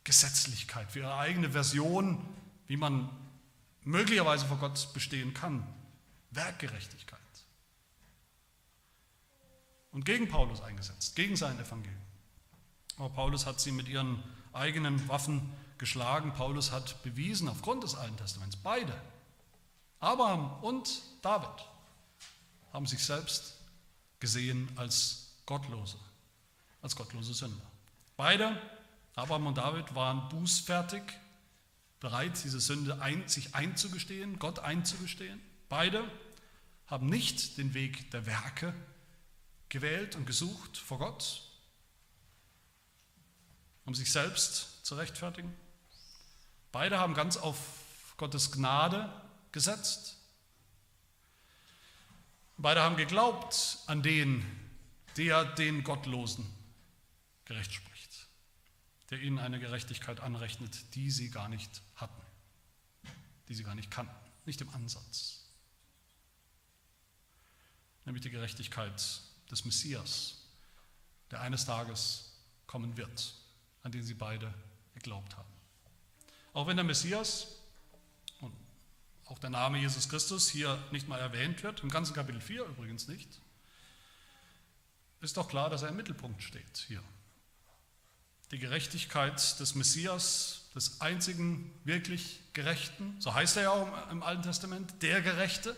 Gesetzlichkeit, 0.04 0.92
für 0.92 1.00
ihre 1.00 1.16
eigene 1.16 1.50
Version, 1.50 2.24
wie 2.68 2.78
man 2.78 3.10
möglicherweise 3.82 4.46
vor 4.46 4.58
Gott 4.58 4.94
bestehen 4.94 5.34
kann. 5.34 5.68
Werkgerechtigkeit. 6.30 7.20
Und 9.92 10.06
gegen 10.06 10.30
Paulus 10.30 10.62
eingesetzt, 10.62 11.16
gegen 11.16 11.36
sein 11.36 11.60
Evangelium. 11.60 12.02
Aber 12.98 13.10
Paulus 13.10 13.48
hat 13.48 13.60
sie 13.60 13.72
mit 13.72 13.88
ihren 13.88 14.24
eigenen 14.54 15.08
Waffen 15.08 15.52
geschlagen. 15.80 16.34
Paulus 16.34 16.72
hat 16.72 17.02
bewiesen 17.02 17.50
aufgrund 17.50 17.84
des 17.84 17.96
Alten 17.96 18.18
Testaments, 18.18 18.56
beide, 18.56 18.96
Abraham 20.00 20.62
und 20.62 21.02
David, 21.24 21.66
haben 22.74 22.88
sich 22.88 23.04
selbst 23.04 23.54
gesehen 24.20 24.70
als 24.76 25.36
Gottlose, 25.46 25.98
als 26.82 26.96
gottlose 26.96 27.34
Sünder. 27.34 27.72
Beide, 28.18 28.60
Abraham 29.16 29.48
und 29.48 29.58
David, 29.58 29.96
waren 29.96 30.28
bußfertig, 30.30 31.04
bereit, 32.00 32.44
diese 32.44 32.60
Sünde 32.60 33.02
ein, 33.02 33.28
sich 33.30 33.56
einzugestehen, 33.56 34.40
Gott 34.40 34.60
einzugestehen. 34.60 35.42
Beide 35.70 36.04
haben 36.88 37.08
nicht 37.08 37.58
den 37.58 37.74
Weg 37.74 38.12
der 38.12 38.26
Werke 38.26 38.74
gewählt 39.70 40.16
und 40.16 40.26
gesucht 40.26 40.78
vor 40.78 41.00
Gott, 41.00 41.44
um 43.86 43.96
sich 43.96 44.12
selbst 44.12 44.86
zu 44.86 44.96
rechtfertigen. 44.96 45.54
Beide 46.72 47.00
haben 47.00 47.14
ganz 47.14 47.38
auf 47.38 47.58
Gottes 48.18 48.52
Gnade 48.52 49.10
gesetzt. 49.52 50.13
Beide 52.64 52.82
haben 52.82 52.96
geglaubt 52.96 53.80
an 53.88 54.02
den, 54.02 54.42
der 55.18 55.44
den 55.44 55.84
Gottlosen 55.84 56.46
gerecht 57.44 57.74
spricht, 57.74 58.30
der 59.10 59.20
ihnen 59.20 59.38
eine 59.38 59.60
Gerechtigkeit 59.60 60.22
anrechnet, 60.22 60.96
die 60.96 61.12
sie 61.12 61.30
gar 61.30 61.50
nicht 61.50 61.82
hatten, 61.98 62.22
die 63.50 63.54
sie 63.54 63.66
gar 63.66 63.76
nicht 63.76 63.92
kannten, 63.92 64.16
nicht 64.46 64.62
im 64.62 64.70
Ansatz. 64.70 65.44
Nämlich 68.06 68.24
die 68.24 68.30
Gerechtigkeit 68.30 69.22
des 69.52 69.66
Messias, 69.66 70.38
der 71.32 71.42
eines 71.42 71.66
Tages 71.66 72.32
kommen 72.66 72.96
wird, 72.96 73.34
an 73.82 73.92
den 73.92 74.06
sie 74.06 74.14
beide 74.14 74.54
geglaubt 74.94 75.36
haben. 75.36 75.54
Auch 76.54 76.66
wenn 76.66 76.78
der 76.78 76.86
Messias 76.86 77.58
auch 79.26 79.40
der 79.40 79.50
Name 79.50 79.80
Jesus 79.80 80.10
Christus 80.10 80.50
hier 80.50 80.82
nicht 80.92 81.08
mal 81.08 81.20
erwähnt 81.20 81.64
wird, 81.64 81.82
im 81.82 81.90
ganzen 81.90 82.14
Kapitel 82.14 82.42
4 82.42 82.66
übrigens 82.66 83.08
nicht, 83.08 83.30
ist 85.22 85.38
doch 85.38 85.48
klar, 85.48 85.70
dass 85.70 85.84
er 85.84 85.90
im 85.90 85.96
Mittelpunkt 85.96 86.44
steht 86.44 86.86
hier. 86.88 87.02
Die 88.52 88.60
Gerechtigkeit 88.60 89.60
des 89.60 89.74
Messias, 89.74 90.66
des 90.76 91.02
einzigen 91.02 91.74
wirklich 91.86 92.42
Gerechten, 92.54 93.16
so 93.20 93.34
heißt 93.34 93.58
er 93.58 93.64
ja 93.64 93.70
auch 93.72 94.12
im 94.12 94.22
Alten 94.22 94.44
Testament, 94.44 95.02
der 95.02 95.22
Gerechte. 95.22 95.76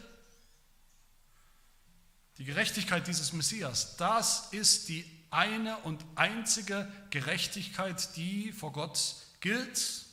Die 2.37 2.45
Gerechtigkeit 2.45 3.07
dieses 3.07 3.31
Messias, 3.33 3.95
das 3.97 4.51
ist 4.51 4.89
die 4.89 5.05
eine 5.29 5.77
und 5.79 6.03
einzige 6.15 6.91
Gerechtigkeit, 7.11 8.15
die 8.15 8.51
vor 8.51 8.73
Gott 8.73 9.15
gilt 9.39 10.04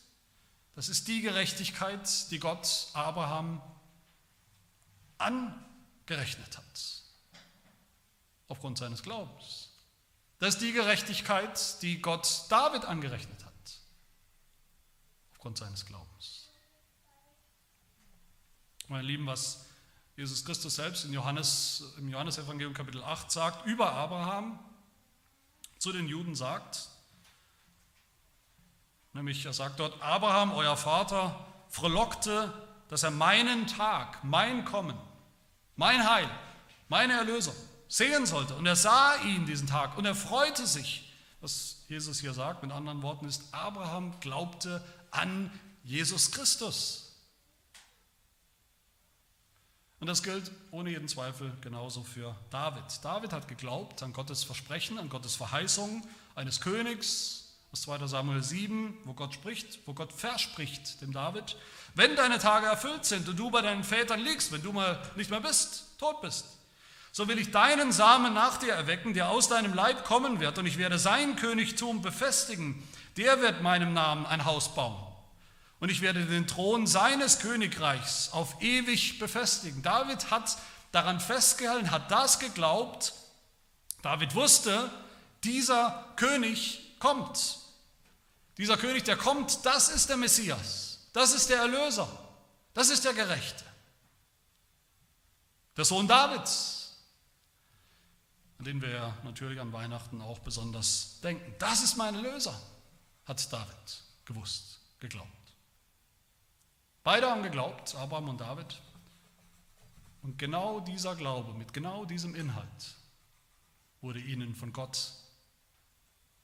das 0.74 0.88
ist 0.88 1.08
die 1.08 1.20
Gerechtigkeit, 1.20 2.30
die 2.30 2.38
Gott 2.38 2.88
Abraham 2.94 3.60
angerechnet 5.18 6.56
hat, 6.56 7.02
aufgrund 8.48 8.78
seines 8.78 9.02
Glaubens. 9.02 9.70
Das 10.38 10.54
ist 10.54 10.62
die 10.62 10.72
Gerechtigkeit, 10.72 11.80
die 11.82 12.00
Gott 12.00 12.46
David 12.48 12.84
angerechnet 12.84 13.44
hat, 13.44 13.52
aufgrund 15.32 15.58
seines 15.58 15.86
Glaubens. 15.86 16.48
Meine 18.88 19.04
Lieben, 19.04 19.26
was 19.26 19.66
Jesus 20.16 20.44
Christus 20.44 20.74
selbst 20.74 21.04
in 21.04 21.12
Johannes, 21.12 21.94
im 21.98 22.08
Johannesevangelium 22.08 22.74
Kapitel 22.74 23.02
8 23.02 23.30
sagt, 23.30 23.66
über 23.66 23.92
Abraham 23.92 24.58
zu 25.78 25.92
den 25.92 26.06
Juden 26.06 26.34
sagt, 26.34 26.88
Nämlich 29.12 29.44
er 29.44 29.52
sagt 29.52 29.80
dort, 29.80 30.00
Abraham, 30.02 30.52
euer 30.52 30.76
Vater, 30.76 31.46
frohlockte, 31.68 32.52
dass 32.88 33.02
er 33.02 33.10
meinen 33.10 33.66
Tag, 33.66 34.22
mein 34.24 34.64
Kommen, 34.64 34.96
mein 35.76 36.08
Heil, 36.08 36.28
meine 36.88 37.14
Erlösung 37.14 37.54
sehen 37.88 38.26
sollte. 38.26 38.54
Und 38.54 38.66
er 38.66 38.76
sah 38.76 39.16
ihn 39.16 39.44
diesen 39.46 39.66
Tag 39.66 39.96
und 39.96 40.04
er 40.04 40.14
freute 40.14 40.66
sich. 40.66 41.12
Was 41.40 41.84
Jesus 41.88 42.20
hier 42.20 42.32
sagt, 42.34 42.62
mit 42.62 42.70
anderen 42.72 43.02
Worten, 43.02 43.26
ist, 43.26 43.42
Abraham 43.52 44.18
glaubte 44.20 44.82
an 45.10 45.50
Jesus 45.82 46.30
Christus. 46.30 47.12
Und 49.98 50.06
das 50.06 50.22
gilt 50.22 50.50
ohne 50.70 50.90
jeden 50.90 51.08
Zweifel 51.08 51.52
genauso 51.60 52.02
für 52.02 52.36
David. 52.50 52.84
David 53.02 53.32
hat 53.32 53.46
geglaubt 53.48 54.02
an 54.02 54.12
Gottes 54.12 54.44
Versprechen, 54.44 54.98
an 54.98 55.08
Gottes 55.08 55.36
Verheißung 55.36 56.06
eines 56.34 56.60
Königs, 56.60 57.41
aus 57.72 57.82
2. 57.82 58.06
Samuel 58.06 58.42
7, 58.42 58.98
wo 59.04 59.14
Gott 59.14 59.32
spricht, 59.32 59.80
wo 59.86 59.94
Gott 59.94 60.12
verspricht 60.12 61.00
dem 61.00 61.12
David, 61.12 61.56
wenn 61.94 62.16
deine 62.16 62.38
Tage 62.38 62.66
erfüllt 62.66 63.06
sind 63.06 63.26
und 63.28 63.38
du 63.38 63.50
bei 63.50 63.62
deinen 63.62 63.82
Vätern 63.82 64.20
liegst, 64.20 64.52
wenn 64.52 64.62
du 64.62 64.72
mal 64.72 65.00
nicht 65.16 65.30
mehr 65.30 65.40
bist, 65.40 65.98
tot 65.98 66.20
bist, 66.20 66.44
so 67.12 67.28
will 67.28 67.38
ich 67.38 67.50
deinen 67.50 67.90
Samen 67.90 68.34
nach 68.34 68.58
dir 68.58 68.74
erwecken, 68.74 69.14
der 69.14 69.30
aus 69.30 69.48
deinem 69.48 69.72
Leib 69.72 70.04
kommen 70.04 70.40
wird, 70.40 70.58
und 70.58 70.66
ich 70.66 70.78
werde 70.78 70.98
sein 70.98 71.36
Königtum 71.36 72.02
befestigen. 72.02 72.86
Der 73.16 73.40
wird 73.40 73.62
meinem 73.62 73.92
Namen 73.92 74.24
ein 74.24 74.44
Haus 74.44 74.74
bauen. 74.74 74.96
Und 75.80 75.90
ich 75.90 76.00
werde 76.00 76.24
den 76.24 76.46
Thron 76.46 76.86
seines 76.86 77.40
Königreichs 77.40 78.30
auf 78.32 78.62
ewig 78.62 79.18
befestigen. 79.18 79.82
David 79.82 80.30
hat 80.30 80.56
daran 80.92 81.20
festgehalten, 81.20 81.90
hat 81.90 82.10
das 82.10 82.38
geglaubt. 82.38 83.12
David 84.00 84.34
wusste, 84.34 84.90
dieser 85.42 86.06
König 86.16 86.96
kommt. 86.98 87.61
Dieser 88.58 88.76
König, 88.76 89.04
der 89.04 89.16
kommt, 89.16 89.64
das 89.64 89.88
ist 89.88 90.08
der 90.08 90.16
Messias, 90.16 90.98
das 91.12 91.32
ist 91.32 91.48
der 91.48 91.58
Erlöser, 91.58 92.08
das 92.74 92.90
ist 92.90 93.04
der 93.04 93.14
Gerechte. 93.14 93.64
Der 95.76 95.84
Sohn 95.84 96.06
Davids, 96.06 96.98
an 98.58 98.66
den 98.66 98.82
wir 98.82 99.16
natürlich 99.24 99.58
an 99.58 99.72
Weihnachten 99.72 100.20
auch 100.20 100.38
besonders 100.40 101.18
denken. 101.22 101.54
Das 101.58 101.82
ist 101.82 101.96
mein 101.96 102.14
Erlöser, 102.14 102.60
hat 103.24 103.52
David 103.52 104.02
gewusst, 104.26 104.80
geglaubt. 105.00 105.28
Beide 107.02 107.30
haben 107.30 107.42
geglaubt, 107.42 107.94
Abraham 107.94 108.28
und 108.28 108.40
David. 108.40 108.80
Und 110.22 110.38
genau 110.38 110.78
dieser 110.80 111.16
Glaube, 111.16 111.54
mit 111.54 111.72
genau 111.72 112.04
diesem 112.04 112.34
Inhalt, 112.34 112.94
wurde 114.02 114.20
ihnen 114.20 114.54
von 114.54 114.72
Gott 114.72 115.12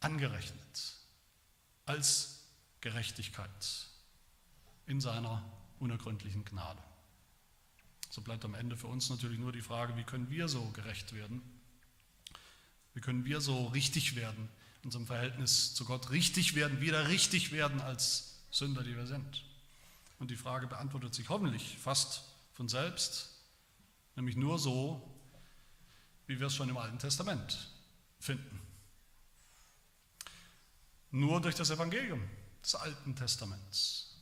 angerechnet 0.01 0.98
als 1.89 2.41
Gerechtigkeit 2.81 3.87
in 4.87 5.01
seiner 5.01 5.45
unergründlichen 5.81 6.45
Gnade. 6.45 6.83
So 8.11 8.21
bleibt 8.21 8.45
am 8.45 8.55
Ende 8.55 8.77
für 8.77 8.87
uns 8.87 9.11
natürlich 9.11 9.39
nur 9.39 9.53
die 9.53 9.63
Frage, 9.63 9.97
wie 9.97 10.05
können 10.05 10.31
wir 10.31 10.49
so 10.49 10.65
gerecht 10.71 11.13
werden? 11.13 11.43
Wie 12.95 13.01
können 13.01 13.25
wir 13.25 13.41
so 13.41 13.67
richtig 13.67 14.17
werden 14.17 14.49
in 14.83 14.87
unserem 14.87 15.07
Verhältnis 15.07 15.75
zu 15.75 15.85
Gott? 15.85 16.11
Richtig 16.11 16.55
werden, 16.55 16.81
wieder 16.81 17.09
richtig 17.09 17.53
werden 17.53 17.81
als 17.81 18.41
Sünder, 18.51 18.83
die 18.83 18.97
wir 18.97 19.07
sind. 19.07 19.45
Und 20.19 20.31
die 20.31 20.37
Frage 20.37 20.67
beantwortet 20.67 21.15
sich 21.15 21.29
hoffentlich 21.29 21.77
fast 21.79 22.25
von 22.55 22.69
selbst, 22.69 23.31
nämlich 24.17 24.37
nur 24.37 24.59
so, 24.59 25.09
wie 26.27 26.41
wir 26.41 26.49
es 26.49 26.55
schon 26.55 26.69
im 26.69 26.77
Alten 26.77 26.99
Testament 26.99 27.71
finden. 28.19 28.68
Nur 31.11 31.41
durch 31.41 31.55
das 31.55 31.71
Evangelium 31.71 32.23
des 32.63 32.75
Alten 32.75 33.17
Testaments. 33.17 34.17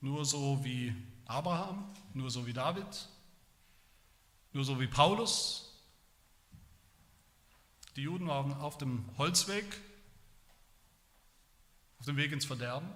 Nur 0.00 0.24
so 0.24 0.64
wie 0.64 0.94
Abraham, 1.26 1.92
nur 2.14 2.30
so 2.30 2.46
wie 2.46 2.52
David, 2.52 3.08
nur 4.52 4.64
so 4.64 4.80
wie 4.80 4.86
Paulus. 4.86 5.72
Die 7.96 8.02
Juden 8.02 8.28
waren 8.28 8.52
auf 8.54 8.78
dem 8.78 9.04
Holzweg, 9.18 9.64
auf 11.98 12.06
dem 12.06 12.16
Weg 12.16 12.32
ins 12.32 12.44
Verderben. 12.44 12.88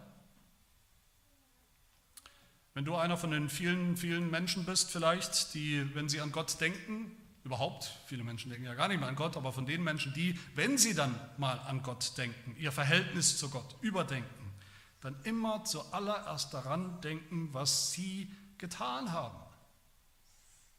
Wenn 2.74 2.84
du 2.86 2.96
einer 2.96 3.18
von 3.18 3.30
den 3.30 3.50
vielen, 3.50 3.96
vielen 3.96 4.30
Menschen 4.30 4.64
bist, 4.64 4.90
vielleicht, 4.90 5.52
die, 5.52 5.94
wenn 5.94 6.08
sie 6.08 6.20
an 6.20 6.32
Gott 6.32 6.58
denken, 6.60 7.14
überhaupt, 7.44 7.90
viele 8.06 8.24
Menschen 8.24 8.50
denken 8.50 8.66
ja 8.66 8.74
gar 8.74 8.88
nicht 8.88 9.00
mehr 9.00 9.08
an 9.08 9.16
Gott, 9.16 9.36
aber 9.36 9.52
von 9.52 9.66
den 9.66 9.82
Menschen, 9.82 10.12
die, 10.14 10.38
wenn 10.54 10.78
sie 10.78 10.94
dann 10.94 11.18
mal 11.38 11.58
an 11.60 11.82
Gott 11.82 12.16
denken, 12.16 12.54
ihr 12.56 12.72
Verhältnis 12.72 13.36
zu 13.36 13.50
Gott 13.50 13.76
überdenken, 13.80 14.52
dann 15.00 15.20
immer 15.24 15.64
zuallererst 15.64 16.54
daran 16.54 17.00
denken, 17.00 17.52
was 17.52 17.92
sie 17.92 18.32
getan 18.58 19.10
haben, 19.10 19.38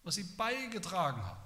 was 0.03 0.15
sie 0.15 0.23
beigetragen 0.23 1.21
haben 1.21 1.43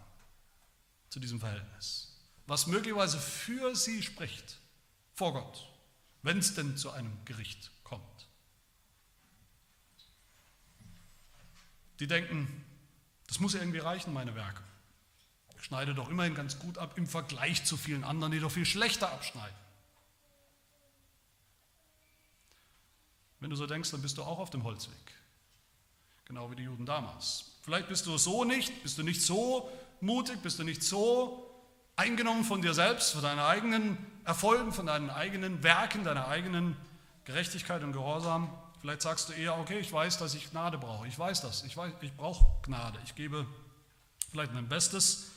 zu 1.10 1.20
diesem 1.20 1.40
Verhältnis, 1.40 2.16
was 2.46 2.68
möglicherweise 2.68 3.18
für 3.20 3.76
sie 3.76 4.04
spricht 4.04 4.60
vor 5.14 5.34
Gott, 5.34 5.68
wenn 6.22 6.38
es 6.38 6.54
denn 6.54 6.78
zu 6.78 6.92
einem 6.92 7.18
Gericht 7.26 7.72
kommt. 7.84 8.28
Die 12.00 12.06
denken, 12.06 12.64
das 13.26 13.40
muss 13.40 13.56
irgendwie 13.56 13.80
reichen, 13.80 14.14
meine 14.14 14.36
Werke. 14.36 14.67
Schneide 15.60 15.94
doch 15.94 16.10
immerhin 16.10 16.36
ganz 16.36 16.60
gut 16.60 16.78
ab 16.78 16.94
im 16.98 17.08
Vergleich 17.08 17.66
zu 17.66 17.78
vielen 17.78 18.04
anderen, 18.04 18.32
die 18.32 18.40
doch 18.40 18.52
viel 18.52 18.66
schlechter 18.66 19.12
abschneiden. 19.12 19.56
Wenn 23.40 23.50
du 23.50 23.56
so 23.56 23.68
denkst, 23.68 23.92
dann 23.92 24.02
bist 24.02 24.18
du 24.18 24.24
auch 24.24 24.40
auf 24.40 24.50
dem 24.50 24.64
Holzweg. 24.64 24.96
Genau 26.26 26.50
wie 26.52 26.56
die 26.56 26.64
Juden 26.64 26.86
damals. 26.86 27.52
Vielleicht 27.62 27.88
bist 27.88 28.06
du 28.06 28.18
so 28.18 28.44
nicht, 28.44 28.84
bist 28.84 28.98
du 28.98 29.04
nicht 29.04 29.22
so 29.22 29.70
mutig, 30.02 30.42
bist 30.42 30.60
du 30.60 30.64
nicht 30.64 30.84
so 30.84 31.44
eingenommen 31.96 32.44
von 32.44 32.62
dir 32.62 32.74
selbst, 32.74 33.14
von 33.14 33.22
deinen 33.22 33.40
eigenen 33.40 33.98
Erfolgen, 34.26 34.72
von 34.72 34.86
deinen 34.86 35.10
eigenen 35.10 35.64
Werken, 35.64 36.04
deiner 36.04 36.28
eigenen 36.28 36.76
Gerechtigkeit 37.26 37.84
und 37.84 37.94
Gehorsam. 37.94 38.50
Vielleicht 38.80 39.02
sagst 39.02 39.30
du 39.30 39.34
eher, 39.34 39.58
okay, 39.58 39.80
ich 39.80 39.92
weiß, 39.92 40.18
dass 40.18 40.36
ich 40.36 40.52
Gnade 40.52 40.78
brauche. 40.78 41.08
Ich 41.08 41.18
weiß 41.18 41.42
das. 41.42 41.64
Ich, 41.64 41.76
ich 42.02 42.14
brauche 42.14 42.46
Gnade. 42.64 43.00
Ich 43.06 43.16
gebe 43.16 43.46
vielleicht 44.32 44.54
mein 44.54 44.68
Bestes. 44.68 45.32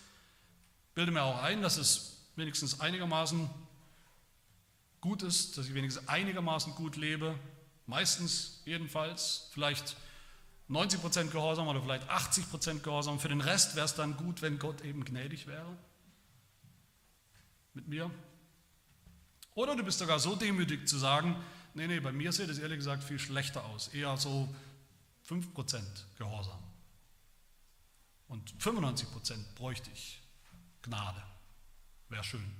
Bilde 0.95 1.13
mir 1.13 1.23
auch 1.23 1.43
ein, 1.43 1.63
dass 1.63 1.77
es 1.77 2.19
wenigstens 2.37 2.81
einigermaßen 2.81 3.49
gut 5.01 5.23
ist, 5.23 5.57
dass 5.57 5.67
ich 5.67 5.75
wenigstens 5.75 6.09
einigermaßen 6.09 6.75
gut 6.75 6.97
lebe. 6.97 7.39
Meistens 7.87 8.63
jedenfalls. 8.65 9.49
Vielleicht 9.53 9.97
90% 10.69 11.31
Gehorsam 11.31 11.69
oder 11.69 11.83
vielleicht 11.83 12.09
80% 12.09 12.81
Gehorsam. 12.81 13.19
Für 13.19 13.29
den 13.29 13.41
Rest 13.41 13.77
wäre 13.77 13.87
es 13.87 13.95
dann 13.95 14.17
gut, 14.17 14.43
wenn 14.43 14.59
Gott 14.59 14.83
eben 14.83 15.05
gnädig 15.05 15.47
wäre 15.47 15.77
mit 17.75 17.89
mir. 17.89 18.11
Oder 19.55 19.77
du 19.77 19.83
bist 19.83 19.99
sogar 19.99 20.19
so 20.19 20.37
demütig 20.37 20.89
zu 20.89 20.99
sagen, 20.99 21.37
nee, 21.75 21.87
nee, 21.87 22.01
bei 22.01 22.13
mir 22.13 22.33
sieht 22.33 22.49
es 22.49 22.59
ehrlich 22.59 22.79
gesagt 22.79 23.03
viel 23.05 23.19
schlechter 23.19 23.65
aus. 23.67 23.89
Eher 23.89 24.17
so 24.17 24.53
5% 25.29 25.81
Gehorsam. 26.19 26.63
Und 28.29 28.53
95% 28.61 29.07
bräuchte 29.57 29.91
ich 29.93 30.20
Gnade. 30.83 31.23
Wäre 32.09 32.25
schön. 32.25 32.57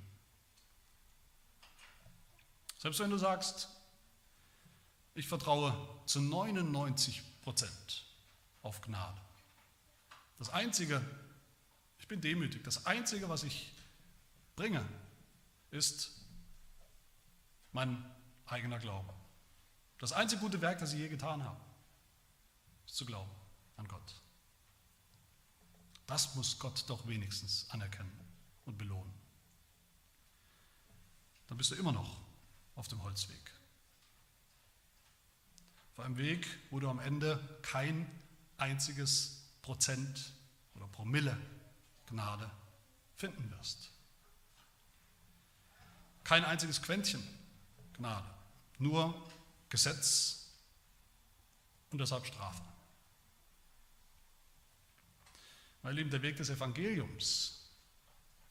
Selbst 2.77 2.99
wenn 2.99 3.09
du 3.09 3.17
sagst, 3.17 3.69
ich 5.13 5.27
vertraue 5.27 5.75
zu 6.05 6.19
99% 6.19 7.21
auf 8.63 8.81
Gnade. 8.81 9.19
Das 10.39 10.49
Einzige, 10.49 11.05
ich 11.99 12.07
bin 12.07 12.21
demütig, 12.21 12.63
das 12.63 12.85
Einzige, 12.85 13.29
was 13.29 13.43
ich 13.43 13.71
bringe, 14.55 14.87
ist 15.69 16.11
mein 17.71 18.03
eigener 18.45 18.79
Glaube. 18.79 19.13
Das 19.99 20.11
einzige 20.11 20.41
gute 20.41 20.61
Werk, 20.61 20.79
das 20.79 20.93
ich 20.93 20.99
je 20.99 21.09
getan 21.09 21.43
habe, 21.43 21.61
ist 22.85 22.95
zu 22.95 23.05
glauben 23.05 23.29
an 23.77 23.87
Gott. 23.87 24.20
Das 26.11 26.35
muss 26.35 26.59
Gott 26.59 26.83
doch 26.87 27.07
wenigstens 27.07 27.69
anerkennen 27.69 28.11
und 28.65 28.77
belohnen. 28.77 29.13
Dann 31.47 31.57
bist 31.57 31.71
du 31.71 31.75
immer 31.75 31.93
noch 31.93 32.19
auf 32.75 32.89
dem 32.89 33.01
Holzweg. 33.01 33.39
Auf 35.93 36.01
einem 36.01 36.17
Weg, 36.17 36.45
wo 36.69 36.81
du 36.81 36.89
am 36.89 36.99
Ende 36.99 37.39
kein 37.61 38.11
einziges 38.57 39.41
Prozent 39.61 40.33
oder 40.75 40.85
Promille 40.87 41.37
Gnade 42.07 42.51
finden 43.15 43.49
wirst. 43.51 43.89
Kein 46.25 46.43
einziges 46.43 46.81
Quäntchen 46.81 47.23
Gnade, 47.93 48.27
nur 48.79 49.31
Gesetz 49.69 50.49
und 51.89 51.99
deshalb 51.99 52.25
Strafe. 52.25 52.70
Mein 55.83 55.95
Lieben, 55.95 56.11
der 56.11 56.21
Weg 56.21 56.37
des 56.37 56.49
Evangeliums, 56.49 57.69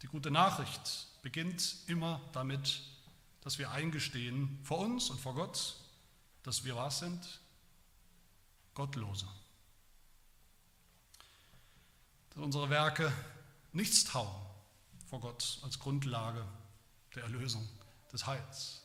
die 0.03 0.07
gute 0.07 0.31
Nachricht, 0.31 1.07
beginnt 1.22 1.76
immer 1.87 2.20
damit, 2.33 2.83
dass 3.43 3.59
wir 3.59 3.70
eingestehen 3.70 4.59
vor 4.64 4.78
uns 4.78 5.11
und 5.11 5.20
vor 5.20 5.35
Gott, 5.35 5.76
dass 6.43 6.64
wir 6.64 6.76
was 6.76 6.99
sind? 6.99 7.41
Gottlose. 8.74 9.28
Dass 12.31 12.43
unsere 12.43 12.70
Werke 12.70 13.12
nichts 13.72 14.05
taugen 14.05 14.47
vor 15.09 15.20
Gott 15.20 15.59
als 15.62 15.78
Grundlage 15.78 16.47
der 17.14 17.24
Erlösung, 17.24 17.68
des 18.12 18.26
Heils. 18.26 18.83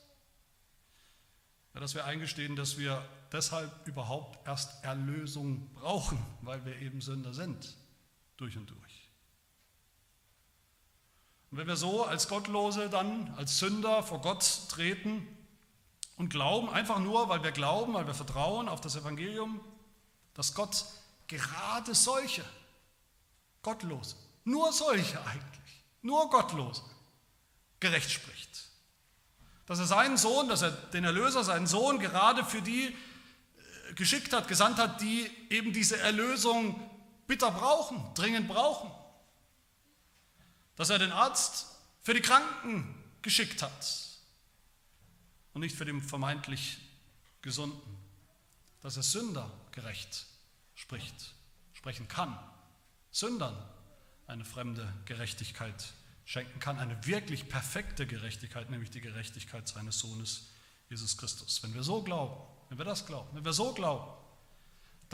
Ja, 1.73 1.79
dass 1.79 1.93
wir 1.93 2.05
eingestehen, 2.05 2.55
dass 2.55 2.77
wir 2.77 3.07
deshalb 3.31 3.87
überhaupt 3.87 4.47
erst 4.47 4.83
Erlösung 4.83 5.73
brauchen, 5.73 6.23
weil 6.41 6.63
wir 6.65 6.77
eben 6.77 7.01
Sünder 7.01 7.33
sind, 7.33 7.75
durch 8.37 8.57
und 8.57 8.69
durch. 8.69 9.05
Und 11.51 11.57
wenn 11.59 11.67
wir 11.67 11.77
so 11.77 12.03
als 12.03 12.27
Gottlose 12.27 12.89
dann, 12.89 13.33
als 13.37 13.59
Sünder 13.59 14.03
vor 14.03 14.21
Gott 14.21 14.67
treten 14.69 15.25
und 16.17 16.29
glauben, 16.29 16.69
einfach 16.69 16.99
nur, 16.99 17.29
weil 17.29 17.43
wir 17.43 17.51
glauben, 17.51 17.93
weil 17.93 18.07
wir 18.07 18.13
vertrauen 18.13 18.67
auf 18.67 18.81
das 18.81 18.95
Evangelium, 18.95 19.61
dass 20.33 20.53
Gott 20.53 20.85
gerade 21.27 21.95
solche 21.95 22.43
Gottlose, 23.61 24.15
nur 24.43 24.73
solche 24.73 25.19
eigentlich, 25.25 25.83
nur 26.01 26.29
Gottlose, 26.29 26.83
gerecht 27.79 28.11
spricht. 28.11 28.69
Dass 29.65 29.79
er 29.79 29.85
seinen 29.85 30.17
Sohn, 30.17 30.47
dass 30.47 30.61
er 30.61 30.71
den 30.71 31.05
Erlöser, 31.05 31.43
seinen 31.43 31.67
Sohn 31.67 31.99
gerade 31.99 32.43
für 32.43 32.61
die 32.61 32.87
äh, 32.87 33.93
geschickt 33.93 34.33
hat, 34.33 34.47
gesandt 34.47 34.77
hat, 34.77 35.01
die 35.01 35.31
eben 35.49 35.73
diese 35.73 35.97
Erlösung 35.97 36.79
bitter 37.27 37.51
brauchen, 37.51 38.13
dringend 38.13 38.47
brauchen. 38.47 38.91
Dass 40.75 40.89
er 40.89 40.99
den 40.99 41.11
Arzt 41.11 41.67
für 42.01 42.13
die 42.13 42.21
Kranken 42.21 43.03
geschickt 43.21 43.61
hat 43.61 44.09
und 45.53 45.61
nicht 45.61 45.75
für 45.75 45.85
den 45.85 46.01
vermeintlich 46.01 46.77
Gesunden. 47.41 47.97
Dass 48.81 48.97
er 48.97 49.03
Sünder 49.03 49.49
gerecht 49.71 50.25
spricht, 50.75 51.33
sprechen 51.73 52.07
kann. 52.07 52.37
Sündern 53.11 53.55
eine 54.27 54.45
fremde 54.45 54.91
Gerechtigkeit 55.05 55.93
schenken 56.25 56.59
kann, 56.59 56.79
eine 56.79 57.05
wirklich 57.05 57.47
perfekte 57.47 58.05
Gerechtigkeit, 58.07 58.69
nämlich 58.69 58.89
die 58.89 59.01
Gerechtigkeit 59.01 59.67
seines 59.67 59.99
Sohnes 59.99 60.47
Jesus 60.89 61.17
Christus. 61.17 61.61
Wenn 61.63 61.73
wir 61.73 61.83
so 61.83 62.01
glauben, 62.01 62.35
wenn 62.69 62.77
wir 62.77 62.85
das 62.85 63.05
glauben, 63.05 63.29
wenn 63.33 63.45
wir 63.45 63.53
so 63.53 63.73
glauben, 63.73 64.11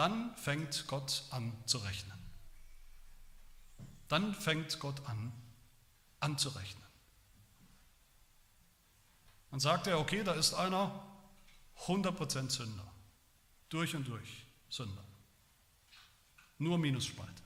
dann 0.01 0.35
fängt 0.35 0.87
Gott 0.87 1.25
an 1.29 1.53
zu 1.67 1.77
rechnen. 1.77 2.17
Dann 4.07 4.33
fängt 4.33 4.79
Gott 4.79 5.05
an 5.05 5.31
anzurechnen. 6.19 6.87
Dann 9.51 9.59
sagt 9.59 9.85
er, 9.85 9.99
okay, 9.99 10.23
da 10.23 10.33
ist 10.33 10.55
einer 10.55 11.05
100% 11.85 12.49
Sünder, 12.49 12.91
durch 13.69 13.95
und 13.95 14.07
durch 14.07 14.47
Sünder, 14.69 15.03
nur 16.57 16.79
Minusspalte. 16.79 17.43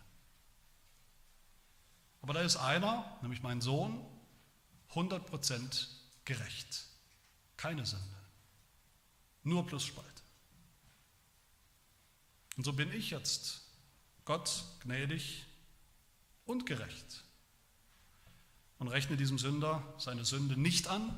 Aber 2.21 2.35
da 2.35 2.39
ist 2.39 2.55
einer, 2.55 3.17
nämlich 3.21 3.43
mein 3.43 3.59
Sohn, 3.59 4.01
100% 4.93 5.87
gerecht. 6.23 6.85
Keine 7.57 7.85
Sünde. 7.85 8.15
Nur 9.43 9.67
Plusspalte. 9.67 10.14
Und 12.57 12.63
so 12.63 12.73
bin 12.73 12.91
ich 12.93 13.11
jetzt 13.11 13.61
Gott 14.23 14.63
gnädig 14.81 15.45
und 16.45 16.65
gerecht. 16.65 17.23
und 18.77 18.87
rechne 18.89 19.17
diesem 19.17 19.37
Sünder 19.37 19.81
seine 19.97 20.25
Sünde 20.25 20.59
nicht 20.59 20.87
an, 20.87 21.15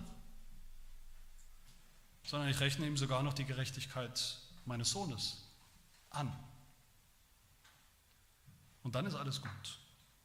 sondern 2.24 2.50
ich 2.50 2.60
rechne 2.60 2.86
ihm 2.86 2.98
sogar 2.98 3.24
noch 3.24 3.34
die 3.34 3.46
Gerechtigkeit 3.46 4.38
meines 4.66 4.92
Sohnes 4.92 5.44
an. 6.10 6.32
Und 8.84 8.96
dann 8.96 9.06
ist 9.06 9.16
alles 9.16 9.42
gut. 9.42 9.80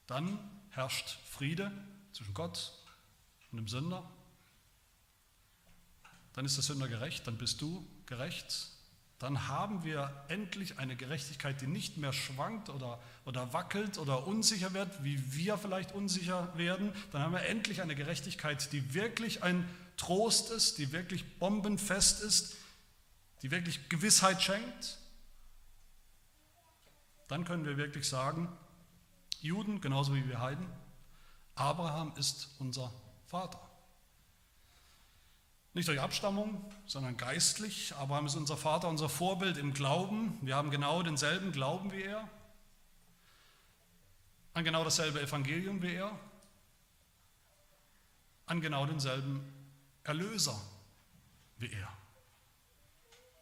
Dann 0.07 0.39
herrscht 0.71 1.19
Friede 1.27 1.73
zwischen 2.13 2.35
Gott 2.35 2.73
und 3.51 3.59
dem 3.59 3.69
Sünder. 3.69 4.09
Dann 6.33 6.45
ist 6.45 6.57
der 6.57 6.65
Sünder 6.65 6.89
gerecht, 6.89 7.27
dann 7.27 7.39
bist 7.39 7.61
du 7.61 7.87
gerecht. 8.07 8.69
Dann 9.23 9.47
haben 9.47 9.85
wir 9.85 10.11
endlich 10.27 10.81
eine 10.81 10.97
Gerechtigkeit, 10.97 11.61
die 11.61 11.69
nicht 11.69 11.97
mehr 11.97 12.13
schwankt 12.13 12.69
oder, 12.69 12.99
oder 13.25 13.53
wackelt 13.53 13.97
oder 13.99 14.27
unsicher 14.27 14.75
wird, 14.75 15.05
wie 15.05 15.33
wir 15.33 15.57
vielleicht 15.59 15.93
unsicher 15.93 16.53
werden. 16.59 16.93
Dann 17.13 17.23
haben 17.23 17.33
wir 17.33 17.47
endlich 17.47 17.83
eine 17.83 17.95
Gerechtigkeit, 17.95 18.73
die 18.73 18.95
wirklich 18.95 19.45
ein 19.45 19.69
Trost 19.97 20.51
ist, 20.51 20.79
die 20.79 20.91
wirklich 20.91 21.39
bombenfest 21.39 22.21
ist, 22.21 22.57
die 23.43 23.53
wirklich 23.53 23.89
Gewissheit 23.89 24.43
schenkt. 24.43 24.99
Dann 27.29 27.45
können 27.45 27.65
wir 27.65 27.77
wirklich 27.77 28.09
sagen, 28.09 28.49
Juden 29.41 29.81
genauso 29.81 30.17
wie 30.17 30.29
wir 30.29 30.41
Heiden, 30.41 30.67
Abraham 31.55 32.13
ist 32.17 32.57
unser 32.59 32.93
Vater. 33.27 33.61
Nicht 35.75 35.89
durch 35.89 36.01
Abstammung, 36.01 36.63
sondern 36.87 37.17
geistlich. 37.17 37.95
Abraham 37.97 38.27
ist 38.27 38.35
unser 38.35 38.59
Vater, 38.59 38.89
unser 38.89 39.09
Vorbild 39.09 39.57
im 39.57 39.73
Glauben. 39.73 40.39
Wir 40.43 40.55
haben 40.55 40.71
genau 40.71 41.03
denselben 41.03 41.51
Glauben 41.51 41.93
wie 41.93 42.03
er, 42.03 42.29
an 44.53 44.65
genau 44.65 44.85
dasselbe 44.85 45.21
Evangelium 45.23 45.81
wie 45.83 45.95
er, 45.95 46.19
an 48.45 48.61
genau 48.61 48.85
denselben 48.85 49.41
Erlöser 50.05 50.61
wie 51.57 51.73
er, 51.73 51.89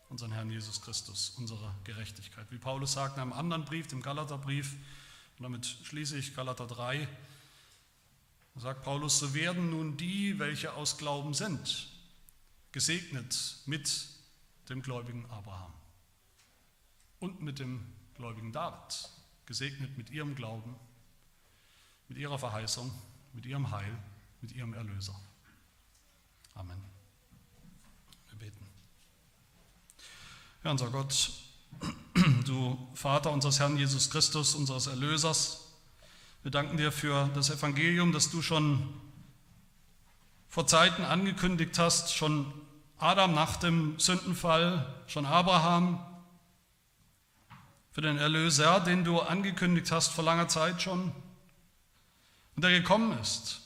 unseren 0.08 0.30
Herrn 0.30 0.50
Jesus 0.50 0.82
Christus, 0.82 1.34
unsere 1.36 1.74
Gerechtigkeit. 1.82 2.46
Wie 2.50 2.58
Paulus 2.58 2.92
sagt 2.92 3.16
in 3.16 3.22
einem 3.22 3.32
anderen 3.32 3.64
Brief, 3.64 3.88
dem 3.88 4.02
Galaterbrief, 4.02 4.74
und 5.38 5.42
damit 5.42 5.66
schließe 5.66 6.16
ich 6.16 6.36
Galater 6.36 6.68
3, 6.68 7.08
da 8.54 8.60
sagt 8.60 8.84
Paulus, 8.84 9.18
so 9.18 9.34
werden 9.34 9.70
nun 9.70 9.96
die, 9.96 10.38
welche 10.38 10.74
aus 10.74 10.96
Glauben 10.96 11.34
sind, 11.34 11.89
gesegnet 12.72 13.58
mit 13.66 14.08
dem 14.68 14.82
gläubigen 14.82 15.26
Abraham 15.30 15.72
und 17.18 17.42
mit 17.42 17.58
dem 17.58 17.84
gläubigen 18.14 18.52
David, 18.52 19.08
gesegnet 19.46 19.96
mit 19.96 20.10
ihrem 20.10 20.34
Glauben, 20.34 20.76
mit 22.08 22.18
ihrer 22.18 22.38
Verheißung, 22.38 22.90
mit 23.32 23.46
ihrem 23.46 23.70
Heil, 23.70 23.96
mit 24.40 24.52
ihrem 24.52 24.74
Erlöser. 24.74 25.18
Amen. 26.54 26.80
Wir 28.28 28.38
beten. 28.38 28.66
Ja, 30.64 30.70
unser 30.70 30.90
Gott, 30.90 31.32
du 32.46 32.88
Vater 32.94 33.32
unseres 33.32 33.58
Herrn 33.58 33.76
Jesus 33.76 34.10
Christus, 34.10 34.54
unseres 34.54 34.86
Erlösers, 34.86 35.66
wir 36.42 36.50
danken 36.50 36.78
dir 36.78 36.90
für 36.90 37.28
das 37.34 37.50
Evangelium, 37.50 38.12
das 38.12 38.30
du 38.30 38.40
schon 38.40 38.88
vor 40.50 40.66
Zeiten 40.66 41.04
angekündigt 41.04 41.78
hast, 41.78 42.14
schon 42.14 42.52
Adam 42.98 43.32
nach 43.32 43.56
dem 43.56 43.98
Sündenfall, 43.98 44.84
schon 45.06 45.24
Abraham, 45.24 46.04
für 47.92 48.02
den 48.02 48.18
Erlöser, 48.18 48.80
den 48.80 49.04
du 49.04 49.20
angekündigt 49.20 49.90
hast 49.90 50.12
vor 50.12 50.22
langer 50.22 50.48
Zeit 50.48 50.82
schon 50.82 51.12
und 52.54 52.62
der 52.62 52.70
gekommen 52.70 53.18
ist 53.20 53.60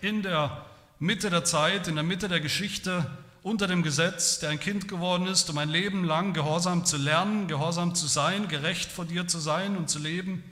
in 0.00 0.22
der 0.22 0.64
Mitte 0.98 1.30
der 1.30 1.44
Zeit, 1.44 1.88
in 1.88 1.94
der 1.94 2.04
Mitte 2.04 2.28
der 2.28 2.40
Geschichte, 2.40 3.10
unter 3.42 3.66
dem 3.66 3.82
Gesetz, 3.82 4.38
der 4.40 4.50
ein 4.50 4.60
Kind 4.60 4.88
geworden 4.88 5.26
ist, 5.26 5.48
um 5.50 5.58
ein 5.58 5.68
Leben 5.68 6.04
lang 6.04 6.34
gehorsam 6.34 6.84
zu 6.84 6.96
lernen, 6.96 7.48
gehorsam 7.48 7.94
zu 7.94 8.06
sein, 8.06 8.48
gerecht 8.48 8.90
vor 8.90 9.04
dir 9.04 9.26
zu 9.26 9.38
sein 9.38 9.76
und 9.76 9.88
zu 9.88 9.98
leben. 9.98 10.44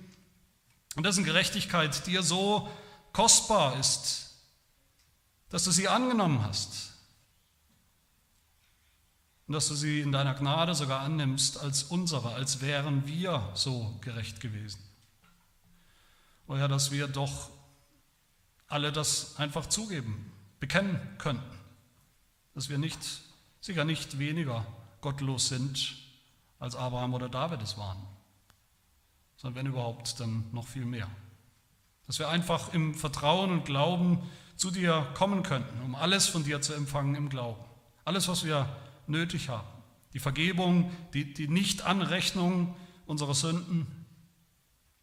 Und 0.97 1.05
dessen 1.05 1.25
Gerechtigkeit 1.25 2.07
dir 2.07 2.23
so 2.23 2.69
kostbar 3.13 3.79
ist, 3.79 4.26
dass 5.49 5.65
du 5.65 5.71
sie 5.71 5.89
angenommen 5.89 6.43
hast 6.43 6.93
und 9.47 9.55
dass 9.55 9.69
du 9.69 9.75
sie 9.75 10.01
in 10.01 10.13
deiner 10.13 10.35
Gnade 10.35 10.75
sogar 10.75 11.01
annimmst 11.01 11.59
als 11.59 11.85
unsere, 11.85 12.35
als 12.35 12.61
wären 12.61 13.07
wir 13.07 13.51
so 13.55 13.97
gerecht 14.01 14.41
gewesen. 14.41 14.81
O 16.49 16.57
Herr, 16.57 16.69
dass 16.69 16.91
wir 16.91 17.09
doch 17.09 17.51
alle 18.69 18.93
das 18.93 19.37
einfach 19.37 19.67
zugeben, 19.67 20.33
bekennen 20.59 21.01
könnten, 21.19 21.59
dass 22.55 22.69
wir 22.69 22.79
nicht, 22.79 22.99
sicher 23.61 23.85
nicht 23.85 24.19
weniger 24.19 24.67
gottlos 25.01 25.49
sind, 25.49 25.97
als 26.59 26.75
Abraham 26.75 27.15
oder 27.15 27.29
David 27.29 27.63
es 27.63 27.77
waren 27.77 27.99
sondern 29.37 29.65
wenn 29.65 29.73
überhaupt, 29.73 30.19
dann 30.21 30.45
noch 30.53 30.67
viel 30.67 30.85
mehr. 30.85 31.09
Dass 32.07 32.19
wir 32.19 32.29
einfach 32.29 32.73
im 32.73 32.95
Vertrauen 32.95 33.51
und 33.51 33.65
Glauben 33.65 34.23
zu 34.57 34.71
dir 34.71 35.07
kommen 35.15 35.43
könnten, 35.43 35.83
um 35.83 35.95
alles 35.95 36.27
von 36.27 36.45
dir 36.45 36.61
zu 36.61 36.73
empfangen 36.75 37.15
im 37.15 37.29
Glauben. 37.29 37.63
Alles, 38.05 38.29
was 38.29 38.45
wir 38.45 38.69
nötig 39.07 39.49
haben. 39.49 39.67
Die 40.13 40.19
Vergebung, 40.19 40.91
die, 41.13 41.33
die 41.33 41.49
Nichtanrechnung 41.49 42.75
unserer 43.07 43.35
Sünden 43.35 43.87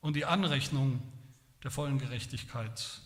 und 0.01 0.15
die 0.15 0.25
Anrechnung 0.25 1.01
der 1.63 1.71
vollen 1.71 1.99
Gerechtigkeit 1.99 3.01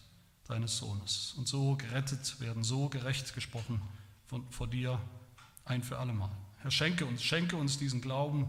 deines 0.48 0.78
Sohnes. 0.78 1.34
Und 1.38 1.48
so 1.48 1.76
gerettet 1.76 2.40
werden, 2.40 2.64
so 2.64 2.90
gerecht 2.90 3.34
gesprochen 3.34 3.82
von, 4.26 4.50
vor 4.50 4.68
dir 4.68 5.00
ein 5.66 5.84
für 5.84 6.00
allemal. 6.00 6.32
Herr, 6.58 6.72
schenke 6.72 7.06
uns, 7.06 7.22
schenke 7.22 7.56
uns 7.56 7.78
diesen 7.78 8.02
Glauben, 8.02 8.48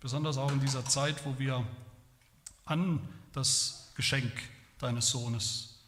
besonders 0.00 0.38
auch 0.38 0.52
in 0.52 0.60
dieser 0.60 0.84
Zeit, 0.84 1.24
wo 1.26 1.38
wir 1.38 1.66
an 2.64 3.00
das 3.32 3.92
Geschenk 3.96 4.32
deines 4.78 5.10
Sohnes 5.10 5.80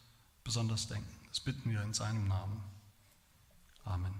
besonders 0.43 0.87
denken. 0.87 1.22
Das 1.33 1.39
bitten 1.39 1.71
wir 1.71 1.81
in 1.81 1.95
seinem 1.95 2.27
Namen. 2.27 2.63
Amen. 3.85 4.13